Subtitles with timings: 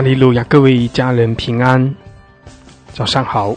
[0.00, 0.42] 哈利路亚！
[0.44, 1.94] 各位家人平安，
[2.94, 3.54] 早上好，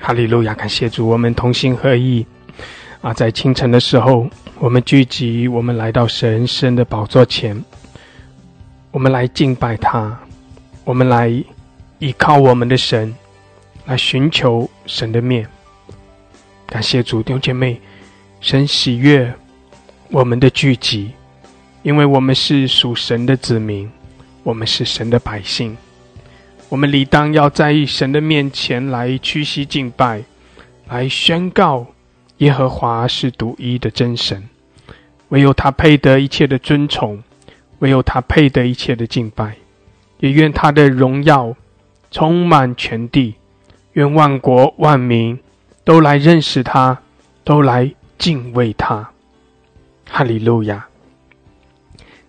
[0.00, 0.52] 哈利路亚！
[0.54, 2.26] 感谢主，我们同心合意
[3.00, 7.64] 啊，在清晨的时候，我们聚集，我们来到神圣的宝座前，
[8.90, 10.18] 我们来敬拜他，
[10.82, 11.28] 我们来
[12.00, 13.14] 依靠我们的神，
[13.86, 15.46] 来寻求神的面。
[16.66, 17.80] 感谢主，弟兄姐妹，
[18.40, 19.32] 神喜悦
[20.10, 21.12] 我们的聚集。
[21.84, 23.88] 因为我们是属神的子民，
[24.48, 25.76] 我们是神的百姓，
[26.70, 30.22] 我们理当要在神的面前来屈膝敬拜，
[30.88, 31.88] 来宣告
[32.38, 34.48] 耶和华是独一的真神，
[35.28, 37.22] 唯有他配得一切的尊崇，
[37.80, 39.58] 唯有他配得一切的敬拜，
[40.20, 41.54] 也愿他的荣耀
[42.10, 43.34] 充满全地，
[43.92, 45.38] 愿万国万民
[45.84, 47.02] 都来认识他，
[47.44, 49.10] 都来敬畏他。
[50.08, 50.88] 哈利路亚。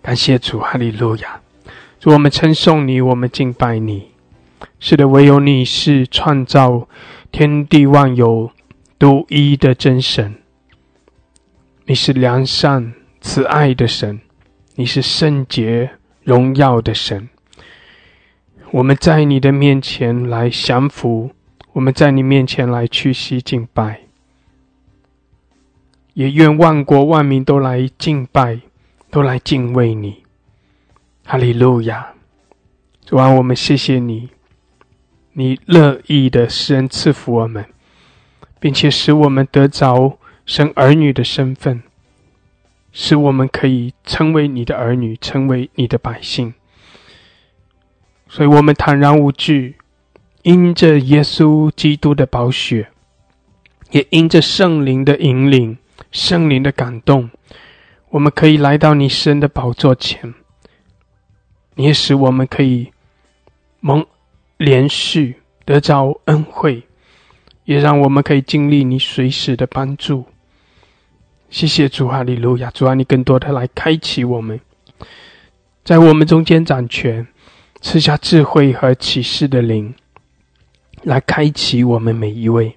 [0.02, 1.40] 感谢主，哈利路亚！
[2.04, 4.10] 我们称颂你，我们敬拜你。
[4.78, 6.88] 是的，唯有你是创造
[7.30, 8.50] 天地万有
[8.98, 10.36] 独一的真神。
[11.84, 14.20] 你是良善慈爱的神，
[14.76, 15.90] 你是圣洁
[16.22, 17.28] 荣耀的神。
[18.70, 21.30] 我们在你的面前来降服，
[21.72, 24.00] 我们在你面前来屈膝敬拜，
[26.14, 28.60] 也愿万国万民都来敬拜。
[29.12, 30.22] 都来敬畏你，
[31.30, 32.14] 哈利路亚！
[33.06, 34.30] 主啊，我们谢谢你，
[35.34, 37.66] 你乐意的施恩赐福我们，
[38.58, 41.84] 并且使我们得着生儿女的身份，
[42.90, 46.52] 使我们可以成为你的儿女，成为你的百姓。
[48.28, 49.76] 所以，我们坦然无惧，
[50.42, 52.88] 因着耶稣基督的宝血，
[53.92, 55.78] 也因着圣灵的引领、
[56.10, 57.30] 圣灵的感动。
[58.08, 60.34] 我们可以来到你神的宝座前，
[61.82, 62.92] 也使我们可以
[63.80, 64.04] 蒙
[64.56, 66.82] 连续得着恩惠，
[67.64, 70.24] 也让我们可以经历你随时的帮助。
[71.48, 74.60] 谢谢主哈利路亚，主啊，你更多的来开启我们，
[75.84, 77.26] 在我们中间掌权，
[77.80, 79.94] 赐下智慧和启示的灵，
[81.02, 82.76] 来开启我们每一位，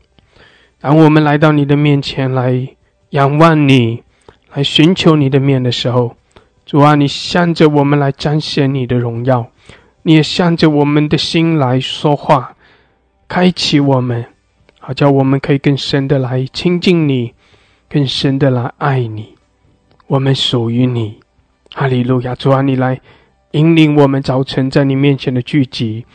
[0.79, 2.67] 当我们来到你的面前来
[3.09, 4.03] 仰望你。
[4.55, 6.15] 来寻求你的面的时候，
[6.73, 9.51] 主啊，你向着我们来彰显你的荣耀，
[10.01, 12.55] 你也向着我们的心来说话，
[13.27, 14.25] 开启我们，
[14.79, 17.35] 好叫我们可以更深的来亲近你，
[17.87, 19.35] 更深的来爱你。
[20.07, 21.19] 我们属于你，
[21.75, 22.33] 哈利路亚！
[22.33, 22.99] 主啊，你来
[23.51, 26.07] 引领我们早晨在你面前的聚集，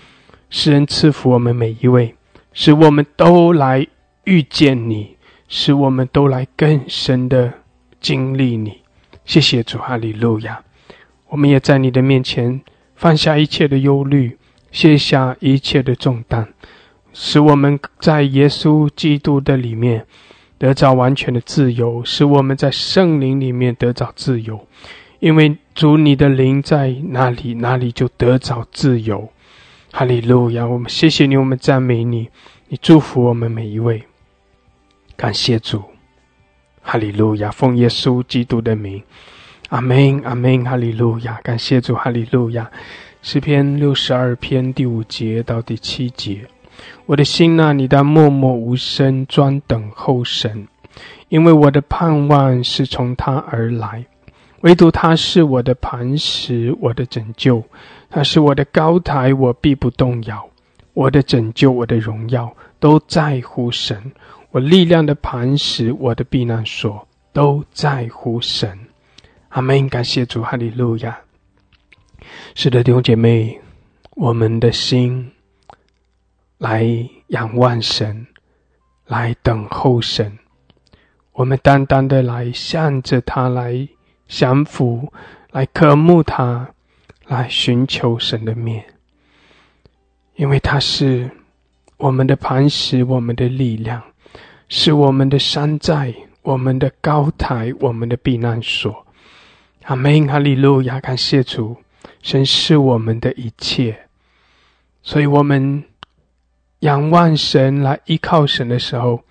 [0.50, 2.16] 施恩赐福我们每一位，
[2.52, 3.86] 使我们都来
[4.24, 7.52] 遇见你，使我们都来更深的。
[8.00, 8.80] 经历你，
[9.28, 10.58] 谢谢主哈利路亚！
[11.28, 12.62] 我们也在你的面前
[12.96, 14.38] 放下一切的忧虑，
[14.72, 16.48] 卸下一切的重担，
[17.12, 20.06] 使我们在耶稣基督的里面
[20.56, 24.66] 得着完全的自由，使我们在圣灵里面得着自由。
[25.20, 29.30] 因为主你的灵在哪里，哪里就得着自由。
[29.92, 30.66] 哈利路亚！
[30.66, 32.30] 我们谢谢你，我们赞美你，
[32.68, 34.04] 你祝福我们每一位。
[35.18, 35.82] 感谢主。
[36.90, 39.02] 哈利路亚，奉耶稣基督的名，
[39.68, 42.70] 阿门，阿门，哈利路亚，感谢主，哈利路亚。
[43.20, 46.46] 诗篇六十二篇第五节到第七节，
[47.04, 50.66] 我的心啊，你当默默无声，专等候神，
[51.28, 54.06] 因为我的盼望是从他而来，
[54.62, 57.62] 唯独他是我的磐石，我的拯救，
[58.08, 60.48] 他是我的高台，我必不动摇。
[60.94, 62.50] 我的拯救，我的荣耀，
[62.80, 64.10] 都在乎神。
[64.50, 68.78] 我力量的磐石，我的避难所，都在乎神。
[69.50, 69.88] 阿门！
[69.88, 71.18] 感谢主，哈利路亚。
[72.54, 73.60] 是的，弟兄姐妹，
[74.10, 75.32] 我们的心
[76.58, 76.86] 来
[77.28, 78.26] 仰望神，
[79.06, 80.38] 来等候神。
[81.32, 83.86] 我们单单的来向着他来
[84.26, 85.12] 降服，
[85.50, 86.68] 来渴慕他，
[87.26, 88.84] 来寻求神的面。
[90.36, 91.30] 因为他是
[91.96, 94.02] 我们的磐石，我们的力量，
[94.68, 99.06] 是我们的山寨，我们的高台，我们的避难所。
[99.84, 101.00] 阿门，哈利路亚！
[101.00, 101.76] 感谢主，
[102.22, 104.06] 神是我们的一切。
[105.02, 105.82] 所以，我们
[106.80, 109.22] 仰望神，来依靠神的时候，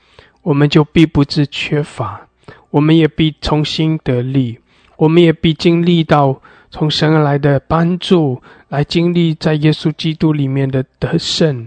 [0.41, 2.27] 我们就必不致缺乏，
[2.71, 4.59] 我们也必重新得力，
[4.95, 6.41] 我们也必经历到。
[6.69, 11.65] 从神而来的帮助，来经历在耶稣基督里面的得胜。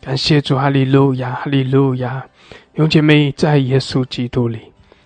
[0.00, 2.24] 感谢主，哈利路亚，哈利路亚！
[2.76, 4.58] 永姐妹在耶稣基督里，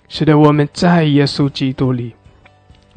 [0.08, 2.12] 使得我们在耶稣基督里，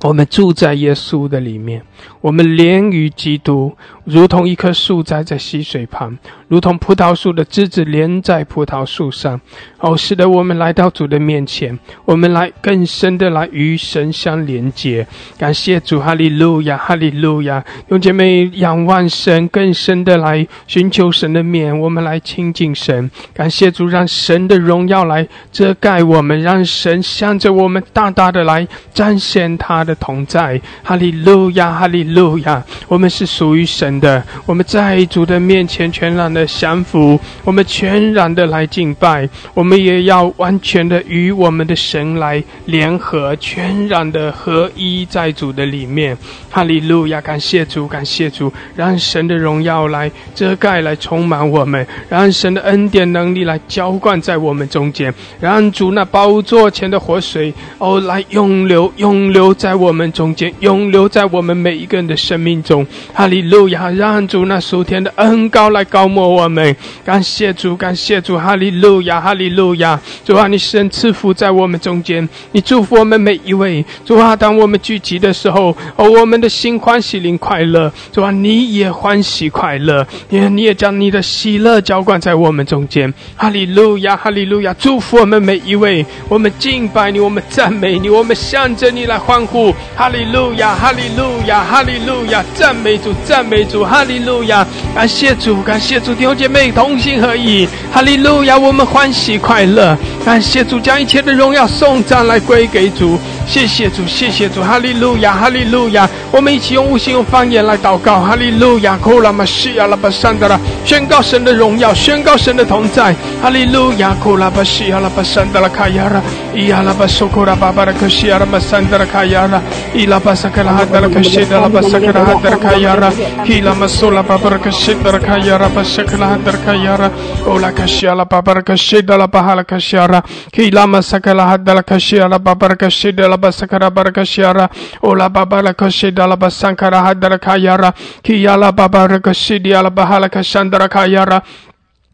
[0.01, 1.81] 我们住在耶稣的里面，
[2.21, 3.75] 我们连于基督，
[4.05, 6.17] 如同一棵树栽在溪水旁，
[6.47, 9.39] 如同葡萄树的枝子连在葡萄树上。
[9.79, 15.05] 哦，使得我们来到主的面前，我们来更深的来与神相连接。
[15.37, 17.63] 感谢主，哈利路亚，哈利路亚！
[17.87, 23.09] 用姐妹仰望神，更深的来寻求神的面，我们来亲近神。
[23.33, 30.61] 感谢主，让神的荣耀来遮盖我们，让神向着我们大大的来彰显他的同在。
[30.83, 32.63] 哈利路亚，哈利路亚！
[32.87, 39.79] 我们是属于神的，我们在主的面前全然的降服，我们全然的来敬拜，我们。
[39.79, 46.17] 也要完全的与我们的神来联合，全然的合一在主的里面。
[46.49, 47.21] 哈利路亚！
[47.21, 62.85] 感谢主，感谢主，让神的荣耀来遮盖，来充满我们，让神的恩典能力来浇灌在我们中间，让主那宝座前的活水哦来永流，永流在我们中间，永留在我们每一个人的生命中。
[63.13, 63.89] 哈利路亚！
[63.89, 66.75] 让主那属天的恩高来高抹我们。
[67.03, 69.49] 感谢主，感谢主，哈利路亚，哈利。
[69.49, 73.83] 路亚，主啊，你神赐福在我们中间，你祝福我们每一位。
[74.05, 77.91] 主啊，当我们聚集的时候，哦，我们的心欢喜灵快乐。
[78.11, 83.11] 主啊，你也欢喜快乐，因为你也将你的喜乐浇灌在我们中间。
[83.35, 86.05] 哈利路亚，哈利路亚，祝福我们每一位。
[86.27, 89.68] 我们敬拜你，我们赞美你，我们向着你来欢呼。
[89.95, 97.67] 哈利路亚，哈利路亚，哈利路亚，赞美主，赞美主，哈利路亚，感谢主，感谢主，弟兄姐妹同心合意。
[97.91, 99.39] 哈利路亚，我们欢喜。
[99.39, 103.17] 快乐，感谢主将一切的荣耀送赞来归给主，
[103.49, 106.07] 谢谢主，谢谢主，哈利路亚，哈利路亚！
[106.31, 110.55] 我们一起用无形用方言来祷告，哈利路亚，库拉玛西亚拉巴桑德拉，
[110.85, 116.21] 宣告神的荣耀，宣告神的同在，哈利路亚，库拉巴西亚拉巴桑德拉卡亚拉，
[116.53, 119.59] 伊亚拉巴苏库拉巴巴拉克西亚拉巴桑德拉卡亚拉，
[119.95, 123.11] 伊拉巴萨克拉哈德拉克西德拉巴萨克拉哈德拉卡亚拉，
[123.45, 127.09] 伊拉马苏拉巴巴拉克西德拉卡亚拉巴萨克拉哈德拉卡亚拉，
[127.47, 129.39] 欧拉卡西亚拉巴巴拉克西德拉巴。
[129.39, 134.69] bahala kashiara kila masakala hadala kashiara babara kashida la basakara barakashiara
[135.01, 137.93] ola baba lakashida la basankara hadarakayara
[138.23, 141.41] kiyala baba rakashidi ala bahala kashandarakayara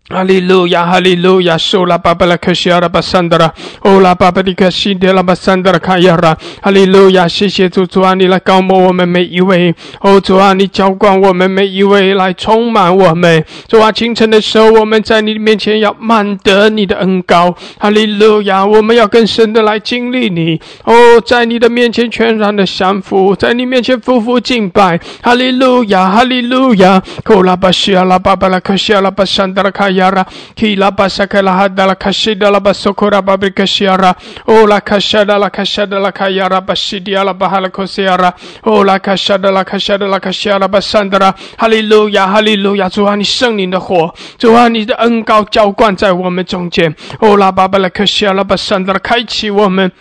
[0.07, 13.43] 哈利路亚，哈利路亚，受拉巴巴拉克西阿拉巴桑德拉，欧拉巴巴迪克西德拉巴桑德拉卡亚拉，哈利路亚，谢谢主主啊，你来高摩我们每一位，哦主啊，你浇灌我们每一位，来充满我们。
[13.67, 20.61] 主啊，清晨的时候，我们在你面前要满得你的恩高，哈利路亚，我们要更深的来经历你。
[20.83, 20.93] 哦，
[21.25, 29.94] 在你的面前全然的降服，在你面前夫妇敬拜，哈利路亚，哈利路亚，欧拉巴西阿拉巴巴拉克西阿拉巴桑德拉卡。
[29.95, 30.25] Yara
[30.55, 34.15] kila basaka la hada la kashida la basokora babrika shiara
[34.47, 39.63] o la kashada la kashada la kayara bashidi la bahala kosiara o la kashada la
[39.63, 49.91] kashada la kashiara basandra 哈利路亚哈利路亚主啊你圣灵的火主啊你的恩高浇灌在我们中间哦拉巴巴拉克西阿拉巴山德拉开启我们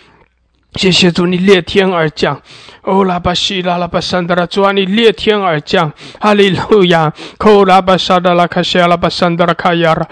[0.75, 2.41] 谢谢主，你裂天而降，
[2.81, 10.05] 哦拉巴西拉拉巴山德拉，主啊，你裂天而降，哈利路亚，科拉巴沙德拉卡西拉巴山德拉卡亚拉。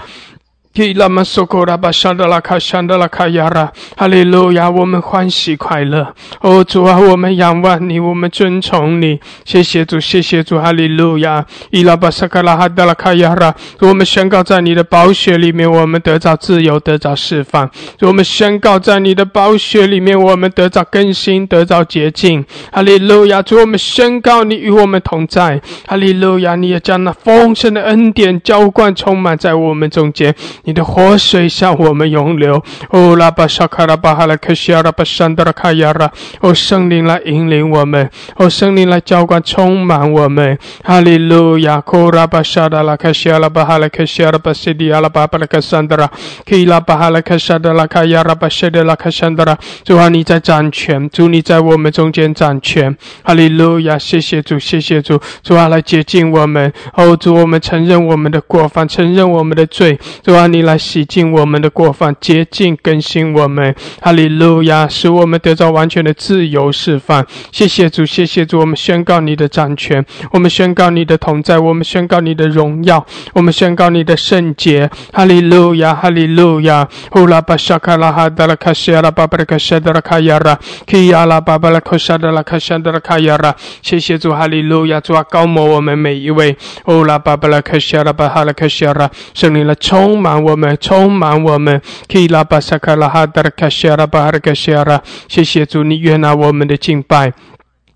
[0.74, 4.72] 基拉玛苏库拉巴沙德拉卡沙德拉卡亚拉，哈利路亚！
[4.72, 6.16] 我们欢喜快乐。
[6.42, 9.20] 哦，主啊，我们仰望你，我们尊崇你。
[9.46, 11.46] 谢谢主，谢谢主，哈利路亚！
[11.70, 17.70] 伊拉巴萨卡拉哈德拉卡亚拉，我们宣告在你的宝血里面，我们得到自由，得到释放。
[18.02, 22.44] 我们宣告在你的宝血里面，我们得到更新，得到洁净。
[22.72, 23.44] 哈利路亚！
[23.44, 25.62] 主，我们宣告你与我们同在。
[25.86, 26.56] 哈利路亚！
[26.56, 30.34] 你也将那丰盛的恩典浇灌充满在我们中间。
[30.66, 46.10] 你的活水向我们涌流，哦，拉巴沙卡拉巴哈拉克西亚拉巴山德拉卡亚拉，哦，圣灵来引领我们，哦，圣灵来浇灌充满我们，哈利路亚，库拉巴沙达拉卡西亚拉巴哈拉克西亚拉巴西迪亚拉巴巴拉克山德拉，
[46.46, 60.48] 基拉巴哈拉克沙德拉卡亚拉巴西德拉卡山德拉，主啊，你在掌权，主你在我们中间掌权，哈利路亚，谢谢主，谢谢主，主啊，来接近我们，哦，主，我们承认我们的过犯，承认我们的罪，主啊。
[60.54, 67.26] 你来洗净我们的过犯，洁净更新我们，哈利路亚，使我们得到完全的自由释放。
[67.52, 74.88] 谢谢主，谢谢主，我们宣告你的掌权，我们宣告你的同在，我们宣告你的荣耀，我们宣告你的圣洁。
[75.12, 76.88] 哈利路亚，哈利路亚。
[77.10, 83.56] 呼拉巴沙卡拉哈达拉卡西阿拉巴巴拉卡沙达拉卡亚拉，基亚拉巴巴拉卡沙达拉卡沙达拉卡亚拉。
[83.82, 86.56] 谢谢主，哈利路亚，主啊，高摩我们每一位。
[86.84, 90.43] 呼拉巴巴拉卡西阿拉巴哈拉卡西阿拉，圣灵来充满。
[90.44, 97.34] 我们充满我们，基拉巴萨卡拉哈达卡西亚拉巴哈卡西亚拉，谢谢主，你悦纳我们的敬拜。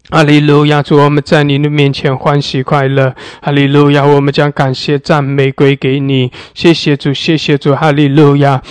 [0.10, 0.82] 哈利路亚！
[0.82, 3.14] 主，我们在你的面前欢喜快乐。
[3.42, 4.06] 哈利路亚！
[4.06, 6.32] 我们将感谢赞美归给你。
[6.54, 7.76] 谢谢主，谢谢主。
[7.76, 8.62] 哈利路亚！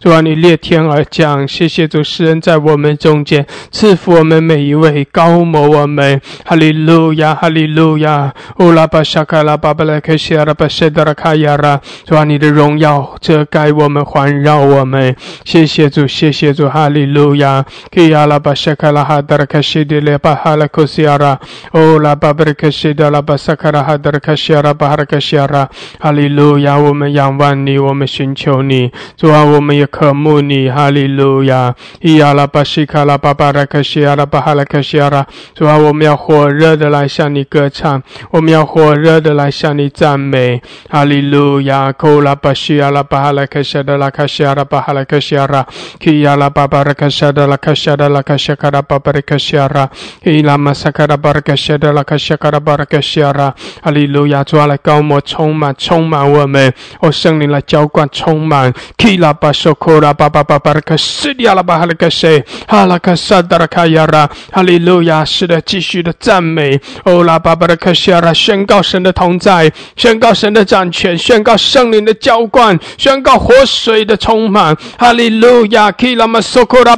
[0.00, 1.46] 主啊，你裂天而降。
[1.46, 6.20] 谢谢主，施恩在我们中间，赐福我们每一位，高摩我们。
[6.44, 7.32] 哈利路亚！
[7.36, 8.34] 哈利路亚！
[8.58, 11.80] 乌拉巴沙卡拉巴巴拉克西阿拉巴谢德拉卡亚拉。
[12.04, 15.14] 主啊，你的荣耀遮盖我们，环绕我们。
[15.44, 16.68] 谢谢主，谢谢主。
[16.68, 21.38] 哈利路亚！Ki ala bashakala hadar kashidi le bahala kusiara.
[21.72, 25.68] O la babrikashida la basakara hadar kashiara bahar kashiara.
[26.00, 30.70] 哈利路亚，我们仰望你，我们寻求你，主啊，我们也渴慕你。
[30.70, 40.62] 哈利路亚，伊亚拉巴西卡拉巴巴拉克西亚拉巴哈拉克西亚拉，主啊，我们要火热的来向你歌唱，我们要火热的来向你赞美。
[40.88, 45.66] 哈利路亚，库拉巴西亚拉巴哈拉克西亚拉卡西亚拉巴哈拉克西亚拉，
[46.00, 47.57] 基亚拉巴巴拉克西亚拉。
[47.58, 49.90] Kashada la kashakara babarakashara
[50.24, 58.72] ilama sakara barakashada la kashakara barakashara 哈利路亚，主啊，来高摩充满充满我们，哦，圣灵来浇灌充满。
[58.96, 66.80] kila basokora baba babarakashidi ala baharakashe 哈拉卡萨达拉卡亚拉，哈利路亚，是的，继续的赞美。
[67.04, 74.76] 哦拉巴巴拉卡西亚拉，宣告神的同在，宣告神的掌权，宣告圣灵的浇灌，宣告活水的充满。
[74.98, 76.96] 哈利路亚，kila masokora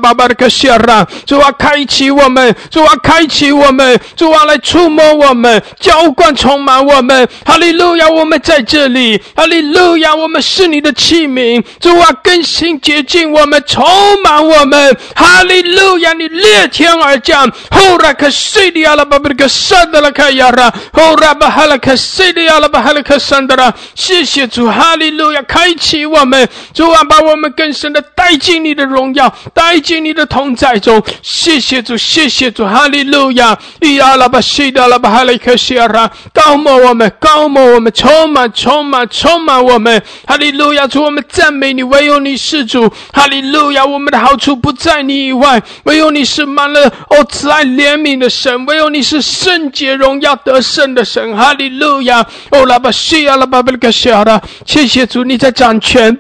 [0.50, 2.54] 谢啦主啊，开启我们！
[2.71, 3.99] 主啊，开启我们！
[4.16, 7.26] 主啊，来触摸我们，浇灌充满我们！
[7.47, 9.23] 哈利路亚，我们在这里！
[9.37, 11.64] 哈利路亚，我们是你的器皿！
[11.78, 13.87] 主啊，更新洁净我们，充
[14.23, 14.97] 满我们！
[15.14, 17.49] 哈利路亚，你裂天而降！
[17.71, 24.69] 后来可西利亚拉巴布克山德拉卡亚拉，后来巴哈拉克西利亚拉巴哈拉克山德拉，谢谢主！
[24.69, 26.49] 哈利路亚，开启我们！
[26.75, 30.39] 主啊，把我们更深的带进你的荣耀，带进你的同。
[30.54, 33.59] 在中，谢谢主，谢谢主，哈利路亚！
[33.80, 40.87] 伊阿拉巴西达拉巴哈利克西阿拉，高摩我们，高摩我们，充满，充满，充满我们，哈利路亚！
[40.87, 43.85] 主，我们赞美你，唯有你是主，哈利路亚！
[43.85, 52.26] 我们的好处不在你以外，唯有你是满了哦慈爱怜悯的神，唯有你是圣洁荣耀得胜的神，哈利路亚！
[52.50, 56.18] 哦拉巴西阿拉巴布克西阿拉，谢谢主，你在掌权。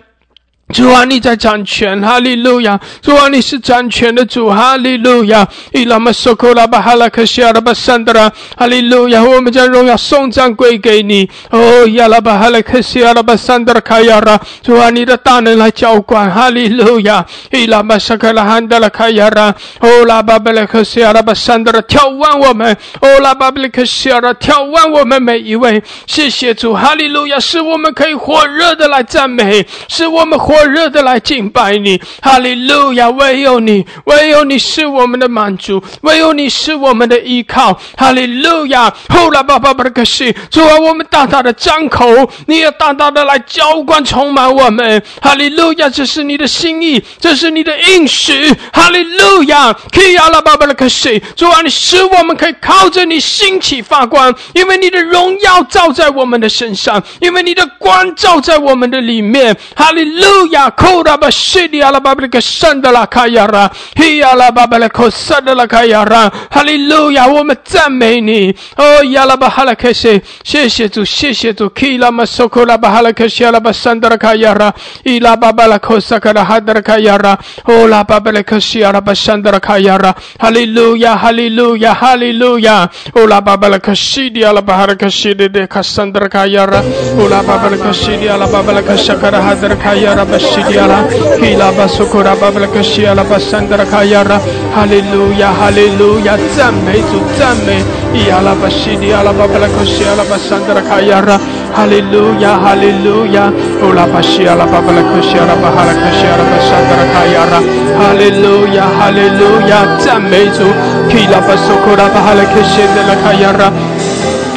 [0.72, 2.78] 主啊，你在掌权，哈利路亚！
[3.02, 5.46] 主啊，你是掌权的主，哈利路亚！
[5.72, 9.22] 伊拉玛索库拉巴哈拉克西阿拉巴桑德拉，哈利路亚！
[9.24, 11.28] 我们将荣耀送赞归给你。
[11.50, 17.26] 哦，亚拉巴哈拉克西阿拉巴桑德拉卡亚拉，主啊，你的大能来浇灌，哈利路亚！
[17.50, 25.82] 伊拉玛萨克拉汉德拉卡亚拉，哦，拉巴贝勒克西阿拉巴桑德拉眺望我们，哦，拉巴贝勒克西阿拉眺望我们每一位。
[26.06, 27.40] 谢谢主，哈利路亚！
[27.40, 30.59] 使我们可以火热的来赞美，使我们火。
[30.60, 33.08] 火热的来敬拜你，哈利路亚！
[33.08, 38.92] 唯有你，唯有你是我们的满足，唯有你是我们的依靠，哈利路亚！
[39.08, 42.06] 呼啦巴巴巴的克西，主啊，我们大大的张口，
[42.46, 45.88] 你也大大的来浇灌充满我们，哈利路亚！
[45.88, 49.72] 这是你的心意，这是你的应许，哈利路亚！
[49.92, 60.49] 基亚拉巴巴的克西，主啊，你使我们可以靠着你兴起发光，因为你的荣耀照在我们的身上，因为你的光照在我们的里面，哈利路。
[60.50, 68.54] 呀，库拉巴西利亚拉巴布克圣的拉卡亚拉，希亚拉巴布勒克圣的拉卡亚拉，哈利路亚，我们赞美你。
[68.76, 71.68] 哦，亚拉巴哈拉克西，谢谢主，谢谢主。
[71.70, 74.72] 基拉马索库拉巴哈拉克西亚拉巴圣的拉卡亚拉，
[75.04, 82.90] 伊拉巴巴拉克萨卡拉哈德拉卡亚拉，哦拉巴布勒克西亚拉巴圣的拉卡亚拉，哈利路亚，哈利路亚，哈利路亚。
[83.14, 86.78] 哦拉巴巴拉克西利亚拉巴哈拉克西的的卡圣的拉卡亚拉，
[87.18, 90.26] 哦拉巴巴拉克西利亚拉巴巴拉克萨卡拉哈德拉卡亚拉。
[90.40, 91.04] Shidiala,
[91.38, 94.40] Hilaba Sukura Babla Shiala Basandra Kayara,
[94.74, 97.82] Hallelujah, Hallelujah, 赞美主，赞美
[98.14, 101.38] ，Yala Bashidiala Babla Shiala Basandra Kayara,
[101.76, 103.52] Hallelujah, Hallelujah,
[103.84, 107.60] Ola Bashiala Babla Shiala Bahala Shiala Basandra Kayara,
[108.00, 110.64] Hallelujah, Hallelujah, 赞美主
[111.10, 113.70] ，Hilaba Sukura Bahala Shiala Kayara.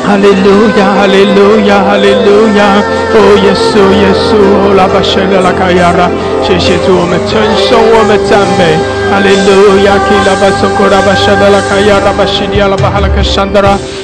[0.05, 2.77] 哈利路亚，哈利路亚，哈利路亚！
[3.15, 6.12] 哦，耶稣，耶稣，拉巴谢拉拉卡亚拉，
[6.43, 8.77] 谢谢主，我们称颂，我们赞美。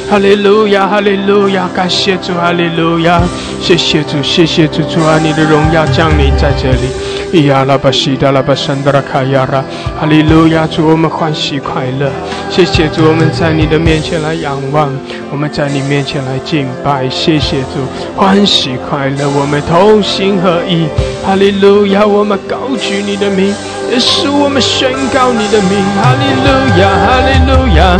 [0.09, 0.99] 哈利路亚，哈。
[1.01, 3.21] 利路亚，感谢主，哈利路亚，
[3.61, 6.89] 谢谢主，谢谢主，主啊，你的荣耀降临在这里。
[7.31, 9.63] 伊亚拉巴西达拉巴山德拉卡亚拉，
[9.99, 10.65] 哈利路亚！
[10.67, 12.09] 主我们欢喜快乐，
[12.49, 14.91] 谢谢主，我们在你的面前来仰望，
[15.31, 17.85] 我们在你面前来敬拜，谢谢主，
[18.17, 20.87] 欢喜快乐，我们同心合一。
[21.23, 22.05] 哈利路亚！
[22.05, 23.53] 我们高举你的名，
[23.91, 26.49] 也是我们宣告你的名，哈利路
[26.79, 27.99] 亚，哈利路亚！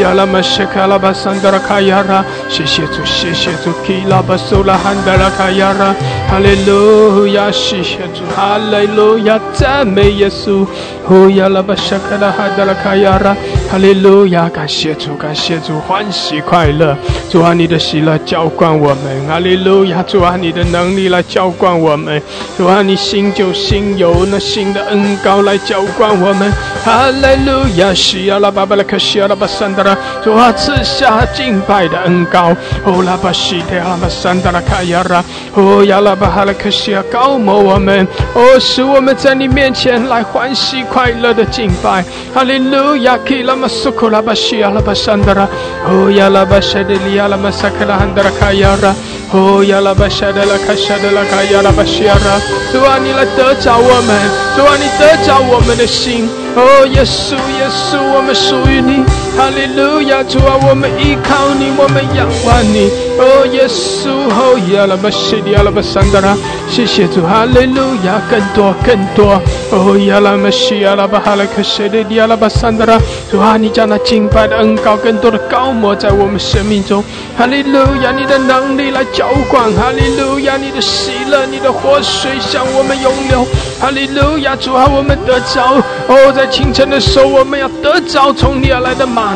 [0.00, 5.94] 亚拉玛谢卡拉巴桑德拉卡亚拉，谢谢主，谢谢主，基拉巴苏拉汉德拉卡亚拉，
[6.28, 10.66] 哈利路亚，谢谢主，哈利路亚，赞美耶稣！
[11.08, 13.34] 哦，亚拉巴谢卡拉汉德拉卡亚拉，
[13.70, 16.96] 哈利路亚，感谢主，感谢主，欢喜快乐，
[17.30, 22.22] 主啊，你的喜乐浇灌我们，哈利路亚，主啊，你的能力来浇灌我们。
[22.60, 26.52] 主啊，你新酒新油，那新的恩膏来浇灌我们。
[26.84, 32.54] 哈利路亚，西亚拉巴巴拉克西亚拉巴山达拉，主啊，赐下敬拜的恩膏。
[32.84, 35.24] 哦，拉巴西特拉巴山达拉卡亚拉，
[35.54, 42.04] 哦，亚拉巴哈拉克西亚高摩我们，哦，使我们在你面前来欢喜快乐的敬拜。
[42.34, 45.48] 哈利路亚，基拉马苏库拉巴西亚拉巴山达拉，
[45.88, 48.94] 哦，亚拉巴沙德里亚拉马萨克拉汉达拉卡亚拉。
[49.32, 52.40] 哦，亚拉巴沙德拉卡沙德拉卡亚拉巴西亚拉，
[52.72, 54.10] 主啊，你来得着我们，
[54.56, 56.28] 主啊，你得着我们的心。
[56.56, 59.04] 哦，耶稣，耶稣，我们属于你。
[59.40, 62.90] 哈利路亚，主啊，我们依靠你，我们仰望你。
[63.18, 66.36] 哦，耶稣，哦，亚拉巴西亚拉巴桑德拉，
[66.68, 69.40] 谢谢主，哈利路亚，更多，更多。
[69.70, 72.98] 哦，亚拉巴西亚拉巴哈拉克西的亚拉巴桑德拉，
[73.30, 77.02] 主啊，你将那敬拜的恩高，更多的高抹在我们生命中。
[77.38, 79.72] 哈利路亚，你的能力来浇灌。
[79.72, 83.46] 哈利路亚，你的喜乐，你的活水向我们涌流。
[83.80, 85.80] 哈利路亚，主啊，我们得着。
[86.08, 89.29] 哦，在清晨的时候，我们要得着从你而来的马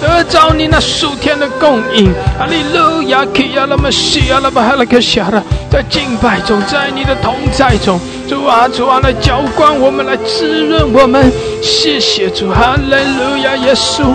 [0.00, 2.12] 得着你那数天的供应。
[2.38, 7.98] 哈利路亚，基亚拉玛西亚拉巴哈拉克西亚拉，在敬拜中，在你的同在中。
[8.28, 11.30] 主啊，主啊，来浇灌我们，来滋润我们。
[11.60, 14.14] 谢谢主，哈利路亚，耶稣。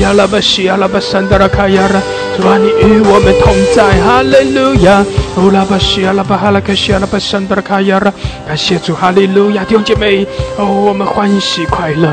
[0.00, 2.00] 亚拉巴西亚拉巴山达拉卡亚拉，
[2.36, 5.04] 主啊，你与我们同在，哈利路亚。
[5.36, 8.12] 乌拉巴西亚拉巴哈拉克西亚拉巴山达拉卡亚拉，
[8.46, 12.12] 感谢主，哈利路亚，弟兄姐妹，哦，我们欢喜快乐。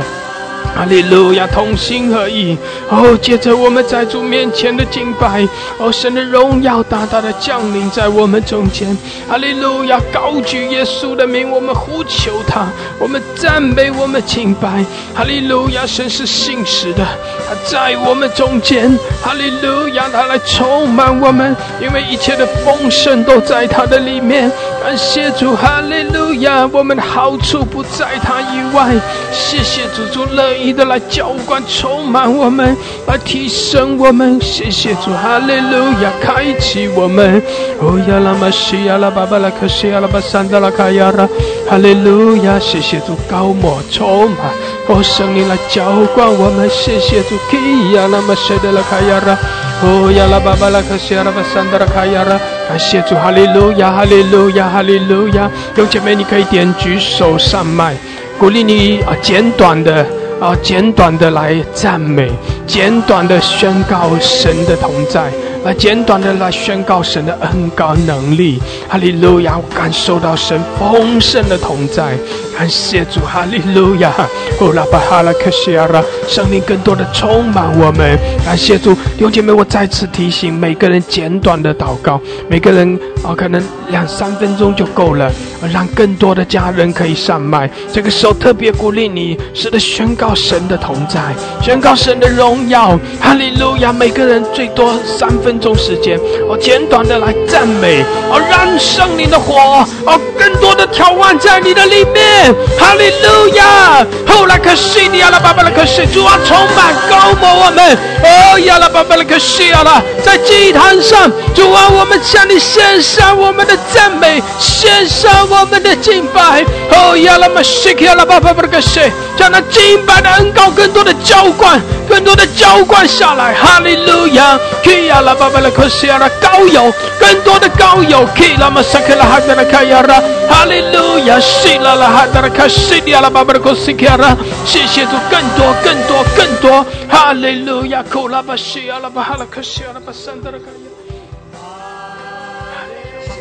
[0.75, 2.57] 哈利路亚，同心合意。
[2.89, 8.97] 哦，接着我们在主面前的敬拜，哦，神的荣耀大大的降临在我们中间。
[9.27, 12.67] 哈利路亚，高举耶稣的名，我们呼求他，
[12.97, 14.85] 我们赞美，我们敬拜。
[15.13, 17.05] 哈利路亚，神是信实的，
[17.47, 18.89] 他在我们中间。
[19.21, 24.49] 哈利路亚，他来充满我们，因为一切的丰盛都在他的里面。
[24.81, 28.95] 感谢主，哈利路亚，我们的好处不在他以外。
[29.31, 32.75] 谢谢主，主乐意的来浇灌、充满我们，
[33.07, 34.39] 来提升我们。
[34.41, 37.41] 谢谢主，哈利路亚，开启我们。
[37.79, 41.27] 哦呀拉玛西呀拉巴巴拉克西呀拉巴山达拉卡亚拉，
[41.69, 44.39] 哈利路亚，谢谢主高莫充满，
[44.87, 45.83] 哦圣灵来浇
[46.13, 46.69] 灌我们。
[46.69, 49.37] 谢谢主，基呀拉玛西达拉卡亚拉。
[49.81, 55.49] 哦呀，拉巴巴拉克西亚拉巴桑德拉卡亚拉，感谢主，哈利路亚，哈利路亚，哈利路亚。
[55.75, 57.95] 有姐妹，你可以点举手上麦，
[58.37, 60.05] 鼓励你啊，简短的
[60.39, 62.31] 啊，简短的来赞美，
[62.65, 65.29] 简短的宣告神的同在。
[65.65, 69.57] 来简短的来宣告神的恩高能力，哈利路亚！
[69.57, 72.17] 我感受到神丰盛的同在，
[72.59, 74.11] 感谢主，哈利路亚！
[74.59, 82.19] 哦，拉巴哈拉克西亚拉，生命更多的充满我们，感谢主，弟兄姐妹，我再次提醒每个人简短的祷告，
[82.49, 85.31] 每个人啊，可能两三分钟就够了，
[85.71, 87.69] 让更多的家人可以上麦。
[87.93, 93.93] 这个时候特别鼓励你，是的，宣告神的同在，宣告神的荣耀，哈利路亚！
[93.93, 95.57] 每个人最多三分。
[95.61, 96.17] 钟时间，
[96.47, 104.05] 哦简短的来赞美，哦，燃圣灵的火，哦，更多的眺望在你的里面，哈利路亚！
[104.27, 118.99] 后来可西亚拉巴巴拉可西，主啊，充满高摩我们，哦，亚拉巴巴拉可西亚拉，在祭坛上，主啊，我们向你献上我们的赞美，献上我们的敬拜，哦，亚拉玛西亚拉巴巴巴拉可西，
[119.37, 124.59] 将那敬拜的恩膏更多的浇灌，更多的浇灌下来，哈利路亚！
[125.07, 125.33] 亚拉。
[125.39, 140.88] 巴巴拉克西亚拉高友，更多的高友，基拉马萨克拉哈达拉卡亚拉，哈利路亚，西拉拉哈达拉卡西亚拉巴巴拉克西亚拉，谢谢主，更多更多更多，哈利路亚，库拉巴西亚拉巴哈拉克西亚拉巴桑达拉卡亚，哈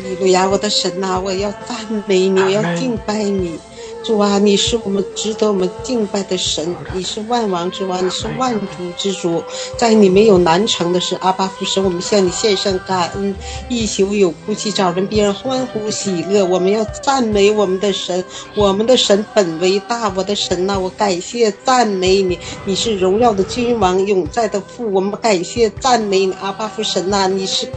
[0.09, 3.59] 利路亚，我的神呐，我要赞美你，我要敬拜你。
[4.01, 8.67] 主啊，你是我们值得我们敬拜的神，你是万王之王，你是万主
[8.97, 9.43] 之主，
[9.77, 11.17] 在你没有难成的事。
[11.19, 13.35] 阿巴父神，我们向你献上感恩，
[13.67, 16.43] 一宿有哭泣，找人别人欢呼喜乐。
[16.45, 18.23] 我们要赞美我们的神，
[18.55, 27.67] 我们的神本为大，我的神呐，我感谢赞美你，你是荣耀的君王，永在的父，我们感谢赞美你，阿巴父神呐，你是。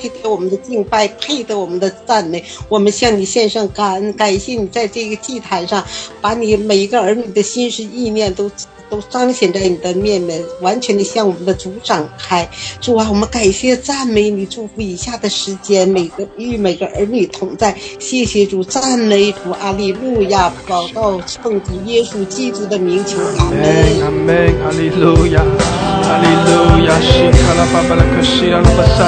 [0.00, 2.42] 配得我们的敬拜，配得我们的赞美。
[2.68, 5.84] 我们向你献上感恩，感谢你在这个祭坛上，
[6.20, 8.50] 把你每一个儿女的心思意念都。
[8.90, 12.50] 都彰显在你的面面，完全的向我们的主展开。
[12.80, 17.72] 主啊，我们感谢赞美你，祝福以下的时间，每个与每个儿女同在。
[18.00, 24.02] 谢谢主，赞美主，阿利路亚，祷告奉主耶稣基督的名求，阿门。
[24.02, 25.44] 阿门，阿，利路亚，
[26.10, 26.50] 哈利路
[26.86, 29.06] 亚，亚拉巴沙卡拉巴巴拉克西阿拉巴萨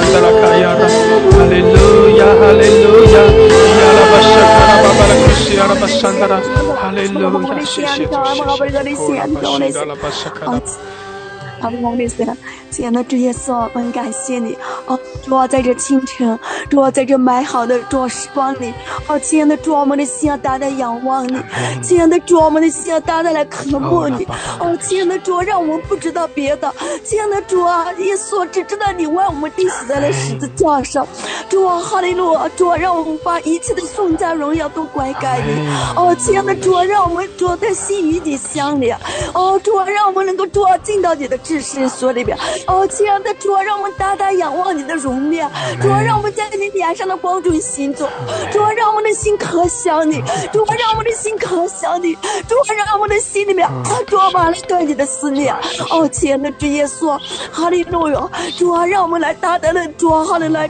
[12.69, 14.57] 亲爱的主耶稣，我们感谢你。
[14.87, 14.99] 哦！
[15.23, 16.37] 主啊，在这清晨，
[16.69, 18.73] 主啊，在这美好的主时光里，
[19.07, 21.37] 哦，亲爱的主，我们的心要大大仰望你，
[21.81, 24.25] 亲爱的主，我们的心要大大来渴慕你，
[24.59, 26.73] 哦，亲爱的主，让我们不知道别的，
[27.03, 31.07] 亲爱的主啊，耶稣只知道你为我们钉死在了十字架上，
[31.47, 38.97] 主啊，哈利路亚，主啊，让我们把一切的颂赞荣耀都归给你，哦，亲爱的主啊，让我们主在心与你相连，
[39.33, 41.37] 哦，主啊，让我们能够主啊进到你的。
[41.53, 42.35] 是世所里边，
[42.65, 45.47] 哦，亲爱的主啊，让我们大大仰望你的容面，
[45.79, 48.09] 主啊，让我们在你脸上的光中行走，
[48.51, 50.19] 主啊，让我们的心可想你，
[50.51, 53.69] 主啊，让我们的心可想你，主啊，让我们的心里面
[54.07, 55.53] 装满了对你的思念，
[55.91, 57.19] 哦，亲爱的主耶稣，
[57.51, 60.67] 哈利路亚，主啊，让我们来大胆的主啊，来来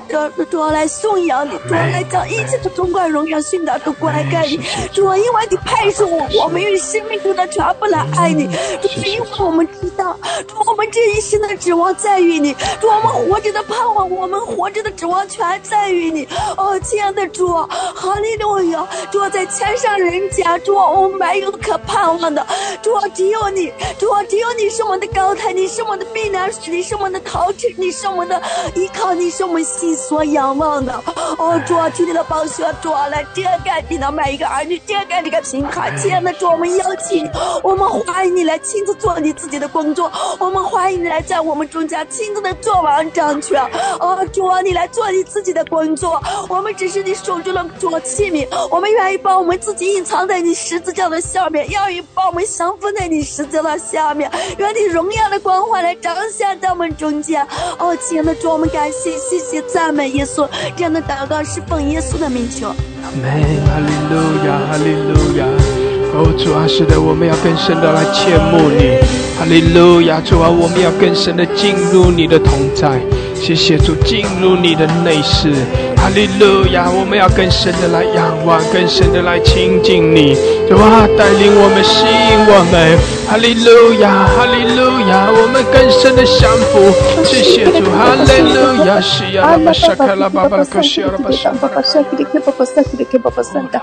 [0.52, 4.60] 主啊，来颂扬你，主啊，来将一切的尊贵荣耀训导都归给你，
[4.92, 8.48] 主啊，因为你配受我，我们用生命中的全部来爱你，
[8.82, 10.73] 主是因为我们知道，主。
[10.74, 16.28] 我们这一生的指望在于你，主，我们活着的盼望，我们活着的指望全在于你。
[16.58, 18.84] 哦，亲爱的主，哈利路亚！
[19.12, 22.44] 主在天上人间，主我们没有可盼望的，
[22.82, 28.42] 主只有你，主只有你是我们的高台，你是我们的避难所，你是我们的逃城，你是我们的
[28.74, 30.92] 依靠，你是我们心所仰望的。
[31.38, 35.96] 哦，主啊，求你的宝血，主来遮盖你的每一个儿女，遮盖这个平台。
[36.00, 37.30] 亲爱的主，我们邀请你，
[37.62, 40.64] 我们欢迎你来亲自做你自己的工作，我我们。
[40.74, 43.62] 欢迎你来在我们中间亲自的做王掌权，
[44.00, 57.46] 啊，主啊，你来做你自己的工作，我们只是你手中的做器皿，我们愿意把我们自己隐藏在你十字架的下面，愿意把我们降服在你十字架的下面，愿你荣耀的光环来彰显在我们中间。
[57.78, 62.68] 哦，亲爱的主，我们感谢、谢谢、赞美耶稣，这样的祷告是奉耶稣的名求。
[62.68, 63.32] 阿门，
[63.68, 65.83] 哈利路亚，哈利路亚。
[66.16, 69.02] 哦，主啊，是的，我们要更深的来切慕你，
[69.36, 70.22] 哈利路亚！
[70.22, 73.02] 主啊，我们要更深的进入你的同在，
[73.44, 75.52] 谢谢主，进入你的内室，
[75.98, 76.90] 哈利路亚！
[76.90, 80.34] 我们要更深的来仰望，更深的来亲近你，
[80.70, 85.28] 主啊，带领我们，吸引我们，哈利路亚，哈利路亚！
[85.28, 86.88] 我们更深的降服，
[87.26, 89.02] 谢谢主，哈利路亚！
[89.02, 93.82] 西呀，巴沙卡拉巴巴拉克西呀，巴沙巴巴沙基里克巴巴沙基里克巴巴沙达。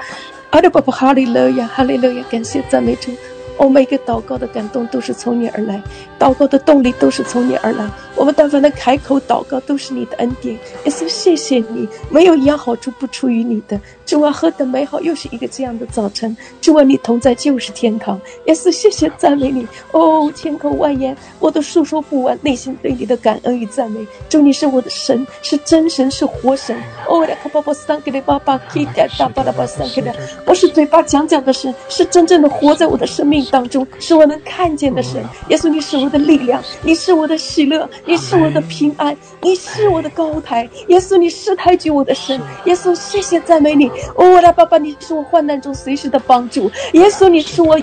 [0.49, 3.13] 阿拉巴巴哈利路亚，哈利路亚，感谢赞美主。
[3.61, 5.83] 我每个祷告的感动都是从你而来，
[6.19, 7.87] 祷告的动力都是从你而来。
[8.17, 10.55] 我们但凡能开口祷告，都是你的恩典。
[10.55, 13.79] 耶稣，谢谢你，没有一样好处不出于你的。
[14.07, 16.35] 主啊，何等美好，又是一个这样的早晨。
[16.63, 18.19] 主啊，你同在就是天堂。
[18.47, 19.69] 耶稣，谢谢赞美你。
[19.93, 24.01] 哦，千口万言我都诉说不完内心对你的感恩与赞美。
[24.31, 26.75] 主，你是我的神，是真神，是活神。
[27.07, 30.15] 哦，来看爸爸三给的爸爸，可以带大巴拉巴三给的。
[30.47, 33.47] 我是嘴巴讲讲的神，是真正的活在我的生命。
[33.51, 47.79] 当中是我能看见的神，耶稣，你是我的力量，你是我的喜乐，你是我的平安，你是我的高台，耶稣，你是抬举我的神，耶稣，谢谢赞美你，哦，我的爸爸，你是我患难中随时的帮助，耶稣，你是我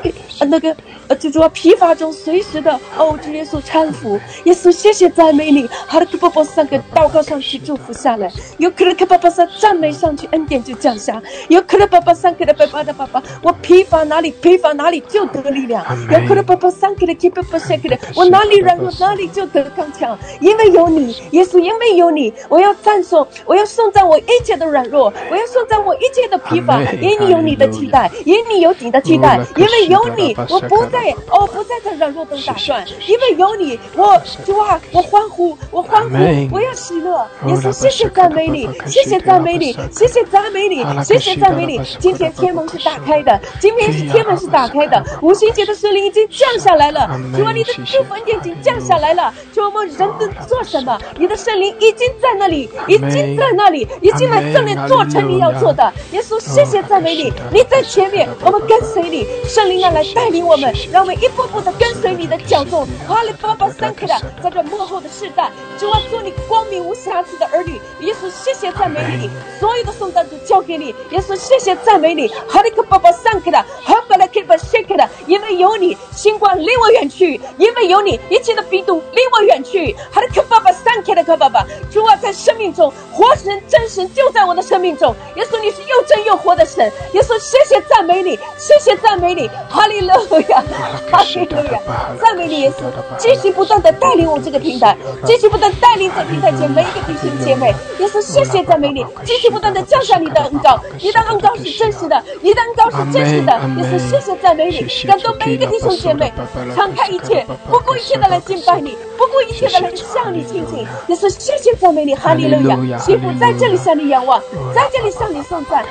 [0.48, 0.76] 那个
[1.08, 15.58] 呃，就说疲乏中随时的哦，主耶稣搀扶，耶稣，谢谢赞美你，哈利克巴巴三个祷告上去祝福下来，有克勒克巴巴三赞美上去恩典就降下，有克勒巴巴三克的爸爸的爸爸，我疲乏哪里疲乏哪里就得力。
[15.58, 36.16] 力量，要克勒巴巴三克的基巴巴三克的，我哪里软弱哪里就得刚强，因为有你，耶稣，因为有你，我要赞颂，我要颂赞我一切的软弱，我要颂赞我一切的疲乏，因你有你的期待，因你有你的期待，因为有你，我不再哦不再在软弱中打转，因为有你，我主啊，我欢呼，我欢呼，
[36.52, 45.37] 我要喜乐，耶稣，谢谢赞美你，谢谢赞美你，谢谢赞美你，谢谢赞美你，今天天门是打开的，今天是天门是打开的，无。
[45.38, 47.08] 心节的圣灵已经降下来了。
[47.36, 49.34] 主啊，你的祝福已经降下来了。
[49.54, 51.00] 主啊，我们人能做什么？
[51.18, 55.94] 你的圣灵已经在那里，已经在那里，已经来这里做成你要做的。
[56.12, 59.28] 耶稣，谢谢赞美你，你在前面，我们跟随你。
[59.46, 62.88] 圣灵啊，来带领我们，让我们一步步的跟随你的脚步。
[63.08, 67.80] 哈利巴巴三克的，在这幕后的世代，主啊，做你光明无瑕疵的儿女。
[68.00, 70.88] 耶稣，谢谢赞美你，所有的颂赞都交给你。
[71.12, 72.28] 耶稣，谢谢赞美你。
[72.48, 79.96] 哈利克巴巴三克的，哈巴拉克巴谢克的，因为有你，新冠离我远去；因为有你，一切的病毒离我远去。
[80.12, 85.14] 哈利克爸爸三克的克爸爸，主啊，在生命中，活神真神就在我的生命中。
[85.36, 86.92] 耶稣，你是又真又活的神。
[87.14, 89.50] 耶稣，谢谢赞美你，谢谢赞美你。
[89.70, 90.10] 哈利路
[90.50, 90.64] 亚，
[91.12, 91.80] 哈利路亚，
[92.22, 92.84] 赞美你，耶稣，
[93.18, 97.68] 继续不断的带领我这个平台，继续不断带领这平台前每一个弟兄姐妹。
[98.00, 103.54] 耶稣，谢谢赞美你，继续不断的降下你的恩膏，你的恩膏是真实的，你的恩膏是真实的。
[103.78, 106.32] 耶稣，谢谢赞美你，感动每一个弟兄姐妹，
[106.76, 110.86] 敞开一切，不顾一切的来敬拜你，不顾一切的来向你亲近。
[111.08, 114.40] 也是，谢谢赞美你，哈利路亚，幸福在这里向你仰望，
[114.74, 115.86] 在这里向你颂赞。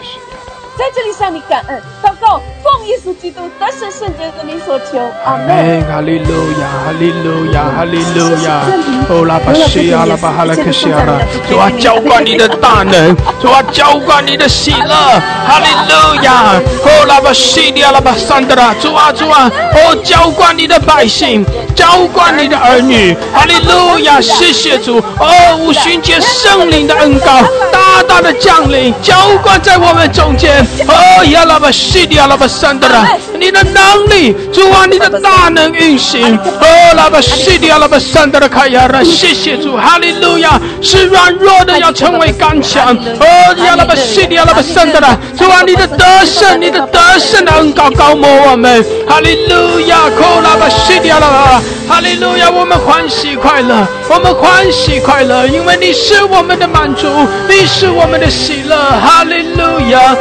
[0.78, 2.38] 在这里向你感恩，祷告，
[2.76, 5.82] 奉耶稣基督得胜圣洁的名所求，阿门。
[5.90, 8.60] 哈利路亚，哈利路亚，哈利路亚。
[9.08, 11.16] 哦，拉巴西亚，拉巴哈拉克西亚拉，
[11.48, 16.60] 主啊，浇灌你的大能，主啊，浇灌你的喜乐，哈利路亚。
[16.84, 24.98] 哦，拉巴西亚，拉巴桑德拉，主啊，主啊，哦，浇灌你的百姓，浇灌你的儿女，哈利路亚，谢谢主。
[25.18, 27.40] 哦，五旬节圣灵的恩膏
[27.72, 30.60] 大大的降临，浇灌在我们中间。
[30.86, 33.06] 哦呀，拉巴西迪亚，拉巴桑德拉，
[33.38, 36.38] 你的能力，主啊，你的大能运行。
[36.38, 42.96] 哦，拉巴西迪亚，拉巴桑德拉卡亚拉，谢谢主，哈利路亚，是软弱的要成为刚强。
[42.96, 43.26] 哦
[43.64, 57.06] 呀，拉巴西迪亚，拉巴桑德拉，主啊，你的得胜，你的得胜的恩高高摩我们，哈利路亚，哦，拉巴西迪亚，拉巴，哈利路亚，我们欢喜快乐，我们欢喜快乐，因为你是我们的满足，
[57.48, 60.16] 你是我们的喜乐，哈利路亚。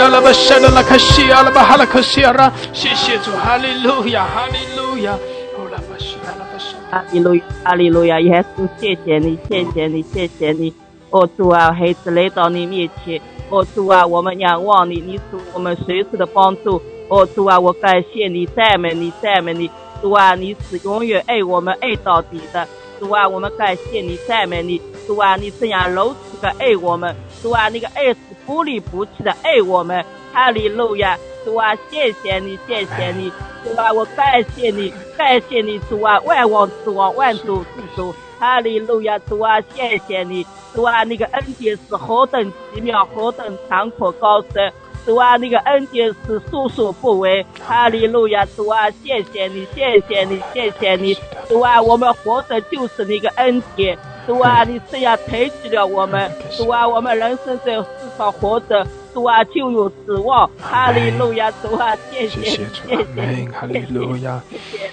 [0.00, 5.10] 阿拉巴沙拉拉卡西阿拉巴哈拉卡西阿拉，谢谢主，哈利路亚，哈利路亚。
[5.58, 10.72] 阿拉巴西阿拉巴沙，哈利路亚，哈利路亚，耶稣，谢谢你，谢谢你，谢谢你。
[11.10, 15.22] 哦主啊，孩子来到你面前，哦主啊，我们仰望你，你是
[15.52, 16.80] 我们随时的帮助。
[17.08, 19.68] 哦主啊，我感谢你，赞美你，赞美你。
[20.00, 22.68] 主啊，你是永远爱我们爱到底的。
[23.00, 24.80] 主啊，我们感谢你，赞美你。
[25.08, 27.12] 主啊，你这样如此的爱我们。
[27.42, 28.16] 主啊，那个爱是。
[28.46, 31.16] 不离不弃的爱我们，哈利路亚！
[31.44, 33.32] 主啊，谢谢你，谢谢你，
[33.64, 39.18] 主啊，我感谢你，感谢你，主啊，万王之王，万主之主，哈利路亚！
[39.20, 44.72] 主啊，谢谢你，主啊，那个恩典是何等奇妙，何等长阔高深，
[45.04, 48.46] 主啊，那个恩典是束手不为，哈利路亚！
[48.56, 51.16] 主啊，谢谢你，谢谢你，谢谢你，
[51.48, 53.98] 主啊，我们活着就是那个恩典。
[54.26, 60.48] 主啊，你这样抬举了我们，主啊，我们人生在世上活着，主啊就有指望。
[60.60, 64.92] 哈利路亚，主啊，谢谢，谢谢，哈利路亚，谢谢你。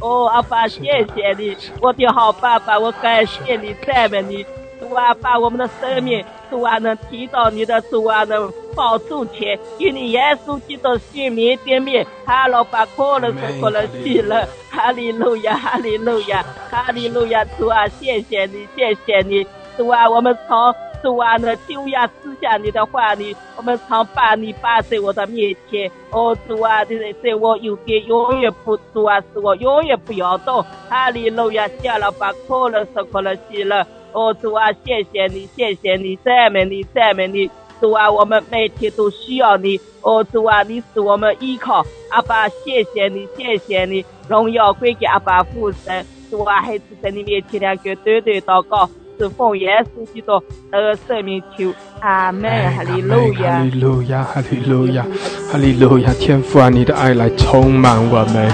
[0.00, 0.80] 哦，阿爸，谢
[1.14, 4.46] 谢你，我的好爸爸，我感谢你，赞美你。
[4.80, 19.44] 主啊，把我们的生命，主啊，能提到你的主啊，能保住前，与你耶稣基督心面对面，哈喽，把可能是可能喜乐，哈利路亚，哈利路亚，哈利路亚，主啊，谢谢你，谢谢你，
[19.76, 33.86] 主啊，我们从主啊那救呀思想你的话里，我们常把你摆在我的面前，哦，主啊，在在我右边永远不主啊，是我永远不摇动，哈利路亚，下了把可能是可能喜乐。
[34.12, 37.48] 哦，主啊，谢谢你，谢谢你，赞美你，赞美你，
[37.80, 39.78] 主啊，我们每天都需要你。
[40.00, 46.04] 哦，主啊，你是我们依靠，阿爸，谢谢你，谢谢你，荣耀归给阿爸父神。
[46.30, 55.06] 主啊，孩子在你面前两个短短祷告，是奉耶稣基督的圣名求，阿门，哈利路亚，哈利路亚，哈利路亚，
[55.50, 58.48] 哈利路亚，天父啊，你的爱来充满我们，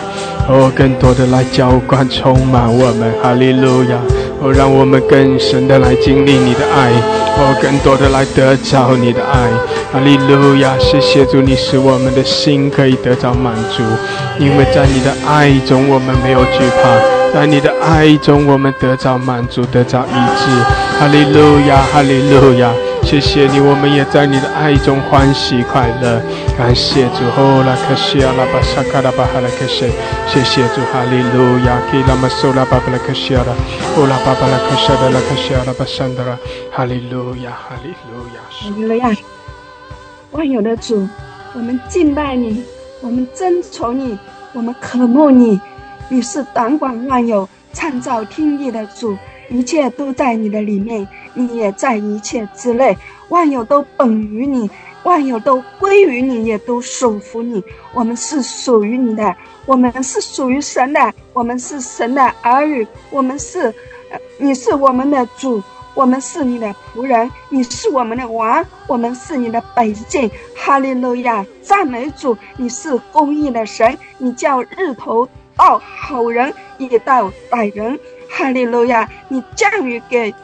[0.48, 3.98] 哦，更多的来浇灌，充满我们，哈利路亚。
[4.42, 6.90] 哦，让我们更深的来经历你的爱，
[7.38, 9.48] 哦，更多的来得着你的爱。
[9.92, 10.76] 哈利路亚！
[10.78, 13.82] 谢谢主，你使我们的心可以得着满足，
[14.40, 16.98] 因为在你的爱中我们没有惧怕，
[17.34, 20.46] 在你的爱中我们得着满足，得着医治。
[21.00, 21.82] 哈利路亚！
[21.92, 22.72] 哈利路亚！
[23.02, 26.22] 谢谢你，我们也在你的爱中欢喜快乐。
[26.56, 29.90] 感谢主，哦，拉克西阿拉巴萨卡拉巴哈拉克西，
[30.28, 33.50] 谢谢主，哈利路亚，基拉马苏拉巴布拉克西阿拉，
[33.96, 36.38] 哦拉巴巴拉克西阿拉克西阿拉巴桑德拉，
[36.70, 39.10] 哈利路亚，哈利路亚，哈利路亚。
[40.30, 41.08] 万有的主，
[41.52, 42.62] 我们敬拜你，
[43.00, 44.16] 我们尊崇你，
[44.52, 45.60] 我们渴慕你，
[46.08, 49.16] 你是掌管万有、创造天地的主，
[49.48, 52.96] 一切都在你的里面，你也在一切之内，
[53.28, 54.70] 万有都本于你，
[55.02, 57.62] 万有都归于你，也都属服你。
[57.92, 59.34] 我们是属于你的，
[59.66, 63.74] 我们是属于神的，我们是神的儿女，我们是，
[64.38, 65.62] 你是我们的主。
[65.94, 70.28] 我们是你的仆人，你是我们的王，我们是你的百姓。
[70.56, 72.36] 哈利路亚，赞美主！
[72.56, 77.98] 你是公义的神，你叫日头到好人也到歹人。
[78.28, 80.34] 哈利路亚，你降雨给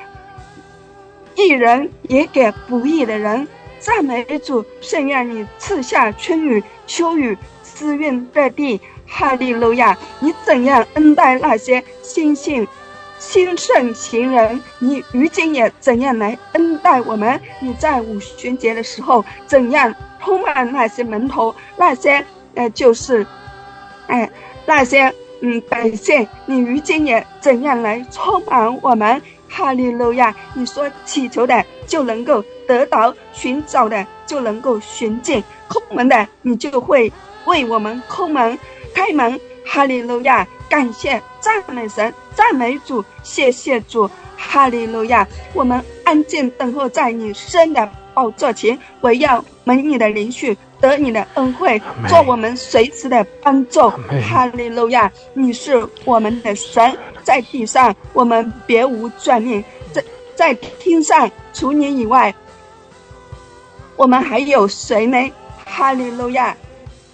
[1.35, 3.49] 义人，也给不义的人。
[3.81, 4.65] 赞美主！
[4.81, 8.81] 圣愿你赐下春雨秋雨，滋润大地。
[9.07, 12.69] 哈利路亚，你怎样恩待那些心性
[13.19, 17.41] 心盛行人，你如今也怎样来恩待我们？
[17.61, 19.93] 你在五旬节的时候怎样
[20.23, 23.27] 充满那些门徒，那些呃就是，
[24.07, 24.31] 哎
[24.67, 26.27] 那些嗯百姓？
[26.47, 29.21] 你如今也怎样来充满我们？
[29.53, 30.33] 哈利路亚！
[30.55, 37.13] 你说祈求的就能够得到，寻找的就能够寻见，空门的你就会
[37.47, 38.57] 为我们空门
[38.95, 39.41] 开门。
[39.67, 40.47] 哈利路亚！
[40.69, 45.27] 感谢赞美神，赞美主，谢谢主，哈利路亚！
[45.53, 53.91] 我们安静等候在你生的宝座前，我要蒙你的灵续，得你的恩惠，做我们随时的帮助。
[54.29, 55.11] 哈利路亚！
[55.35, 59.63] 你是我们的神，在地上我们别无专念，
[59.93, 62.35] 在在天上除你以外，
[63.97, 65.33] 我们还有谁呢？
[65.65, 66.57] 哈利路亚！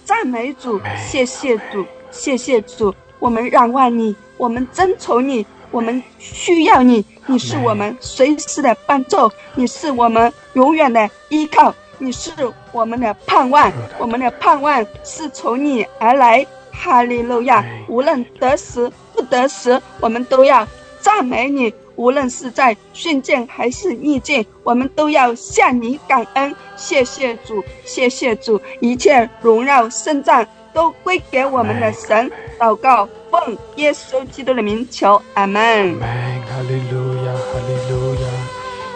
[0.05, 2.93] 赞美主，谢谢主，谢谢主。
[3.19, 12.31] 我们仰望你，我们遵从你，我们需要你，你是我们随时的帮助，你是我们永远的依靠，你是
[12.71, 16.45] 我们的盼望，我们的盼望是从你而来。
[16.71, 17.65] 哈利路亚！
[17.87, 20.67] 无论得时不得时，我们都要
[21.01, 26.55] 赞美你；无论是在顺境还是逆境，我们都要向你感恩。
[26.75, 30.47] 谢谢主，谢谢主，一切荣耀圣赞。
[30.73, 35.99] 都归给我们的神，祷告奉耶稣基督的名求，阿门。
[35.99, 38.29] 哈利路亚，哈利路亚，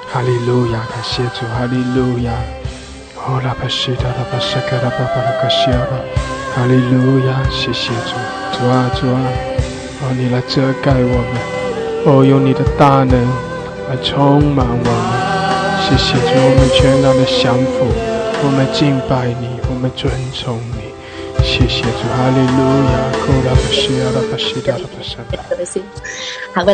[0.08, 2.61] 哈利路亚，感谢主，哈利路亚。
[6.54, 8.12] 哈利路亚，谢谢主，
[8.52, 9.22] 主啊主啊，
[10.02, 11.40] 哦，你来遮盖我们，
[12.06, 13.14] 哦，用你的大能
[13.90, 14.86] 来充满我们，
[15.80, 17.88] 谢谢主，我们全然的降服，
[18.44, 20.81] 我们敬拜你，我们尊崇你。
[21.44, 22.58] 谢谢主，哈利路
[22.92, 23.12] 亚，
[26.54, 26.74] 好的，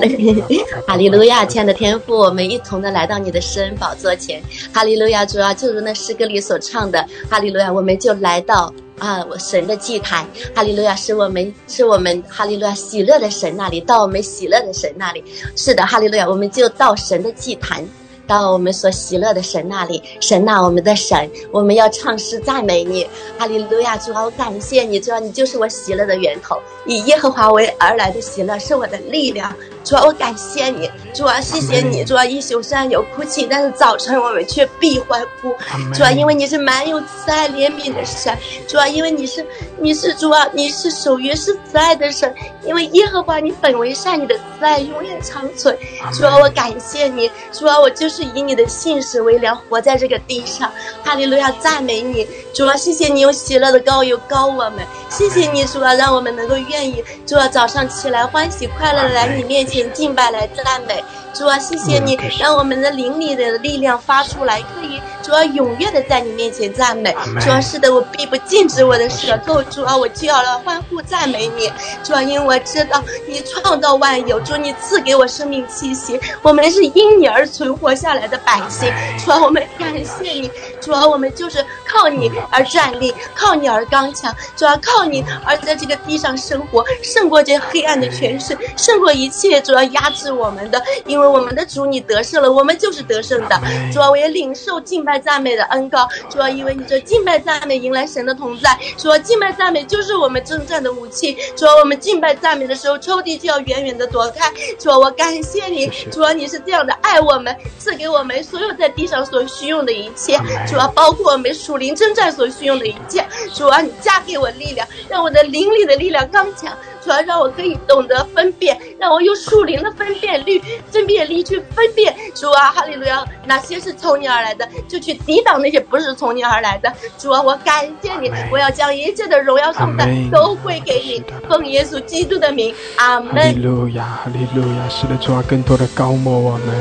[0.86, 4.42] 哈利路亚，亲爱的天父，我们一同的来到你的圣恩宝座前，
[4.74, 15.24] 哈利路亚，主啊，就如那诗歌里所唱的，哈利路亚，我们就来到啊，神的祭坛，哈利路亚，是我们是我们哈利路亚喜乐的神那里，到我们喜乐的神那里，
[15.56, 17.88] 是的，哈利路亚，我们就到神的祭坛。
[18.28, 23.98] 到我们所喜乐的神那里，神呐，我们的神，我们要唱诗赞美你，哈利路亚！
[23.98, 29.54] 主啊，我感谢你，主啊，你就是我喜乐的源头，以耶和华为而来的喜乐是我的力量。
[29.84, 35.56] 主啊，我感谢你，主啊，谢谢你，主啊，一宿虽然有哭泣，但是早晨我们却必欢呼。
[35.94, 38.38] 主啊，因为你是满有慈爱怜悯的神，
[38.68, 39.46] 主啊，因为你是
[39.80, 42.34] 你是主啊，你是守约是慈爱的神，
[42.66, 45.78] 因为耶和华你本为善，你的慈爱永远长存。
[46.14, 50.72] 主啊，我感谢你，主啊，我就是以你的信使为粮，活在这个地上。
[51.04, 59.92] 哈利路亚，赞美你，主啊，谢谢你用喜乐的膏油膏我们，谢谢你，主啊，让我们能够愿意，主啊，早上起来欢喜快乐的来你面前。
[59.94, 61.04] 敬拜来赞美。
[61.34, 67.16] 主啊，谢谢你让我们的灵里的力量发出来，可以主啊踊跃的在你面前赞美。
[67.40, 69.62] 主啊，是的，我必不禁止我的舌头。
[69.64, 71.72] 主啊，我就要来欢呼赞美你。
[72.04, 78.92] 主啊，因为我知道你创造万有，主你赐给我生命气息，我们是因你而存活下来的百姓。
[79.24, 80.52] 主啊，我们感谢你。
[80.82, 84.34] 主啊，我们就是靠你而站立，靠你而刚强。
[84.56, 91.28] 主啊，靠你而在这个地上生活，胜过这黑暗的权势，胜过一切主要压制我们的，因为。
[91.28, 93.62] 我们的主，你得胜了，我们就是得胜的。
[93.92, 96.08] 主啊，我也领受敬拜赞美的恩高。
[96.30, 98.80] 主啊，因为你这敬拜赞美迎来神的同在。
[98.98, 101.38] 主啊，敬拜赞美就是我们征战的武器。
[101.58, 104.50] 主啊，我们敬拜赞美的时候，抽屉就要远远的躲开。
[104.80, 105.88] 主啊，我感谢你。
[106.10, 110.38] 主啊，你是这样的爱我们，赐给我们所有在地上所需用的一切，
[110.68, 116.72] 主要，包括我们属灵征战所需用的一切，主啊，你加给我力量，让我的灵里的力量刚强，
[117.04, 133.36] 主啊，让我可以懂得分辨，让我用属灵的分辨率、分辨力去分辨，主啊，哈利路亚，哪些是从你而来的，就去抵挡那些不是从你而来的，主啊，我感谢你，我要将一切的荣耀颂赞都会给你，奉耶稣基督的名，阿门。
[133.36, 136.76] 哈利路亚，哈利路亚，是的，主啊，更多的高牧我们。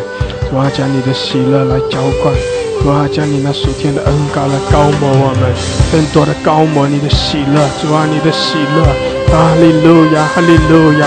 [0.49, 2.35] 主啊，将你的喜乐来浇灌，
[2.83, 5.53] 主啊，将你那属天的恩膏来高抹我们，
[5.91, 8.87] 更多的高抹你的喜乐，主啊，你的喜乐，
[9.33, 11.07] 哈利路亚，哈利路亚，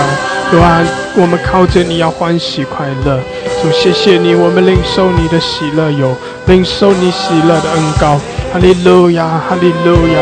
[0.50, 0.84] 主啊，
[1.16, 3.18] 我们靠着你要欢喜快乐，
[3.62, 6.14] 主，谢谢你，我们领受你的喜乐有，
[6.46, 8.20] 领受你喜乐的恩膏，
[8.52, 10.20] 哈利路亚，哈利路亚，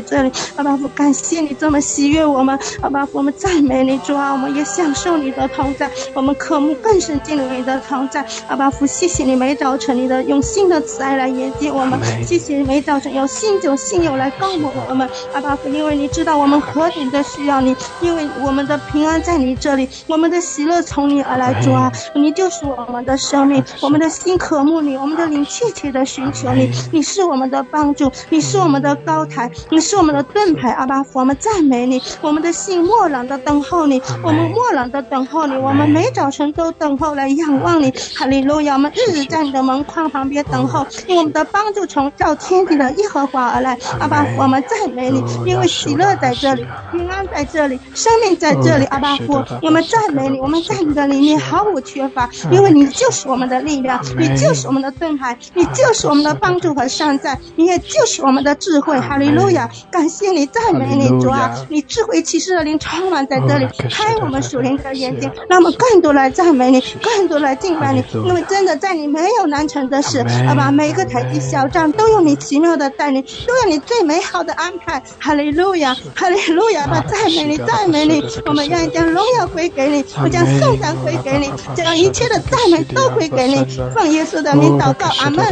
[0.00, 47.27] 这里阿巴符感谢你这么喜悦我们阿巴符我们赞美你主阿我们也享受你的同在我们渴慕更是进入你的同在阿巴符谢谢你每早晨你的用新的慈爱来迎接我们谢谢你每早晨用新酒新友来供奉我们阿巴符因为你知道我们何等的需要你，因为我们的平安在你这里，我们的喜乐从你而来，主啊，你就是我们的生命，我们的心渴慕你，我们的灵切切的寻求你，你是我们的帮助，你是我们的高台，你是我们的盾牌，阿巴父，我们赞美你，我们的心默然的等候你，我们默然的等候你，我们每早晨都等候来仰望你，哈利路亚，我们一直在你的门框旁边等候，我们的帮助从造天地的耶和华而来，阿巴父，我们赞美你，因为喜乐在这里，平安。
[47.30, 77.17] 在这里，生命在这里，阿巴夫，我们赞美你，我们在你的里面毫无缺乏，因为你就是我们的力量，你就是我们的盾牌，你就是我们的帮助和善在，你也就是我们的智慧，哈利路亚，感谢你，赞美你，主啊，你智慧启示的灵充满在这里，开我们属灵的眼睛，让我们更多来赞美你，更多来敬拜你，因为真的在你没有难成的事，阿吧，每一个台阶小站都有你奇妙的带领，都有你最美好的安排，哈利路亚，哈利路亚，把赞。
[77.18, 83.66] 再美丽，再美丽，我们愿意将荣耀归给你，我将圣山归给你，将一切的赞美都归给你。
[83.94, 85.44] 奉耶稣的名祷告，阿门。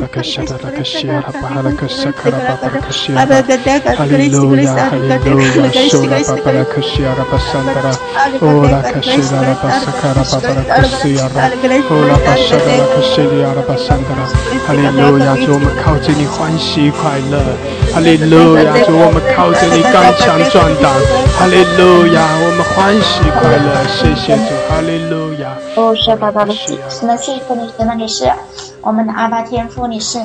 [14.66, 17.38] Hallelujah, 主，我们靠近你，欢喜快乐。
[17.96, 20.92] 哈利路亚，主我们靠着你刚强壮胆。
[21.32, 23.72] 哈利路亚，我们欢喜快乐。
[23.88, 25.56] 谢谢主，哈利路亚。
[25.76, 26.52] 哦，是爸爸的
[26.90, 28.30] 神的谢谢你，神的你是
[28.82, 30.18] 我们的阿爸天父，你是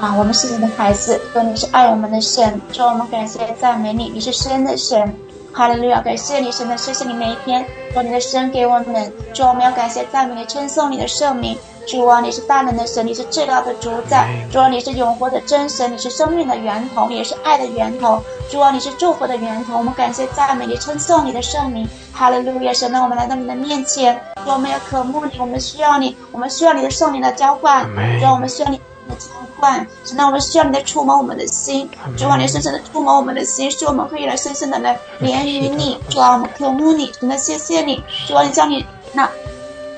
[0.00, 5.14] 啊，我们是你的孩子，说你是爱我们的神，说我们感谢赞美你，你是神的神。
[5.52, 11.56] 哈利路亚，感谢你，神的，谢谢你每一天，说你的神给我们，主我们要感谢赞美你，称颂你的圣名。
[11.86, 14.28] 主啊，你是大能的神，你是至高的主宰。
[14.50, 18.22] 主啊，你是永活的真神，你是生命的源头，也是爱的源头。
[18.48, 19.76] 主啊，你是祝福的源头。
[19.76, 21.86] 我们感谢赞美你，称颂你的圣名。
[22.14, 27.84] 哈利路亚，神呢，我们来到你的面前，主我们要渴慕你，我们需要你，我们需要你的圣灵的浇灌。
[28.20, 28.80] 主啊，我们需要你。
[29.08, 29.26] 的浇
[29.58, 39.30] 灌，神啊，我们需要你的触摸我们的心，主啊，你深深的触摸我们的心，使我们可以来深深的来连于你，主啊，我们渴慕你，真的谢谢你，主啊，你将你那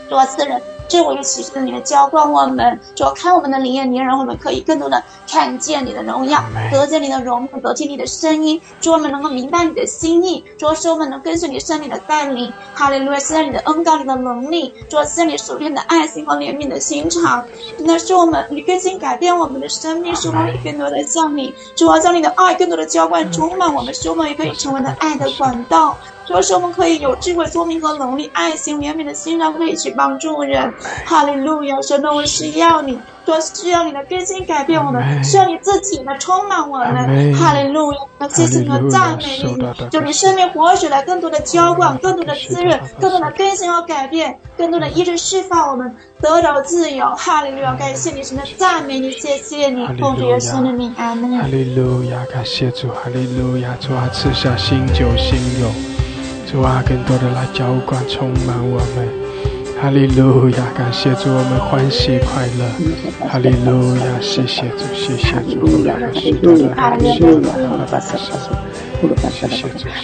[0.09, 0.61] 多次人。
[0.89, 12.53] 这我又启示的你的浇灌我们，主要看我们的灵眼，让我们可以更多的看见你的荣耀，得见你的荣耀，得听你的声音，主我们能够明白你的心意，主要使我们能跟随你圣灵的带领。
[12.74, 13.18] 哈利路亚！
[13.18, 17.45] 现在你的恩高，你的能力，主要现在你属天的爱心和怜悯的心肠，
[17.78, 25.97] 真的是我们你更新改变我们的生命，使我们更多的像你，主要将你的爱更多的浇灌充满我们，使我们也可以成为了爱的管道。
[26.27, 30.72] 主要是我们可以有智慧、聪明和能力，爱心、怜悯的心，然后可以去帮助人。
[31.05, 31.81] 哈利路亚！
[31.83, 37.35] 神的，我需要你，多需要你的更新改变我们，需要你自己的充满我们。
[37.35, 37.99] 哈利路亚！
[38.31, 47.05] 谢谢你和赞美你，就你生命活水来更多的浇灌，更多的滋润，更多的更新和改变，更多的一直释放我们得到自由。
[47.16, 47.75] 哈利路亚！
[47.75, 51.39] 感谢你，神的赞美你，谢谢你，奉主耶稣的名，阿门。
[51.39, 52.25] 哈利路亚！
[52.33, 53.77] 感谢主，哈利路亚！
[53.79, 55.93] 主啊，赐下新酒新油。
[56.47, 59.09] 主啊，更多的来浇灌，充满我们。
[59.80, 62.64] 哈利路亚，感谢主，我们欢喜快乐。
[63.28, 65.66] 哈利路亚，谢谢主，谢谢主。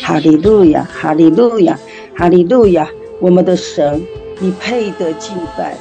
[0.03, 1.79] 哈利路亚，哈利路亚，哈利路亚，
[2.17, 2.89] 哈利路亚，
[3.21, 4.03] 我们的神，
[4.39, 5.77] 你配得敬拜，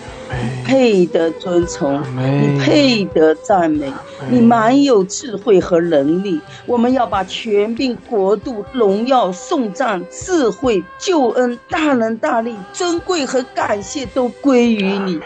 [0.65, 3.91] 配得尊崇，你配得赞美，
[4.29, 6.39] 你满有智慧和能力。
[6.65, 15.19] 我们要把权柄、国度、荣耀、颂赞、智慧、救恩、大能大力、尊贵和感谢都归于你，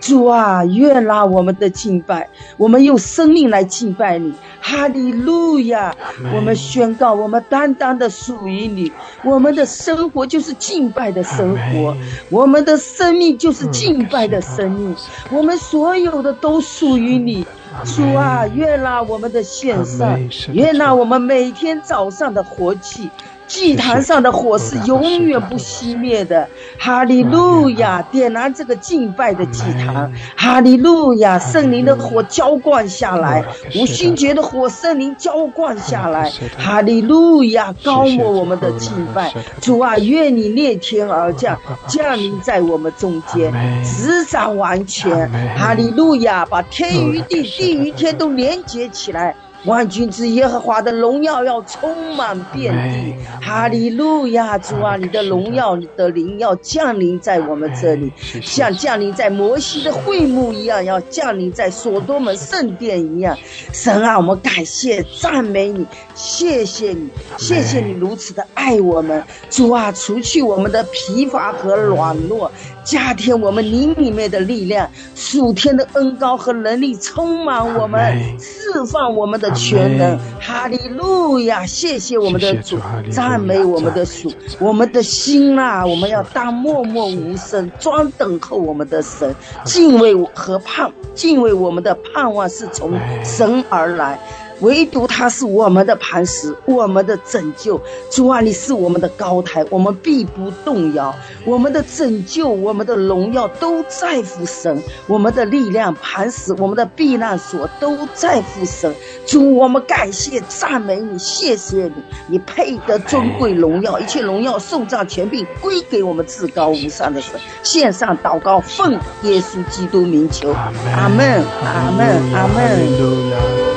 [0.00, 0.64] 主啊！
[0.64, 4.32] 愿拉我们的敬拜，我们用生命来敬拜你。
[4.60, 5.94] 哈利路亚！
[6.34, 8.90] 我们宣告，我们单单的属于你。
[9.22, 11.96] 我们的生活就是敬拜的生活，
[12.28, 14.94] 我们的生命就是敬拜的生命。
[15.30, 17.46] 我们所有的都属于你，
[17.84, 18.46] 主啊！
[18.54, 20.18] 愿纳我们的献上，
[20.52, 23.10] 愿纳我们每天早上的活气。
[23.48, 26.46] 祭坛上的火是永远不熄灭的，
[26.78, 28.02] 哈利路亚！
[28.12, 31.38] 点燃这个敬拜的祭坛，哈利路亚！
[31.38, 33.42] 圣灵的火浇灌下来，
[33.74, 37.74] 五星节的火，圣灵浇灌下来，哈利路亚！
[37.82, 39.32] 高抹我们的敬拜，
[39.62, 46.44] 主啊，愿你裂天而降，降临在我们中间，执掌完全，哈利路亚！
[46.44, 49.34] 把天与地、地与天都连接起来。
[49.64, 54.56] 万军之耶和华的荣耀要充满遍地，哈利路亚！
[54.56, 63.36] 主啊，你的荣耀、你的灵要降临在我们这里，像降临在摩西的会幕一样，要降临在所多门圣殿一样。
[63.72, 65.84] 神啊，我们感谢、赞美你，
[66.14, 69.22] 谢谢你，谢谢你如此的爱我们。
[69.50, 72.50] 主啊，除去我们的疲乏和软弱。
[72.84, 80.18] 加添我们灵里面的力量，属天的恩高和能力充满我们，释放我们的全能。
[80.40, 81.64] 哈利路亚！
[81.66, 82.78] 谢谢我们的主，
[83.10, 89.34] 赞美我们的主，我们的心啊，我们要当默默无声，专等候我们的神，
[89.64, 92.92] 敬畏和盼，敬畏我们的盼望是从
[93.24, 94.18] 神而来。
[94.60, 97.80] 唯独他是我们的磐石，我们的拯救。
[98.10, 101.14] 主啊，你是我们的高台，我们必不动摇。
[101.44, 104.82] 我们的拯救，我们的荣耀都在乎神。
[105.06, 108.92] 我们的力量、磐石，我们的避难所都在乎神。
[109.26, 111.92] 主，我们感谢、赞美你，谢谢你，
[112.26, 117.38] 你配得尊贵荣耀，一切荣耀、颂赞、权柄归给我们至高无上的神。
[117.62, 123.67] 献上祷告，奉耶稣基督名求，阿门，阿门，阿门。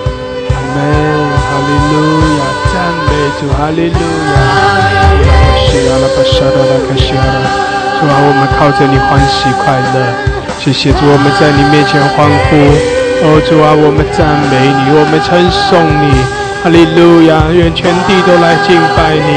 [0.71, 0.79] 阿门，
[1.35, 1.95] 哈利路
[2.39, 3.09] 亚，赞美
[3.39, 3.99] 主，哈利路
[4.31, 4.35] 亚。
[5.67, 7.43] 是阿拉巴沙拉拉卡西阿拉，
[7.99, 9.95] 主啊，我们靠着你欢喜快乐。
[10.59, 12.55] 谢谢主，我们在你面前欢呼。
[13.23, 16.07] 哦，主啊，我们赞美你，我们称颂你。
[16.63, 19.29] 哈利路亚，愿全地都来敬拜你。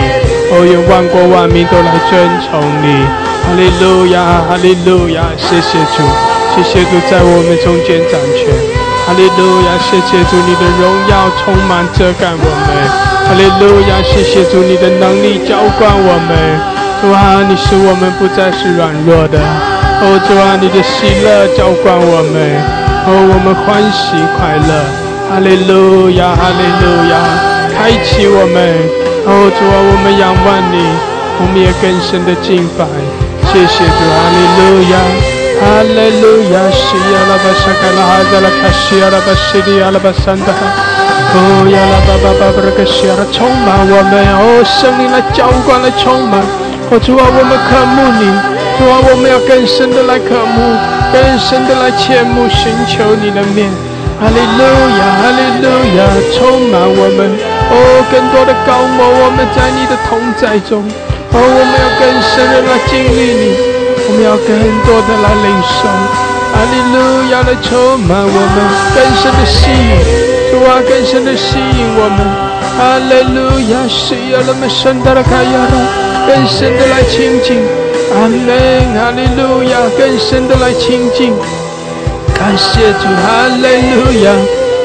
[0.52, 2.14] 哦，愿万国万民都来尊
[2.46, 3.02] 崇你。
[3.42, 6.06] 哈利路亚，哈利路亚，谢谢主，
[6.54, 8.83] 谢谢主在我们中间掌权。
[9.06, 12.68] 哈利路亚，谢谢主，你的荣耀充满遮盖我们。
[13.28, 16.32] 哈利路亚，谢谢主，你的能力浇灌我们。
[17.02, 19.38] 主啊，你使我们不再是软弱的。
[20.00, 22.56] 哦，主啊，你的喜乐浇灌我们。
[23.04, 24.72] 哦，我们欢喜快乐。
[25.28, 27.14] 哈利路亚，哈利路亚，
[27.76, 28.56] 开启我们。
[29.28, 30.80] 哦，主啊，我们仰望你，
[31.40, 32.86] 我们也更深的敬拜。
[33.52, 35.33] 谢谢主，哈利路亚。
[35.60, 40.60] 哈利路亚，西亚拉巴沙卡拉哈达拉卡西亚拉巴西利亚拉巴桑达哈，
[41.34, 41.38] 哦
[41.70, 46.42] 亚拉巴巴巴布拉卡西亚拉充满我们，哦圣灵来浇灌来充满，
[46.90, 48.24] 哦主啊我们渴慕你，
[48.76, 50.58] 主啊我们要更深的来渴慕，
[51.14, 53.70] 更深的来切慕寻求你的面，
[54.20, 54.60] 哈利路
[55.00, 56.04] 亚哈利路亚
[56.36, 57.30] 充满我们，
[57.70, 60.84] 哦更多的高摩我们在你的同在中，
[61.32, 63.73] 哦我们要更深的来经历你。
[64.06, 64.52] 我们要更
[64.84, 65.88] 多的来领受，
[66.52, 66.96] 哈利路
[67.32, 68.56] 亚来充满我们，
[68.92, 69.96] 更深的吸引，
[70.52, 72.18] 主啊，更深的吸引我们，
[72.76, 75.74] 哈利路亚，需要那么深的卡亚拉，
[76.28, 77.64] 更深的来亲近，
[78.12, 78.44] 阿门，
[78.92, 81.32] 哈利路亚，更深的来亲近，
[82.36, 84.28] 感谢主，哈利路亚，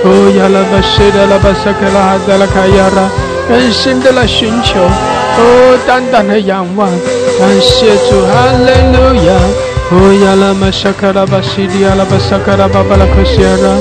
[0.05, 3.11] 哦呀拉巴西的拉巴萨克啦哈达拉卡亚拉，
[3.49, 6.89] 更深的来寻求，哦，淡淡的仰望。
[7.39, 9.31] 感谢主，哈利路亚！
[9.91, 13.79] 哦呀拉玛沙卡拉巴西利亚拉巴萨卡拉巴巴拉克西亚拉，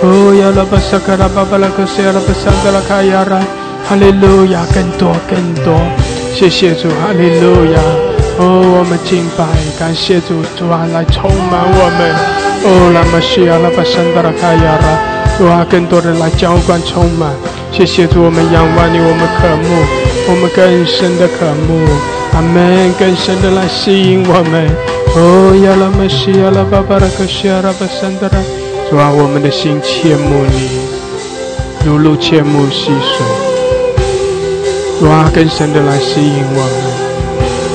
[0.00, 3.44] 哦呀拉巴萨卡拉巴巴拉克西亚拉巴桑卡拉卡亚拉，
[3.84, 4.64] 哈利路亚！
[4.72, 5.76] 更多更多，
[6.34, 7.78] 谢谢主，哈利路亚！
[8.40, 9.44] 哦，我们敬拜，
[9.78, 12.08] 感谢主，主啊来充满我们，
[12.64, 17.28] 哦拉玛西亚拉巴桑德拉卡亚拉，主啊更多人来浇灌充满，
[17.70, 19.68] 谢谢主，我们仰望你，我们渴慕，
[20.32, 22.13] 我们更深的渴慕。
[22.34, 24.68] 阿门，更深的来吸引我们。
[25.16, 28.42] 哦，亚拉玛西亚拉巴巴拉克西亚拉巴桑德拉，
[28.90, 30.82] 主啊，我们的心切慕你，
[31.86, 33.22] 如露切慕溪水。
[34.98, 36.74] 主啊，更深的来吸引我们，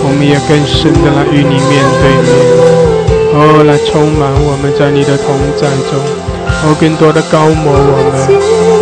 [0.04, 2.28] 我们也更深的来与你面对面。
[3.32, 5.96] 哦，哦，来充满我们在你的同在中，
[6.68, 8.20] 哦，更多的高摩我们，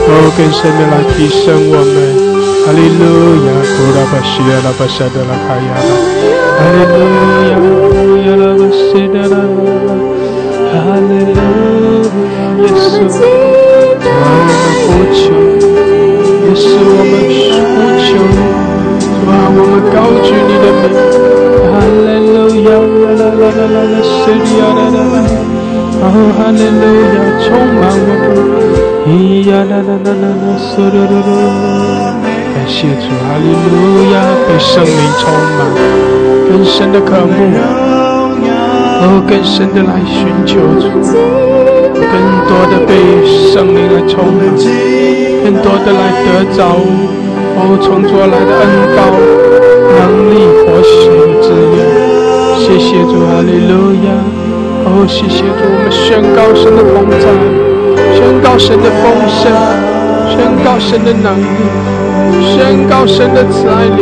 [0.10, 2.27] 哦，更深的来提升我们。
[2.68, 3.03] 哈利路
[3.47, 5.89] 亚，呼啦巴西呀啦巴沙德拉卡亚啦，
[6.57, 6.99] 哈利路
[7.47, 7.63] 亚，哈
[7.95, 9.89] 利路亚啦巴西德拉啦，
[10.74, 11.39] 哈利路
[12.28, 13.07] 亚，耶稣，
[14.03, 14.51] 我们
[14.84, 15.18] 呼求，
[32.68, 34.20] 谢主，哈利路亚！
[34.45, 35.59] 被圣灵充满，
[36.51, 37.32] 更深的渴慕，
[39.01, 40.86] 哦，更深的来寻求主，
[41.95, 42.13] 更
[42.45, 42.91] 多的被
[43.49, 44.43] 圣灵来充满，
[45.43, 46.76] 更多的来得着，
[47.55, 48.61] 哦，从主来的恩
[48.93, 48.99] 高
[49.95, 51.47] 能力活血的滋
[51.80, 51.80] 养。
[52.59, 54.11] 谢谢主，哈利路亚！
[54.86, 57.26] 哦，谢谢主，我们宣告神的同在，
[58.13, 59.07] 宣告神的丰
[59.39, 59.49] 盛，
[60.28, 61.97] 宣告神的能力。
[62.42, 64.02] 宣告神的慈爱怜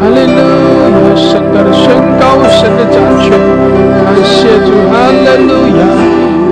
[0.00, 1.14] 哈利路亚！
[1.14, 3.30] 神的宣告，神的掌权，
[4.02, 5.80] 感谢主，哈利路亚！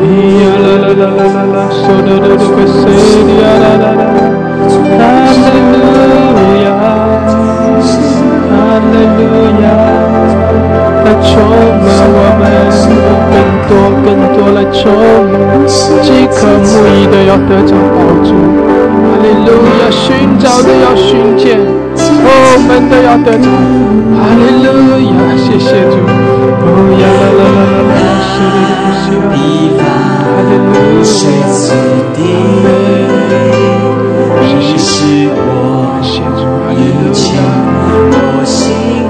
[0.00, 0.04] 咿
[0.40, 2.72] 呀啦啦啦啦啦啦，嗦哆哆哆个西
[3.26, 4.02] 哩呀啦啦啦，
[4.96, 5.00] 哈
[5.34, 5.74] 利路
[6.62, 6.66] 亚，
[8.48, 8.52] 哈
[8.92, 9.20] 利路
[9.62, 9.64] 亚，
[11.04, 11.28] 来充
[11.82, 12.42] 满我们，
[13.32, 13.34] 更
[13.68, 13.70] 多
[14.04, 14.06] 更
[14.36, 14.80] 多来充
[15.26, 18.69] 满，饥渴慕义的要得着帮助。
[19.20, 20.08] 哈利路亚，寻
[20.38, 22.26] 找的要寻见，我
[22.66, 23.44] 们的要得着。
[24.16, 26.00] 哈利路亚，谢谢主。
[26.00, 26.64] 哦
[26.96, 29.84] 呀啦啦啦啦啦，是的不是啊。
[30.24, 30.72] 哈利路
[34.40, 34.88] 亚，谢谢
[35.28, 35.44] 主。
[35.52, 37.44] 感谢主，哈利路亚。
[38.16, 38.56] 我心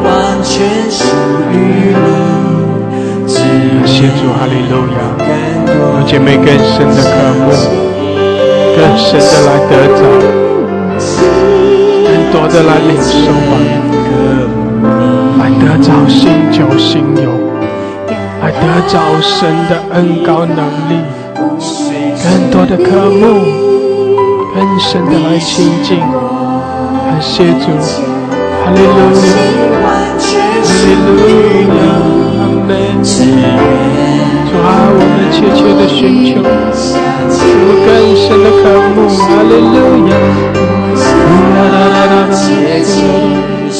[0.02, 0.10] 完
[0.42, 0.50] 全
[0.90, 1.06] 属
[1.54, 1.54] 于
[1.94, 3.30] 你。
[3.30, 4.98] 感谢主，哈利路亚。
[5.94, 7.06] 让姐妹更深的渴
[7.46, 7.89] 慕。
[8.80, 10.00] 更深的来得着，
[12.06, 13.52] 更多的来领受吧，
[15.38, 16.20] 来得着新
[16.50, 16.90] 酒新
[17.22, 17.28] 油，
[18.40, 19.36] 来得着神
[19.68, 20.92] 的恩高能力，
[21.36, 23.22] 更多的渴慕，
[24.54, 27.66] 更深的来亲近，感谢主，
[28.64, 28.88] 哈利路
[29.26, 29.28] 亚，
[29.84, 31.08] 哈利路
[31.68, 31.78] 亚，
[32.40, 34.09] 阿门。
[34.88, 38.62] 我们切切的寻求，我更深的渴
[38.94, 39.76] 慕，哈利路
[40.08, 40.12] 亚，
[41.56, 42.44] 啦啦啦啦啦，感谢
[42.82, 42.94] 主。
[43.70, 43.76] 是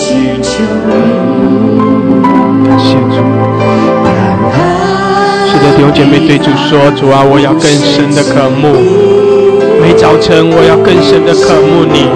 [5.58, 8.62] 的，弟兄姐妹对主说：主啊，我要更深的渴慕，
[9.80, 12.08] 每早晨我要更深的渴慕你，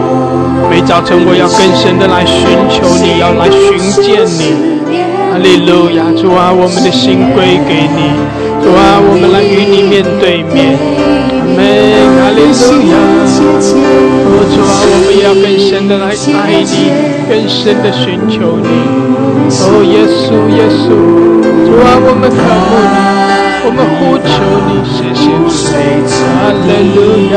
[0.71, 4.55] 每早晨我要更深的来寻求你，要来寻见你。
[5.33, 8.44] 哈利路亚，主啊，我们的心归给你。
[8.65, 11.61] 主啊，我们来与你面对面，阿门，
[12.17, 12.97] 哈利路亚。
[13.37, 16.89] 哦，主啊，我们要更深的来爱你，
[17.29, 18.67] 更深的寻求你。
[19.53, 20.97] 哦，耶稣，耶稣，
[21.69, 22.97] 主啊，我们渴慕你，
[23.67, 24.33] 我们呼求
[24.65, 25.29] 你，谢谢
[26.09, 26.99] 主，哈利路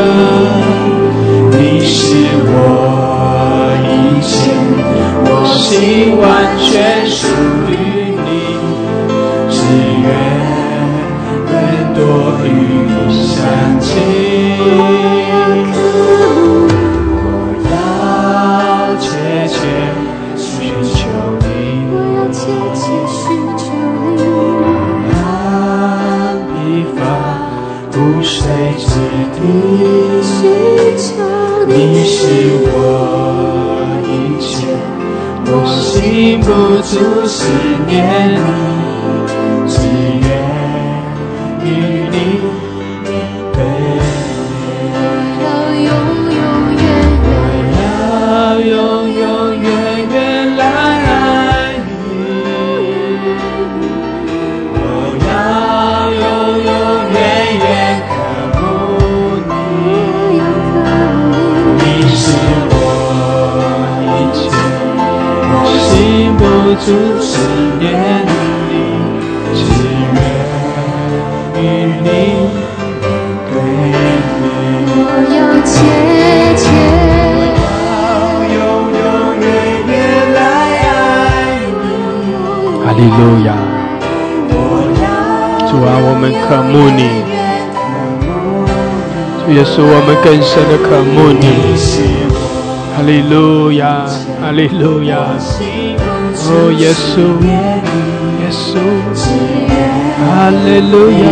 [1.60, 2.56] 你是我
[3.84, 4.32] 一切，
[5.28, 6.24] 我心完
[6.56, 7.28] 全属
[32.20, 32.24] 是
[32.64, 32.66] 我
[34.02, 34.10] 一
[34.42, 34.66] 切，
[35.46, 36.46] 我心不
[36.82, 36.92] 住
[37.28, 37.46] 思
[37.86, 37.96] 念
[38.34, 38.67] 你，
[66.80, 67.38] 心不住思
[67.78, 67.84] 念
[68.68, 68.72] 你，
[69.54, 69.58] 只
[70.14, 70.16] 愿。
[71.54, 71.60] 与
[72.02, 72.06] 你
[73.50, 73.94] 对面，
[74.94, 74.96] 我
[75.34, 75.68] 要切
[76.56, 76.62] 切，
[77.74, 78.56] 要永
[78.94, 79.00] 永
[79.40, 79.44] 远
[79.88, 79.90] 远
[80.34, 80.38] 来
[80.86, 80.90] 爱
[81.82, 81.84] 你。
[82.84, 83.48] 哈利路亚，
[85.68, 87.00] 主啊，我们渴慕你，
[89.44, 91.44] 主耶稣，我们更深的渴慕你。
[92.96, 94.06] 哈利路亚，
[94.40, 95.16] 哈利路亚，
[96.50, 97.16] 哦，耶稣，
[98.40, 98.80] 耶稣。
[100.18, 101.22] 哈利路亚。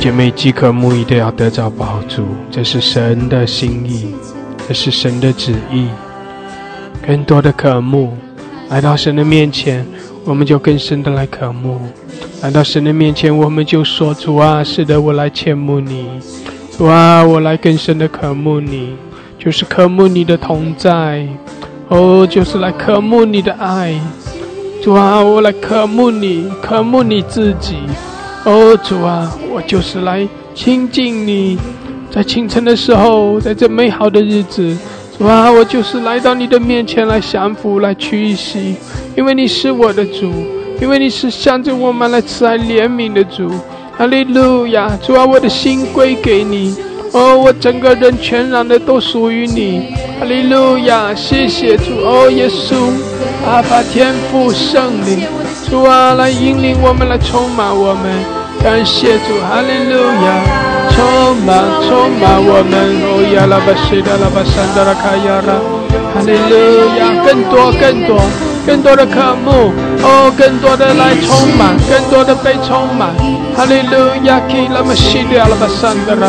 [0.00, 4.14] 姐妹饥渴慕义的要得着宝珠，这是神的心意，
[4.68, 5.88] 这是神的旨意。
[7.04, 8.16] 更多的渴慕，
[8.70, 9.84] 来到神的面前，
[10.24, 11.80] 我们就更深的来渴慕。
[12.42, 16.04] 来到神的面前，我们就说：主啊，是的，我来羡慕你；
[16.78, 18.90] 主啊，我来更深的渴慕你，
[19.36, 21.26] 就是渴慕你的同在，
[21.88, 24.00] 哦，就是来渴慕你的爱。
[24.80, 27.78] 主啊，我来渴慕你，渴慕你自己。
[28.44, 31.58] 哦，主啊，我就是来亲近你，
[32.12, 34.78] 在清晨的时候，在这美好的日子，
[35.18, 38.76] 主啊，我就是来到你的面前来降服、来屈膝，
[39.16, 40.32] 因为你是我的主，
[40.80, 43.50] 因为你是向着我们来慈爱怜悯的主。
[43.98, 46.72] 哈利路亚，主啊，我的心归给你，
[47.10, 49.92] 哦，我整个人全然的都属于你。
[50.20, 52.76] 哈利路亚，谢谢主，哦，耶稣，
[53.44, 55.26] 阿爸天父圣灵，
[55.68, 58.04] 主啊，来引领我们，来充满我们。
[58.62, 60.46] 感谢主，哈利路亚，
[60.94, 65.58] 充满充满我们，哦呀拉巴西达拉巴山达拉卡亚拉，
[66.14, 66.54] 哈利路
[66.98, 68.47] 亚，更多更多。
[68.68, 73.14] 更多的科目，哦，更多的来充满，更多的被充满，
[73.56, 76.28] 哈利路亚，基拉巴西达拉巴桑德拉，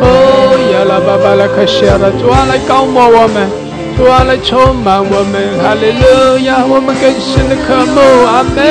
[0.00, 3.69] 哦亚拉巴巴拉克西亚拉，主啊来高牧我们。
[4.00, 6.64] 主啊，来充满我们，哈利路亚！
[6.64, 8.64] 我们更深的渴慕，阿门！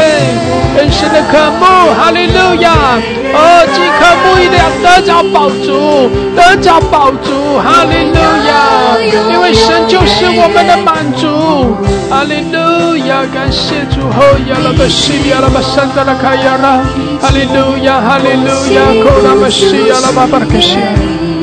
[0.73, 2.97] 更深的渴慕，哈利路亚！
[3.29, 8.17] 哦，饥渴慕一定要得着宝珠，得着宝珠，哈利路
[8.49, 8.97] 亚！
[9.29, 11.77] 因为神就是我们的满足，
[12.09, 13.21] 哈利路亚！
[13.29, 16.81] 感谢主，哦亚拉巴西亚拉巴山达拉卡亚拉，
[17.21, 20.79] 哈利路亚，哈利路亚，可拉巴西亚拉巴巴拉克西。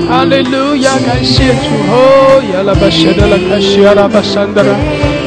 [0.09, 4.71] 哈利路亚，感谢主哦，亚拉巴谢德拉卡西亚拉巴山德拉，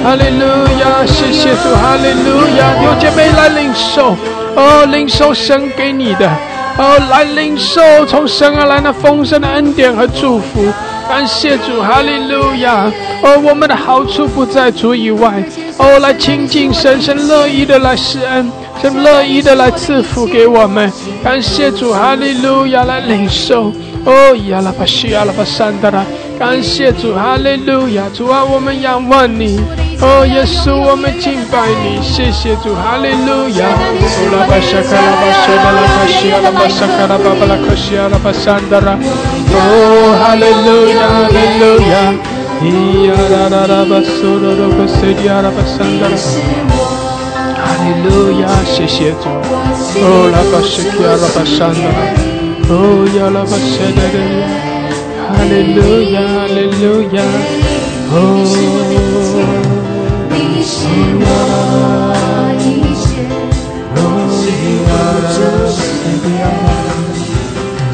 [0.04, 0.46] 哈利路
[0.80, 4.16] 亚，谢谢主，哈利路亚，有姐妹来领受
[4.56, 6.30] 哦，领受神给你的
[6.78, 10.72] 哦，来领受从神而来那丰盛的恩典和祝福，
[11.10, 12.90] 感谢主，哈利路亚
[13.22, 15.44] 哦，我们的好处不在主以外。
[15.78, 18.52] 哦，来亲近神，神乐意的来施恩，
[18.82, 20.92] 神乐意的来赐福给我们，
[21.24, 23.72] 感谢主，哈利路亚，来领受。
[24.06, 26.06] 哦，亚拉巴西亚拉巴山达拉，
[26.40, 29.60] 感谢主，哈利路亚，主啊，我们仰望你，
[30.02, 33.68] 哦，耶稣，我们敬拜你，谢谢主，哈利路亚。
[33.68, 33.76] 哦，
[34.32, 38.98] 拉巴沙卡拉巴沙达拉卡西亚拉巴沙卡拉巴巴拉卡西亚拉巴山达拉，
[39.52, 42.16] 哦，哈利路亚，哈利路亚，
[42.64, 46.16] 伊亚拉拉拉巴苏罗罗克西亚拉巴山达拉，
[47.60, 49.28] 哈利路亚，谢谢主，
[50.00, 52.29] 哦，拉巴西亚拉巴山达拉。
[52.72, 54.48] Oh, Yalabashadaya.
[55.36, 57.32] Hallelujah, hallelujah.
[58.12, 58.46] Oh,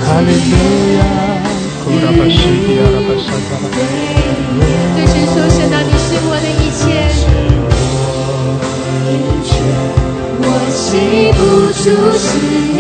[0.06, 1.14] Hallelujah.
[1.82, 4.26] Kurabashidi, Arabashadaya.
[4.96, 6.82] 对神说：“神啊，你是我的一切，
[10.42, 10.88] 我记
[11.36, 11.40] 不
[11.74, 11.84] 住
[12.18, 12.26] 思
[12.76, 12.80] 念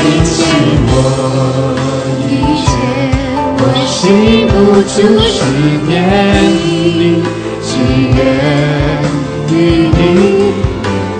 [0.00, 0.36] 你是
[0.90, 0.92] 我
[1.74, 1.80] 的
[2.24, 2.30] 一
[2.62, 2.66] 切
[3.58, 3.96] 我心
[4.46, 5.36] 不住思
[5.86, 5.90] 念
[7.62, 7.68] 只
[8.14, 8.18] 愿
[9.50, 9.52] 与
[9.88, 10.72] 你面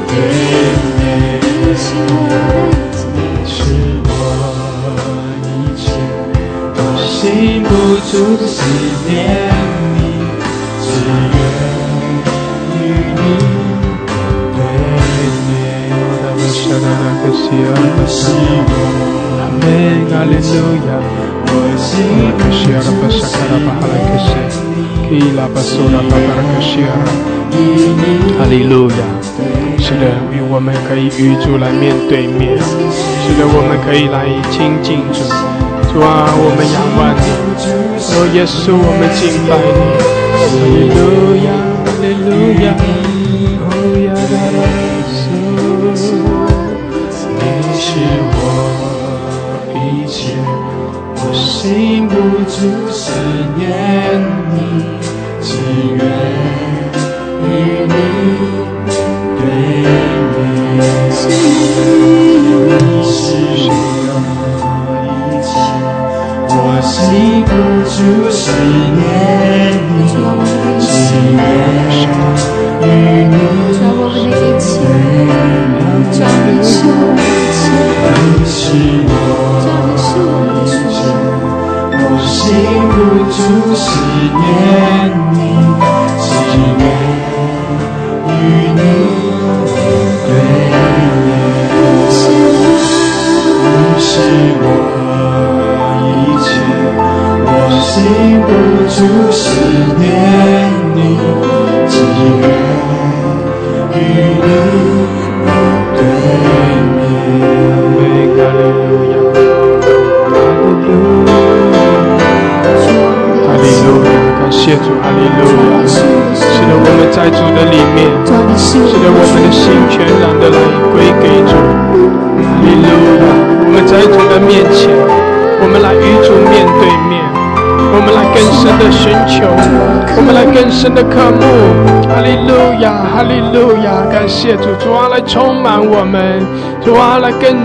[0.06, 0.10] 对
[0.96, 1.00] 面
[1.42, 2.22] 你是我
[2.82, 2.96] 的
[5.48, 5.84] 一切
[6.76, 7.16] 我心
[7.62, 7.68] 不
[8.06, 8.12] 住
[8.46, 8.56] 思
[9.10, 9.47] 念。
[16.89, 16.97] 我，
[19.39, 19.64] 阿门，
[20.12, 20.57] 阿利路
[20.89, 20.91] 亚。
[28.39, 28.97] 哈利路亚！
[29.78, 32.59] 是的，与我们可以与主来面对面。
[32.59, 35.20] 是的，我们可以来亲近主。
[35.91, 37.24] 主啊，我们仰望你。
[37.97, 39.78] 哦，耶稣，我们敬拜你。
[40.36, 40.97] 哈利路
[41.45, 41.49] 亚，
[41.84, 42.30] 哈利路
[42.62, 42.66] 亚。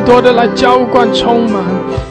[0.05, 1.63] 多的来浇灌充满，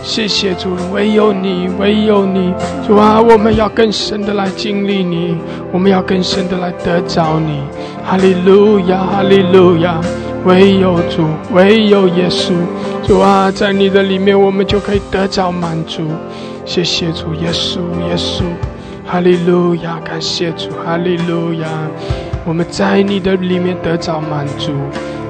[0.03, 2.53] 谢谢主，唯有你，唯有你，
[2.87, 5.37] 主啊，我们要更深的来经历你，
[5.71, 7.61] 我们要更深的来得着你，
[8.05, 10.01] 哈利路亚，哈利路亚。
[10.45, 12.53] 唯有主，唯有耶稣，
[13.05, 16.03] 主啊，在你的里面，我们就可以得着满足。
[16.65, 17.79] 谢谢主，耶稣，
[18.09, 18.43] 耶稣，
[19.07, 21.69] 哈利路亚，感谢主，哈利路亚，
[22.45, 24.73] 我们在你的里面得着满足。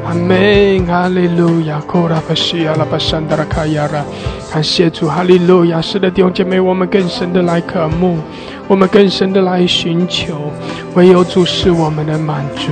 [0.05, 4.05] 阿门，哈利路亚，库拉巴西亚拉巴山达拉卡亚拉，
[4.53, 5.81] 感谢主，哈利路亚。
[5.81, 8.19] 是的，弟兄姐妹，我们更深的来渴慕。
[8.69, 10.35] 我们更深的来寻求，
[10.95, 12.71] 唯有主是我们的满足，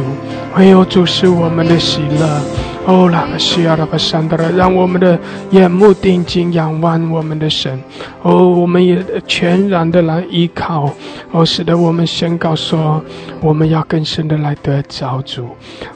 [0.57, 2.41] 唯有主是我们的喜乐。
[2.87, 5.19] 哦，拉巴西亚拉巴山德拉，让我们的
[5.51, 7.81] 眼目定睛仰望我们的神。
[8.23, 10.91] 哦，我们也全然的来依靠。
[11.31, 13.03] 哦，使得我们宣告说，
[13.41, 15.51] 我们要更深的来得着主。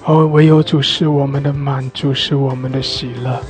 [0.05, 3.41] 哦，唯有主是我们的满足，是我们的喜乐。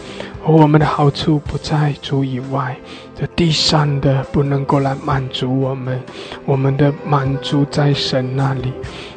[0.47, 2.77] 我们的好处不在主以外。
[3.17, 6.01] 这地上的不能够来满足我们，
[6.45, 8.73] 我们的满足在神那里。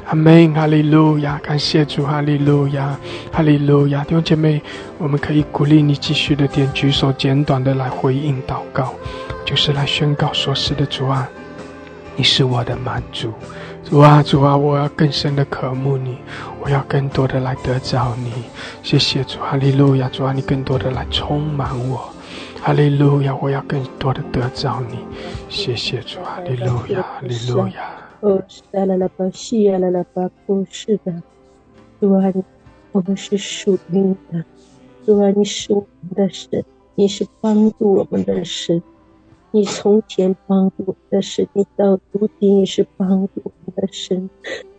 [0.08, 2.98] 阿门，哈利路亚，感谢主，哈利路亚，
[3.30, 4.06] 哈利路亚。
[4.06, 4.62] 弟兄姐妹，
[4.98, 8.94] 我们可以鼓励你继续的点举手，简短的来回应祷告，
[9.44, 11.28] 就是来宣告所：是的，主啊，
[12.16, 13.34] 你是我的满足。
[13.84, 16.18] 主啊，主啊，我要更深的渴慕你，
[16.62, 18.32] 我要更多的来得着你。
[18.82, 22.10] 谢谢主，哈利路亚，主啊，你更多的来充满我。
[22.62, 23.36] 哈利路亚！
[23.42, 25.00] 我要更多的得着你，
[25.50, 26.20] 谢谢主！
[26.24, 28.07] 哈利路亚，哈利路亚。
[28.28, 31.24] 哦，是的，啦啦吧，西呀啦啦吧，不是的，
[32.02, 32.34] 主啊，
[32.92, 34.44] 我们是属你的，
[35.06, 36.64] 主啊，你是我们的神，
[36.96, 38.84] 你是帮助我们的神，
[39.52, 44.30] 你从前帮助我们的神，你到如今也是帮助我们的神。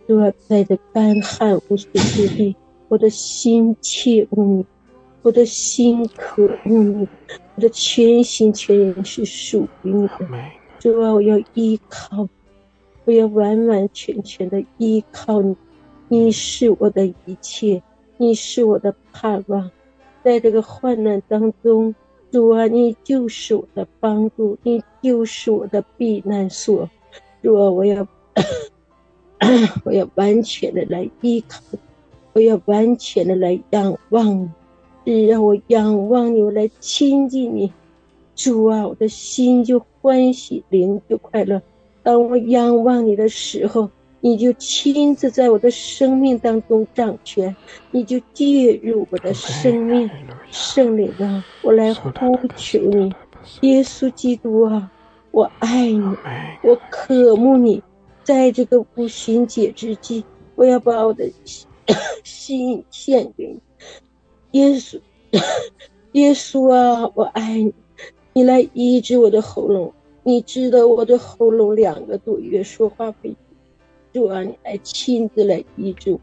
[0.07, 2.55] 主啊，在这干旱无水之地，
[2.87, 4.65] 我的心切慕你。
[5.21, 7.07] 我的心渴慕你，
[7.55, 10.15] 我的全心全意是属于你的。
[10.79, 12.27] 主啊，我要依靠，
[13.09, 15.55] 我要完完全全的依靠你。
[16.09, 17.81] 你是我的一切，
[18.17, 19.71] 你是我的盼望。
[20.23, 21.95] 在这个患难当中，
[22.29, 26.87] 主啊，你就是我的帮助，你就是我的避难所。
[27.41, 28.07] 主啊，我要，
[29.83, 31.59] 我要完全的来依靠，
[32.33, 34.51] 我要完全的来仰望
[35.03, 35.25] 你。
[35.25, 37.73] 让我仰望你，我来亲近你，
[38.35, 41.59] 主啊，我的心就欢喜，灵就快乐。
[42.03, 43.89] 当我仰望你的时候，
[44.21, 47.55] 你就亲自在我的生命当中掌权，
[47.91, 50.09] 你就介入我的生命。
[50.51, 52.09] 圣灵啊，我来呼
[52.55, 53.13] 求你，
[53.61, 54.91] 耶稣基督啊，
[55.31, 56.03] 我爱你，
[56.63, 57.81] 我渴慕你。
[58.21, 60.23] 在这个五旬节之际，
[60.53, 61.27] 我要把我的
[62.23, 63.59] 心献给你。
[64.51, 64.99] 耶稣，
[66.13, 67.73] 耶稣啊，我爱你，
[68.33, 69.91] 你来医治我的喉咙。
[70.29, 73.27] 你知道我的喉咙两个多月说话不
[74.13, 76.19] 主啊，你来亲自来医治我，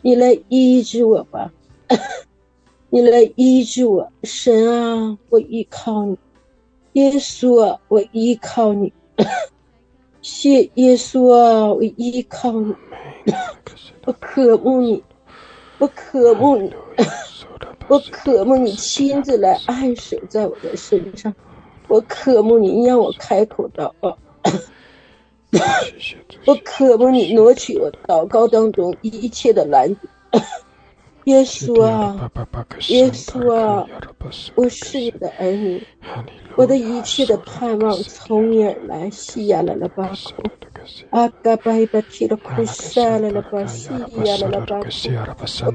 [0.00, 1.52] 你来医治我吧，
[2.88, 4.10] 你来医治我。
[4.22, 6.16] 神啊，我依靠你。
[6.94, 8.90] 耶稣啊，我依靠你。
[10.22, 12.74] 谢耶稣啊，我依靠你。
[14.06, 15.04] 我渴慕你，
[15.78, 16.72] 我渴慕你。
[17.88, 21.34] 我渴慕你亲自来按手在我的身上，
[21.88, 24.16] 我渴慕你让我开口祷告，
[26.46, 30.08] 我渴慕你挪去我祷告当中一切的拦阻。
[31.24, 32.30] 耶稣啊，
[32.88, 33.86] 耶稣啊，
[34.56, 35.82] 我是你的儿女，
[36.54, 39.08] 我的一切的盼望从你而来。
[39.10, 40.73] 西亚来了吧，Akapai
[41.10, 43.88] 阿卡巴伊达西罗巴斯沙勒拉巴斯
[44.90, 45.70] 西亚拉巴斯沙，